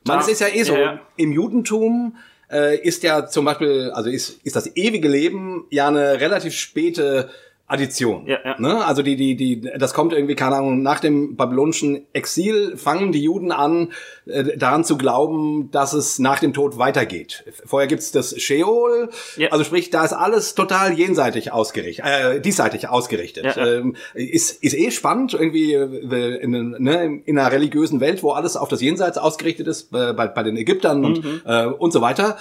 [0.05, 0.99] Man, es ist ja eh so, ja.
[1.17, 2.17] im Judentum
[2.51, 7.29] äh, ist ja zum Beispiel, also ist, ist das ewige Leben ja eine relativ späte
[7.69, 8.25] Addition.
[8.27, 8.55] Ja, ja.
[8.59, 8.83] Ne?
[8.85, 13.21] Also die, die, die, das kommt irgendwie, keine Ahnung, nach dem babylonischen Exil fangen die
[13.21, 13.93] Juden an,
[14.25, 17.43] äh, daran zu glauben, dass es nach dem Tod weitergeht.
[17.65, 19.49] Vorher gibt's das Sheol, Ja.
[19.49, 23.55] also sprich, da ist alles total jenseitig ausgerichtet, äh, diesseitig ausgerichtet.
[23.57, 28.57] Ähm, ist, ist eh spannend, irgendwie äh, in, ne, in einer religiösen Welt, wo alles
[28.57, 31.41] auf das Jenseits ausgerichtet ist, äh, bei, bei den Ägyptern und, Mhm.
[31.45, 32.37] äh, und so weiter.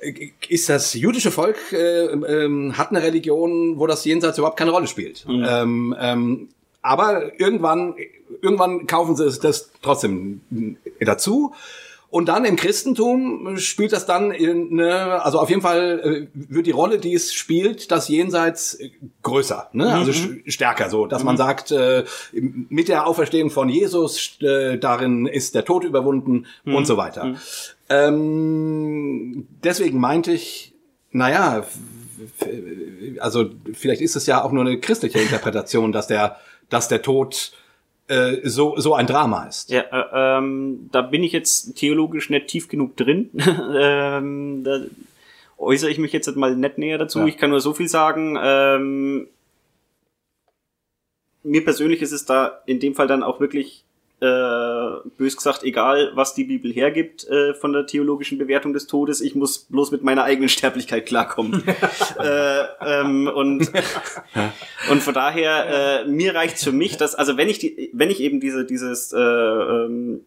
[0.00, 4.70] Äh, Ist das jüdische Volk äh, ähm, hat eine Religion, wo das Jenseits überhaupt keine
[4.70, 5.26] Rolle spielt.
[5.28, 5.46] Mhm.
[5.48, 6.48] Ähm, ähm,
[6.82, 7.94] aber irgendwann,
[8.40, 10.40] irgendwann kaufen sie das trotzdem
[11.00, 11.52] dazu.
[12.08, 16.66] Und dann im Christentum spielt das dann, in, ne, also auf jeden Fall äh, wird
[16.66, 18.90] die Rolle, die es spielt, das Jenseits äh,
[19.22, 19.92] größer, ne?
[19.94, 22.02] also sch- stärker, so, dass man sagt, äh,
[22.32, 27.36] mit der Auferstehung von Jesus, äh, darin ist der Tod überwunden und so weiter.
[27.90, 30.72] Ähm, deswegen meinte ich,
[31.10, 31.66] naja,
[33.18, 36.36] also vielleicht ist es ja auch nur eine christliche Interpretation, dass der,
[36.68, 37.52] dass der Tod
[38.06, 39.70] äh, so, so ein Drama ist.
[39.70, 43.30] Ja, äh, ähm, da bin ich jetzt theologisch nicht tief genug drin.
[43.76, 44.80] ähm, da
[45.58, 47.20] äußere ich mich jetzt mal nicht näher dazu.
[47.20, 47.26] Ja.
[47.26, 48.38] Ich kann nur so viel sagen.
[48.40, 49.28] Ähm,
[51.42, 53.84] mir persönlich ist es da in dem Fall dann auch wirklich
[54.20, 59.20] äh, bös gesagt egal, was die Bibel hergibt äh, von der theologischen Bewertung des Todes.
[59.20, 61.62] Ich muss bloß mit meiner eigenen Sterblichkeit klarkommen.
[62.18, 63.70] äh, ähm, und
[64.90, 68.20] und von daher, äh, mir reicht's für mich, dass, also wenn ich die, wenn ich
[68.20, 70.20] eben diese, dieses, äh, ähm,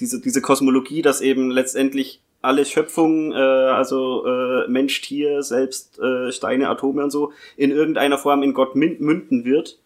[0.00, 6.32] diese, diese Kosmologie, dass eben letztendlich alle Schöpfung, äh, also äh, Mensch, Tier, selbst äh,
[6.32, 9.78] Steine, Atome und so, in irgendeiner Form in Gott mün- münden wird,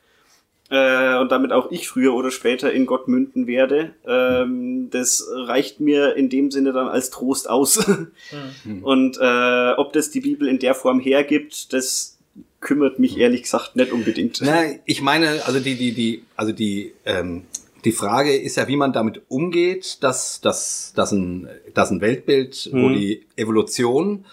[0.70, 5.80] äh, und damit auch ich früher oder später in Gott münden werde, ähm, das reicht
[5.80, 7.84] mir in dem Sinne dann als Trost aus.
[8.82, 12.16] Und äh, ob das die Bibel in der Form hergibt, das
[12.60, 14.40] kümmert mich ehrlich gesagt nicht unbedingt.
[14.42, 17.44] Na, ich meine, also die, die, die, also die, ähm,
[17.84, 22.70] die Frage ist ja, wie man damit umgeht, dass, dass, dass, ein, dass ein Weltbild,
[22.72, 22.94] wo Mhm.
[22.94, 24.24] die Evolution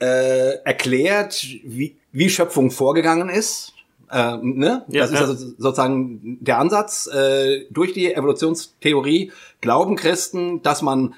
[0.00, 3.71] äh, erklärt, wie, wie Schöpfung vorgegangen ist.
[4.12, 4.84] Äh, ne?
[4.88, 7.06] Ja, das ist also sozusagen der Ansatz.
[7.06, 11.14] Äh, durch die Evolutionstheorie glauben Christen, dass man,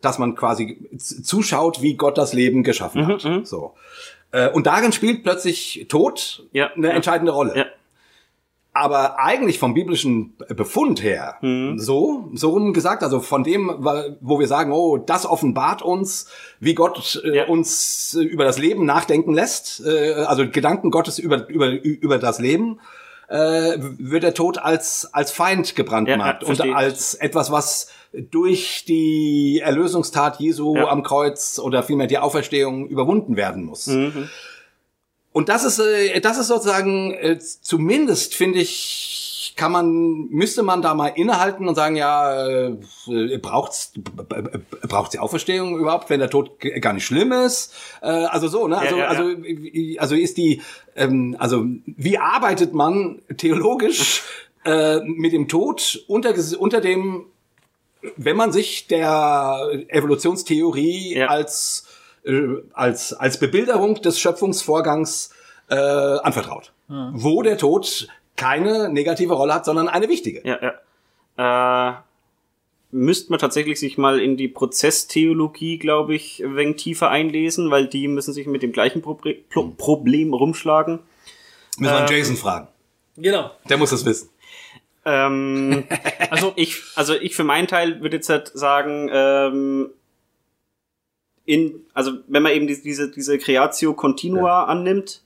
[0.00, 3.24] dass man quasi zuschaut, wie Gott das Leben geschaffen hat.
[3.24, 3.44] mhm.
[3.44, 3.74] So.
[4.32, 6.94] Äh, und darin spielt plötzlich Tod Ja, eine ja.
[6.94, 7.66] entscheidende Rolle.
[8.80, 11.78] Aber eigentlich vom biblischen Befund her, Mhm.
[11.78, 13.68] so, so rum gesagt, also von dem,
[14.20, 16.26] wo wir sagen, oh, das offenbart uns,
[16.60, 17.46] wie Gott äh, Ja.
[17.46, 22.38] uns äh, über das Leben nachdenken lässt, äh, also Gedanken Gottes über, über, über das
[22.38, 22.80] Leben,
[23.28, 29.60] äh, wird der Tod als, als Feind gebrandmarkt Ja, und als etwas, was durch die
[29.62, 30.88] Erlösungstat Jesu Ja.
[30.88, 33.86] am Kreuz oder vielmehr die Auferstehung überwunden werden muss.
[33.88, 34.28] Mhm.
[35.32, 40.80] Und das ist, äh, das ist sozusagen, äh, zumindest finde ich, kann man, müsste man
[40.82, 42.76] da mal innehalten und sagen, ja, äh,
[43.40, 44.58] braucht's, b-
[44.88, 47.74] braucht's die Auferstehung überhaupt, wenn der Tod gar nicht schlimm ist?
[48.00, 48.78] Äh, also so, ne?
[48.78, 49.08] Also, ja, ja.
[49.08, 50.62] also, wie- also ist die,
[50.96, 54.22] ähm, also wie arbeitet man theologisch
[54.64, 57.26] äh, mit dem Tod unter, unter dem,
[58.16, 61.26] wenn man sich der Evolutionstheorie Ja.
[61.26, 61.86] als,
[62.24, 65.30] äh, als, als Bebilderung des Schöpfungsvorgangs
[65.68, 66.72] äh, anvertraut.
[66.88, 70.42] Wo der Tod keine negative Rolle hat, sondern eine wichtige.
[70.44, 70.58] Ja,
[71.36, 71.90] ja.
[71.90, 71.94] Äh,
[72.90, 77.86] müsste man tatsächlich sich mal in die Prozesstheologie, glaube ich, ein wenig tiefer einlesen, weil
[77.86, 81.00] die müssen sich mit dem gleichen Probre Pro Problem rumschlagen.
[81.78, 82.68] Müssen wir Ähm, Jason fragen.
[83.16, 83.50] Genau.
[83.68, 84.30] Der muss es wissen.
[85.04, 85.84] Ähm,
[86.30, 89.90] also ich, also ich für meinen Teil würde jetzt halt sagen, ähm,
[91.50, 95.22] in, also wenn man eben die- diese, diese Creatio Continua annimmt,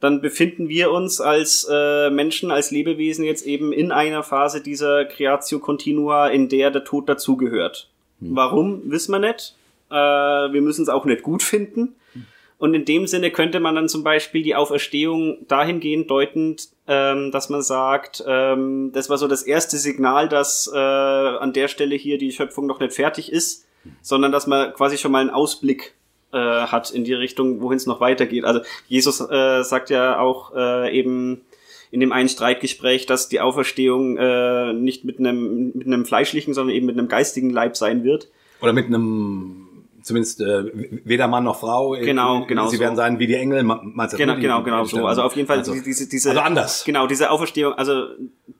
[0.00, 5.06] dann befinden wir uns als äh, Menschen, als Lebewesen jetzt eben in einer Phase dieser
[5.06, 7.88] Creatio Continua, in der der Tod dazugehört.
[8.20, 9.54] Warum, wissen wir nicht.
[9.90, 11.94] Äh, wir müssen es auch nicht gut finden.
[12.58, 16.56] Und in dem Sinne könnte man dann zum Beispiel die Auferstehung dahingehend deuten,
[16.88, 21.68] ähm, dass man sagt, ähm, das war so das erste Signal, dass äh, an der
[21.68, 23.65] Stelle hier die Schöpfung noch nicht fertig ist,
[24.02, 25.94] sondern dass man quasi schon mal einen Ausblick
[26.32, 28.44] äh, hat in die Richtung, wohin es noch weitergeht.
[28.44, 31.42] Also Jesus äh, sagt ja auch äh, eben
[31.92, 36.74] in dem einen Streitgespräch, dass die Auferstehung äh, nicht mit einem mit einem fleischlichen, sondern
[36.74, 38.28] eben mit einem geistigen Leib sein wird.
[38.60, 39.68] Oder mit einem,
[40.02, 40.64] zumindest äh,
[41.04, 41.90] weder Mann noch Frau.
[41.92, 42.82] Genau, genau Sie so.
[42.82, 43.62] werden sein wie die Engel.
[43.62, 45.06] Meinst du, Genau, die- genau, genau so.
[45.06, 46.84] Also auf jeden Fall Also- diese, diese, diese also anders.
[46.84, 48.08] Genau, diese Auferstehung, also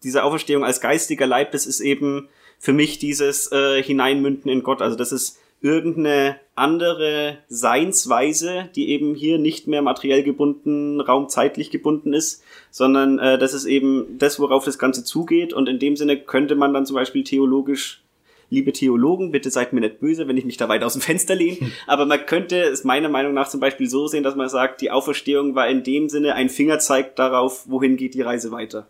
[0.05, 4.83] diese Auferstehung als geistiger Leib, das ist eben für mich dieses äh, Hineinmünden in Gott.
[4.83, 12.13] Also das ist irgendeine andere Seinsweise, die eben hier nicht mehr materiell gebunden, raumzeitlich gebunden
[12.13, 15.53] ist, sondern äh, das ist eben das, worauf das Ganze zugeht.
[15.53, 18.03] Und in dem Sinne könnte man dann zum Beispiel theologisch
[18.49, 21.35] liebe Theologen, bitte seid mir nicht böse, wenn ich mich da weit aus dem Fenster
[21.35, 21.59] lehne.
[21.87, 24.91] Aber man könnte es meiner Meinung nach zum Beispiel so sehen, dass man sagt, die
[24.91, 28.87] Auferstehung war in dem Sinne ein Fingerzeig darauf, wohin geht die Reise weiter.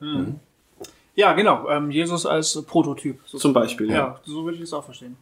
[1.16, 1.68] Ja, genau.
[1.68, 3.18] Ähm, Jesus als Prototyp.
[3.24, 3.40] sozusagen.
[3.40, 4.20] Zum Beispiel, Ja, ja.
[4.24, 5.16] so würde ich es auch verstehen.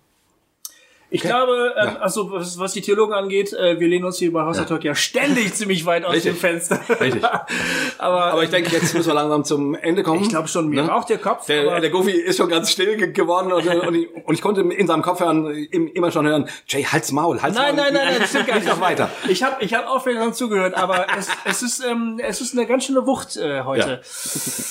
[1.14, 4.42] Ich glaube, ähm, also was, was die Theologen angeht, äh, wir lehnen uns hier bei
[4.42, 6.32] House of Talk ja ständig ziemlich weit aus Richtig.
[6.32, 6.80] dem Fenster.
[7.00, 7.22] Richtig.
[7.98, 10.22] aber, Aber ich denke, jetzt müssen wir langsam zum Ende kommen.
[10.22, 10.88] ich glaube schon, mir Ne?
[10.88, 11.46] raucht der Kopf.
[11.46, 14.62] Der, der Goofy ist schon ganz still ge geworden und, und, ich, und ich konnte
[14.62, 17.84] in seinem Kopf hören, im- immer schon hören, Jay, halt's Maul, halt's Nein, Maul.
[17.84, 19.08] nein, nein, nein, das stimmt gar Nicht noch weiter.
[19.28, 22.86] Ich habe ich hab aufmerksam zugehört, aber es, es, ist, ähm, es ist eine ganz
[22.86, 24.00] schöne Wucht äh, heute.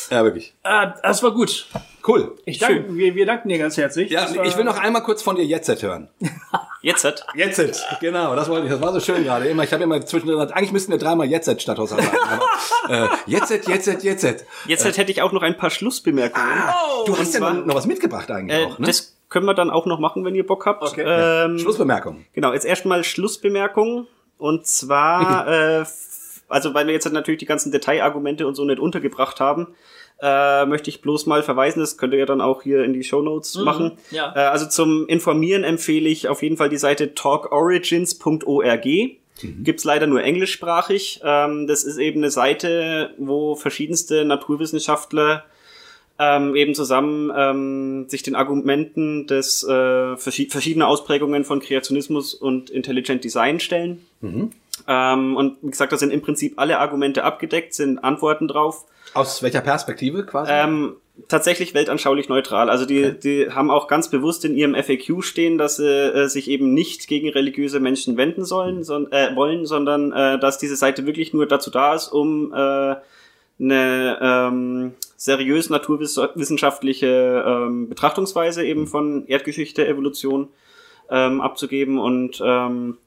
[0.10, 0.53] Ja, wirklich.
[0.64, 1.68] Äh, das war gut.
[2.05, 2.35] Cool.
[2.45, 4.11] Ich danke, wir, wir danken dir ganz herzlich.
[4.11, 6.09] Ja, war- ich will noch einmal kurz von dir jetzt hören.
[6.81, 7.07] Jetzt.
[7.34, 8.71] Jetzt, genau, das wollte ich.
[8.73, 9.45] Das war so schön gerade.
[9.47, 12.05] Immer, ich habe immer zwischendrin gesagt, eigentlich müssten wir dreimal jetzt statt Haus sagen.
[12.89, 14.45] Aber, äh, jetzt, jetzt, jetzt, jetzt.
[14.67, 16.45] Jetzt hätte ich auch noch ein paar Schlussbemerkungen.
[17.05, 18.88] Du hast ja zwar- noch, was mitgebracht eigentlich äh, auch, ne?
[18.88, 20.84] Das können wir dann auch noch machen, wenn ihr Bock habt.
[20.84, 21.05] Okay.
[21.07, 22.25] Ähm, Schlussbemerkung.
[22.34, 24.07] Genau, jetzt erstmal Schlussbemerkung.
[24.38, 25.47] Und zwar,
[25.81, 25.85] äh,
[26.49, 29.67] also weil wir jetzt halt natürlich die ganzen Detailargumente und so nicht untergebracht haben,
[30.22, 33.03] äh, möchte ich bloß mal verweisen, das könnt ihr ja dann auch hier in die
[33.03, 33.94] Show Notes machen.
[34.11, 34.34] ja.
[34.35, 38.88] Äh, also zum Informieren empfehle ich auf jeden Fall die Seite talkorigins.org.
[39.64, 41.22] Gibt's leider nur englischsprachig.
[41.23, 45.44] Ähm, das ist eben eine Seite, wo verschiedenste Naturwissenschaftler
[46.19, 52.69] ähm, eben zusammen ähm, sich den Argumenten des äh, verschi verschiedener Ausprägungen von Kreationismus und
[52.69, 54.06] Intelligent Design stellen.
[54.88, 58.85] Ähm, und wie gesagt, da sind im Prinzip alle Argumente abgedeckt, sind Antworten drauf.
[59.14, 60.52] Aus welcher Perspektive quasi?
[60.52, 60.95] Ähm,
[61.27, 62.69] tatsächlich weltanschaulich neutral.
[62.69, 66.49] Also die, die haben auch ganz bewusst in ihrem FAQ stehen, dass sie äh, sich
[66.49, 71.06] eben nicht gegen religiöse Menschen wenden sollen, son äh, wollen, sondern äh, dass diese Seite
[71.06, 72.95] wirklich nur dazu da ist, um äh,
[73.60, 80.49] eine ähm, seriös naturwissenschaftliche ähm, Betrachtungsweise eben von Erdgeschichte, Evolution
[81.10, 82.98] ähm, abzugeben und ähm,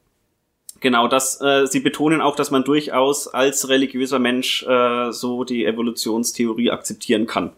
[0.79, 5.65] Genau, das, äh, sie betonen auch, dass man durchaus als religiöser Mensch äh, so die
[5.65, 7.51] Evolutionstheorie akzeptieren kann.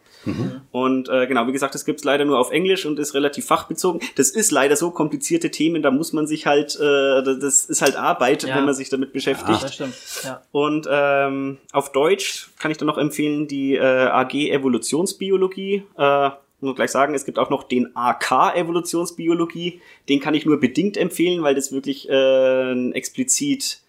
[0.71, 4.01] Und äh, genau, wie gesagt, das gibt's leider nur auf Englisch und ist relativ fachbezogen.
[4.15, 7.95] Das ist leider so komplizierte Themen, da muss man sich halt, äh, das ist halt
[7.95, 8.57] Arbeit, Ja.
[8.57, 9.63] wenn man sich damit beschäftigt.
[9.63, 9.95] Das stimmt.
[10.23, 10.41] Ja.
[10.51, 15.83] Und ähm, auf Deutsch kann ich dann noch empfehlen die äh, AG Evolutionsbiologie.
[15.97, 16.29] Äh,
[16.61, 19.81] nur gleich sagen, es gibt auch noch den AK Evolutionsbiologie.
[20.09, 23.81] Den kann ich nur bedingt empfehlen, weil das wirklich äh, explizit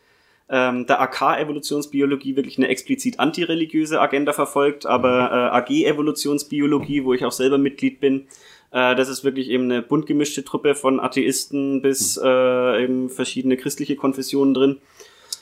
[0.49, 7.15] ähm, der AK Evolutionsbiologie wirklich eine explizit antireligiöse Agenda verfolgt, aber äh, AG Evolutionsbiologie, wo
[7.15, 8.27] ich auch selber Mitglied bin,
[8.73, 13.57] äh, das ist wirklich eben eine bunt gemischte Truppe von Atheisten bis äh, eben verschiedene
[13.57, 14.79] christliche Konfessionen drin.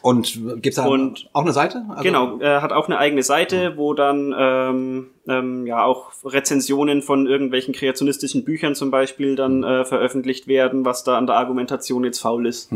[0.03, 1.85] Und gibt's da Und- auch eine Seite?
[1.89, 7.03] Also- Genau, er hat auch eine eigene Seite, wo dann ähm, ähm, ja auch Rezensionen
[7.03, 12.05] von irgendwelchen kreationistischen Büchern zum Beispiel dann äh, veröffentlicht werden, was da an der Argumentation
[12.05, 12.73] jetzt faul ist.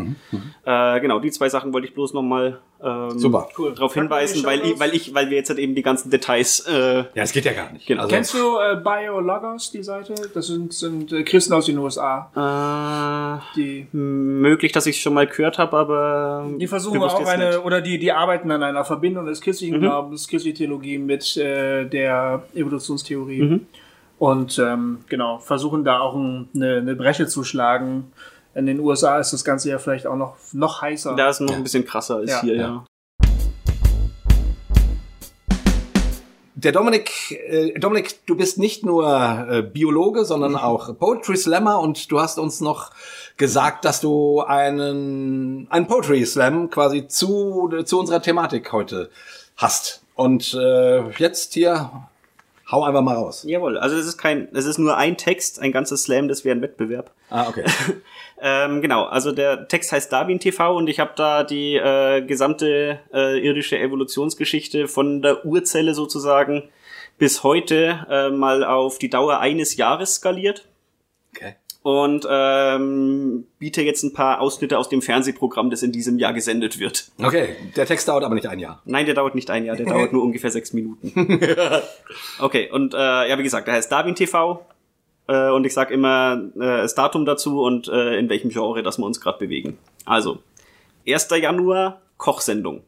[0.64, 3.48] Äh, genau, die zwei Sachen wollte ich bloß nochmal ähm, Super.
[3.56, 3.74] Cool.
[3.74, 7.04] darauf hinweisen, weil ich, weil ich, weil wir jetzt halt eben die ganzen Details äh,
[7.14, 7.86] Ja, es geht ja gar nicht.
[7.86, 8.02] Genau.
[8.02, 10.14] Also, Kennst du äh, BioLogos, die Seite?
[10.34, 12.30] Das sind, sind äh, Christen aus den USA.
[12.34, 17.64] äh, Die, möglich, dass ich schon mal gehört habe, aber die versuchen auch eine, nicht.
[17.64, 22.41] oder die, die arbeiten an einer Verbindung des christlichen Glaubens, christliche Theologie mit äh, der
[22.54, 23.60] Evolutionstheorie.
[24.18, 28.12] Und ähm, genau, versuchen da auch ein, eine, eine Bresche zu schlagen.
[28.54, 31.14] In den USA ist das Ganze ja vielleicht auch noch, noch heißer.
[31.16, 32.40] da ist noch ein bisschen krasser als Ja.
[32.42, 32.62] hier, Ja.
[32.62, 32.84] ja.
[36.54, 37.10] Der Dominik,
[37.48, 39.04] äh, Dominik, du bist nicht nur
[39.50, 42.90] äh, Biologe, sondern auch Poetry Slammer und du hast uns noch
[43.36, 49.10] gesagt, dass du einen, einen Poetry Slam quasi zu, zu unserer Thematik heute
[49.56, 50.02] hast.
[50.14, 51.90] Und äh, jetzt hier,
[52.72, 53.44] hau einfach mal raus.
[53.46, 56.56] Jawohl, also es ist kein, es ist nur ein Text, ein ganzes Slam, das wäre
[56.56, 57.12] ein Wettbewerb.
[57.30, 57.64] Ah, okay.
[58.44, 62.98] Ähm, genau, also der Text heißt Darwin TV und ich habe da die äh, gesamte
[63.14, 66.64] äh, irdische Evolutionsgeschichte von der Urzelle sozusagen
[67.18, 70.66] bis heute äh, mal auf die Dauer eines Jahres skaliert.
[71.82, 76.78] Und ähm, biete jetzt ein paar Ausschnitte aus dem Fernsehprogramm, das in diesem Jahr gesendet
[76.78, 77.10] wird.
[77.20, 78.80] Okay, der Text dauert aber nicht ein Jahr.
[78.84, 81.12] Nein, der dauert nicht ein Jahr, der dauert nur ungefähr sechs Minuten.
[82.38, 84.64] Okay, und äh, ja, wie gesagt, der heißt Darwin TV.
[85.28, 88.98] Äh, und ich sag immer äh, das Datum dazu und äh, in welchem Genre, das
[88.98, 89.78] wir uns gerade bewegen.
[90.04, 90.38] Also,
[91.06, 91.28] 1.
[91.40, 92.82] Januar, Kochsendung.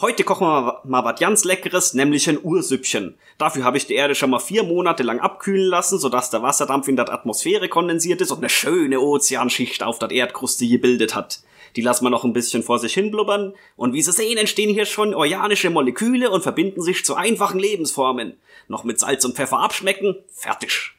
[0.00, 3.16] Heute kochen wir mal, was ganz Leckeres, nämlich ein Ursüppchen.
[3.38, 6.88] Dafür habe ich die Erde schon mal vier Monate lang abkühlen lassen, sodass der Wasserdampf
[6.88, 11.42] in der Atmosphäre kondensiert ist und eine schöne Ozeanschicht auf der Erdkruste gebildet hat.
[11.76, 14.74] Die lassen wir noch ein bisschen vor sich hin blubbern und wie Sie sehen, entstehen
[14.74, 18.36] hier schon organische Moleküle und verbinden sich zu einfachen Lebensformen.
[18.68, 20.92] Noch mit Salz und Pfeffer abschmecken, fertig.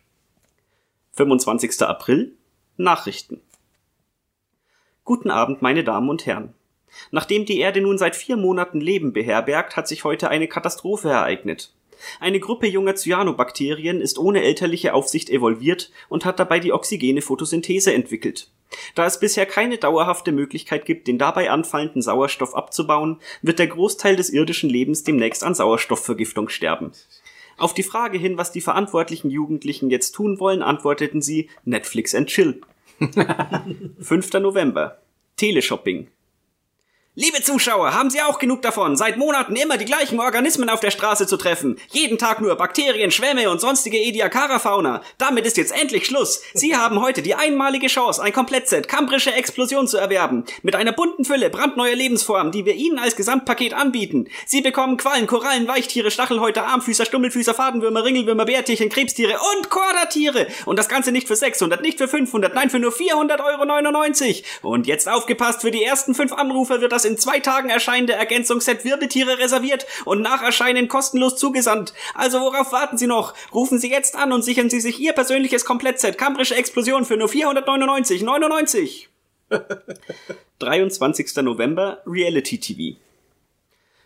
[1.14, 1.82] 25.
[1.82, 2.34] April,
[2.78, 3.41] Nachrichten.
[5.03, 6.53] Guten Abend, meine Damen und Herren.
[7.11, 11.72] Nachdem die Erde nun seit vier Monaten Leben beherbergt, hat sich heute eine Katastrophe ereignet.
[12.20, 17.94] Eine Gruppe junger Cyanobakterien ist ohne elterliche Aufsicht evolviert und hat dabei die oxygene Photosynthese
[17.94, 18.49] entwickelt.
[18.95, 24.15] Da es bisher keine dauerhafte Möglichkeit gibt, den dabei anfallenden Sauerstoff abzubauen, wird der Großteil
[24.15, 26.91] des irdischen Lebens demnächst an Sauerstoffvergiftung sterben.
[27.57, 32.28] Auf die Frage hin, was die verantwortlichen Jugendlichen jetzt tun wollen, antworteten sie Netflix and
[32.28, 32.61] Chill.
[33.99, 34.34] 5.
[34.34, 34.99] November.
[35.38, 36.07] Teleshopping.
[37.15, 40.90] Liebe Zuschauer, haben Sie auch genug davon, seit Monaten immer die gleichen Organismen auf der
[40.90, 41.77] Straße zu treffen?
[41.91, 45.03] Jeden Tag nur Bakterien, Schwämme und sonstige Ediacara-Fauna.
[45.19, 46.41] Damit ist jetzt endlich Schluss.
[46.56, 50.45] Sie haben heute die einmalige Chance, ein Komplettset Kambrische Explosion zu erwerben.
[50.64, 54.27] Mit einer bunten Fülle brandneuer Lebensformen, die wir Ihnen als Gesamtpaket anbieten.
[54.48, 60.48] Sie bekommen Quallen, Korallen, Weichtiere, Stachelhäuter, Armfüßer, Stummelfüßer, Fadenwürmer, Ringelwürmer, Bärtierchen, Krebstiere und Kordertiere.
[60.65, 64.73] Und das Ganze nicht für 600, nicht für 500, nein, für nur 400,99 Euro.
[64.73, 68.84] Und jetzt aufgepasst, für die ersten fünf Anrufer wird das in zwei Tagen erscheinende Ergänzungsset
[68.84, 71.94] Wirbeltiere reserviert und nach Erscheinen kostenlos zugesandt.
[72.14, 73.34] Also worauf warten Sie noch?
[73.54, 77.28] Rufen Sie jetzt an und sichern Sie sich Ihr persönliches Komplettset Kambrische Explosion für nur
[77.30, 79.08] 499,99.
[80.60, 81.36] 23.
[81.44, 82.98] November Reality TV.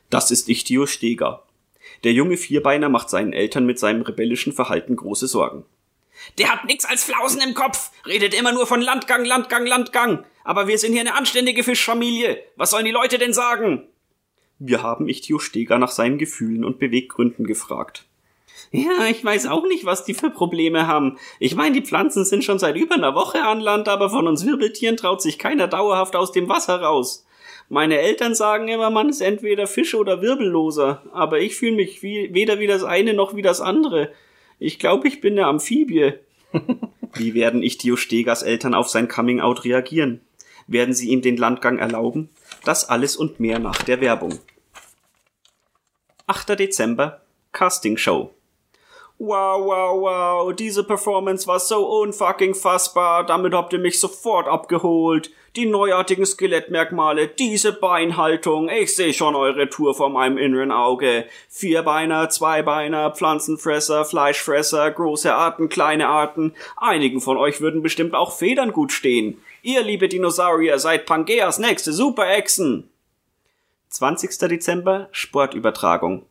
[0.10, 1.44] Das ist Ichtio Steger.
[2.04, 5.66] Der junge Vierbeiner macht seinen Eltern mit seinem rebellischen Verhalten große Sorgen.
[6.38, 10.26] Der hat nix als Flausen im Kopf, redet immer nur von Landgang, Landgang, Landgang.
[10.44, 12.44] Aber wir sind hier eine anständige Fischfamilie.
[12.56, 13.88] Was sollen die Leute denn sagen?
[14.60, 18.06] Wir haben Ichtio Steger nach seinen Gefühlen und Beweggründen gefragt.
[18.72, 21.18] Ja, ich weiß auch nicht, was die für Probleme haben.
[21.40, 24.46] Ich meine, die Pflanzen sind schon seit über einer Woche an Land, aber von uns
[24.46, 27.26] Wirbeltieren traut sich keiner dauerhaft aus dem Wasser raus.
[27.70, 32.34] Meine Eltern sagen immer, man ist entweder Fisch oder Wirbelloser, aber ich fühle mich wie,
[32.34, 34.12] weder wie das eine noch wie das andere.
[34.60, 36.14] Ich glaube, ich bin eine Amphibie.
[37.14, 40.22] Wie werden Ichtio Stegers Eltern auf sein Coming-out reagieren?
[40.68, 42.30] Werden sie ihm den Landgang erlauben?
[42.66, 44.40] Das alles und mehr nach der Werbung.
[46.26, 46.60] 8.
[46.60, 47.22] Dezember
[47.52, 48.34] Casting Show.
[49.20, 55.32] Wow, wow, wow, diese Performance war so unfucking fassbar, damit habt ihr mich sofort abgeholt.
[55.58, 61.26] Die neuartigen Skelettmerkmale, diese Beinhaltung, ich sehe schon eure Tour vor meinem inneren Auge.
[61.50, 66.54] Vierbeiner, Zweibeiner, Pflanzenfresser, Fleischfresser, große Arten, kleine Arten.
[66.76, 69.42] Einigen von euch würden bestimmt auch Federn gut stehen.
[69.64, 72.88] Ihr, liebe Dinosaurier, seid Pangeas nächste Super-Echsen.
[73.90, 74.38] 20.
[74.38, 76.28] Dezember, Sportübertragung.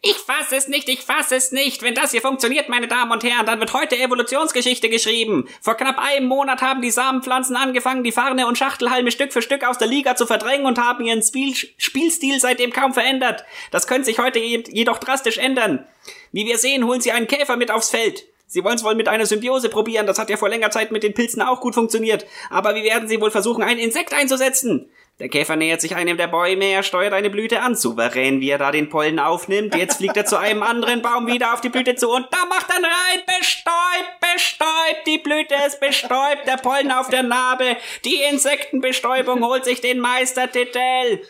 [0.00, 1.82] Ich fass es nicht, ich fass es nicht.
[1.82, 5.48] Wenn das hier funktioniert, meine Damen und Herren, dann wird heute Evolutionsgeschichte geschrieben.
[5.60, 9.64] Vor knapp einem Monat haben die Samenpflanzen angefangen, die Farne und Schachtelhalme Stück für Stück
[9.64, 13.44] aus der Liga zu verdrängen und haben ihren Spiel Spielstil seitdem kaum verändert.
[13.70, 15.86] Das könnte sich heute jedoch drastisch ändern.
[16.32, 18.24] Wie wir sehen, holen sie einen Käfer mit aufs Feld.
[18.50, 21.02] Sie wollen es wohl mit einer Symbiose probieren, das hat ja vor längerer Zeit mit
[21.02, 22.26] den Pilzen auch gut funktioniert.
[22.48, 24.90] Aber wie werden sie wohl versuchen, ein Insekt einzusetzen?
[25.20, 28.58] Der Käfer nähert sich einem der Bäume, er steuert eine Blüte an, souverän, wie er
[28.58, 29.74] da den Pollen aufnimmt.
[29.74, 32.70] Jetzt fliegt er zu einem anderen Baum wieder auf die Blüte zu und da macht
[32.70, 39.44] er rein, bestäubt, bestäubt, die Blüte ist bestäubt, der Pollen auf der Narbe, die Insektenbestäubung
[39.44, 41.20] holt sich den Meistertitel.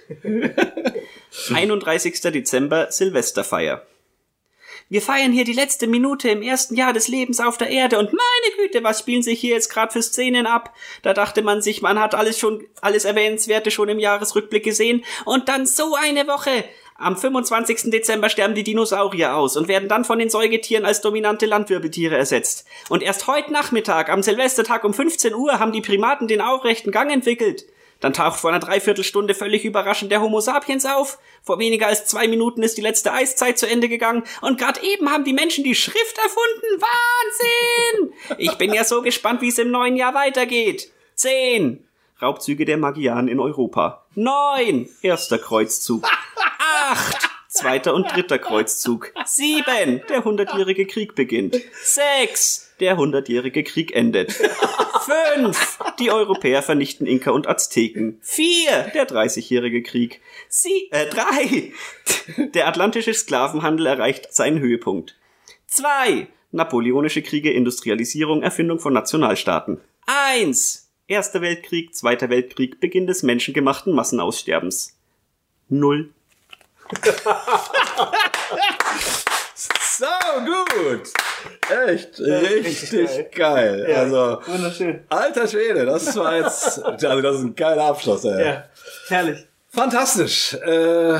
[1.53, 2.20] 31.
[2.23, 3.82] Dezember, Silvesterfeier.
[4.90, 8.10] Wir feiern hier die letzte Minute im ersten Jahr des Lebens auf der Erde und
[8.15, 10.74] meine Güte, was spielen sich hier jetzt gerade für Szenen ab?
[11.02, 15.51] Da dachte man sich, man hat alles schon, alles Erwähnenswerte schon im Jahresrückblick gesehen und
[15.51, 16.65] dann so eine Woche.
[16.94, 17.90] Am 25.
[17.90, 22.66] Dezember sterben die Dinosaurier aus und werden dann von den Säugetieren als dominante Landwirbeltiere ersetzt.
[22.89, 27.12] Und erst heute Nachmittag, am Silvestertag um 15 Uhr, haben die Primaten den aufrechten Gang
[27.12, 27.66] entwickelt.
[28.01, 31.19] Dann taucht vor einer Dreiviertelstunde völlig überraschend der Homo sapiens auf.
[31.43, 35.11] Vor weniger als zwei Minuten ist die letzte Eiszeit zu Ende gegangen und gerade eben
[35.11, 36.81] haben die Menschen die Schrift erfunden.
[36.81, 38.12] Wahnsinn!
[38.39, 40.93] Ich bin ja so gespannt, wie es im neuen Jahr weitergeht.
[41.15, 41.85] Zehn.
[42.23, 44.05] Raubzüge der Magianen in Europa.
[44.15, 44.89] Neun.
[45.03, 46.05] Erster Kreuzzug.
[46.91, 47.29] Acht.
[47.49, 49.12] Zweiter und dritter Kreuzzug.
[49.25, 50.03] Sieben.
[50.09, 51.57] Der hundertjährige Krieg beginnt.
[51.83, 52.68] Sechs.
[52.81, 54.33] Der hundertjährige Krieg endet.
[54.33, 55.79] Fünf.
[55.99, 58.19] Die Europäer vernichten Inka und Azteken.
[58.23, 58.91] Vier.
[58.95, 60.21] Der dreißigjährige Krieg.
[60.49, 61.73] Sie, äh, drei.
[62.55, 65.17] Der atlantische Sklavenhandel erreicht seinen Höhepunkt.
[65.67, 66.29] Zwei.
[66.51, 69.81] Napoleonische Kriege, Industrialisierung, Erfindung von Nationalstaaten.
[70.07, 70.91] Eins.
[71.07, 74.99] Erster Weltkrieg, Zweiter Weltkrieg, Beginn des menschengemachten Massenaussterbens.
[75.69, 76.11] Null.
[79.99, 80.07] So
[80.45, 81.09] gut.
[81.89, 83.85] Echt, richtig, geil.
[83.91, 85.05] Ja, also, wunderschön.
[85.09, 88.45] alter Schwede, das war jetzt, also das ist ein geiler Abschluss, ey.
[88.47, 88.65] Ja,
[89.09, 89.45] herrlich.
[89.70, 90.55] Fantastisch.
[90.55, 91.19] Äh,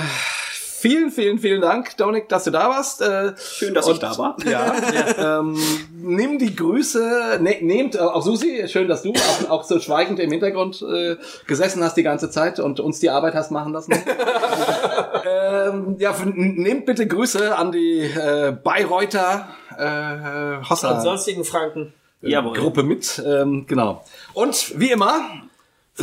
[0.79, 3.03] vielen, vielen, vielen Dank, Dominik, dass du da warst.
[3.03, 4.37] Äh, Schön, dass ich da war.
[4.49, 5.59] Ja, ähm,
[5.93, 10.21] nimm die Grüße, ne, nehmt äh, auch Susi, schön, dass du auch, auch so schweigend
[10.21, 13.93] im Hintergrund äh, gesessen hast die ganze Zeit und uns die Arbeit hast machen lassen.
[15.27, 20.95] ähm, ja, nehmt bitte Grüße an die äh, Bayreuther äh, Hossa.
[20.95, 21.93] Und sonstigen Franken.
[22.21, 22.57] Jawohl.
[22.57, 24.05] Gruppe mit, ähm, genau.
[24.35, 25.21] Und wie immer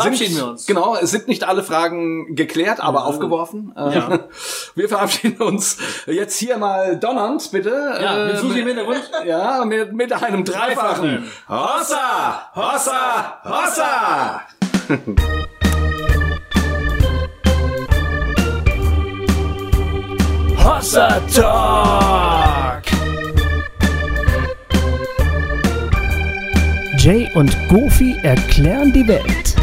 [0.02, 0.66] Verabschieden sind, wir uns.
[0.66, 3.74] Genau, es sind nicht alle Fragen geklärt, aber aufgeworfen.
[3.78, 4.20] Äh, Ja.
[4.76, 7.70] Wir verabschieden uns jetzt hier mal donnernd, bitte.
[8.02, 9.10] Ja, mit Äh, Susi im Hintergrund.
[9.26, 14.42] Ja, mit, mit einem dreifachen Hossa, Hossa, Hossa.
[20.64, 22.84] Hossa Talk!
[26.98, 29.56] Jay und Goofy erklären die Welt.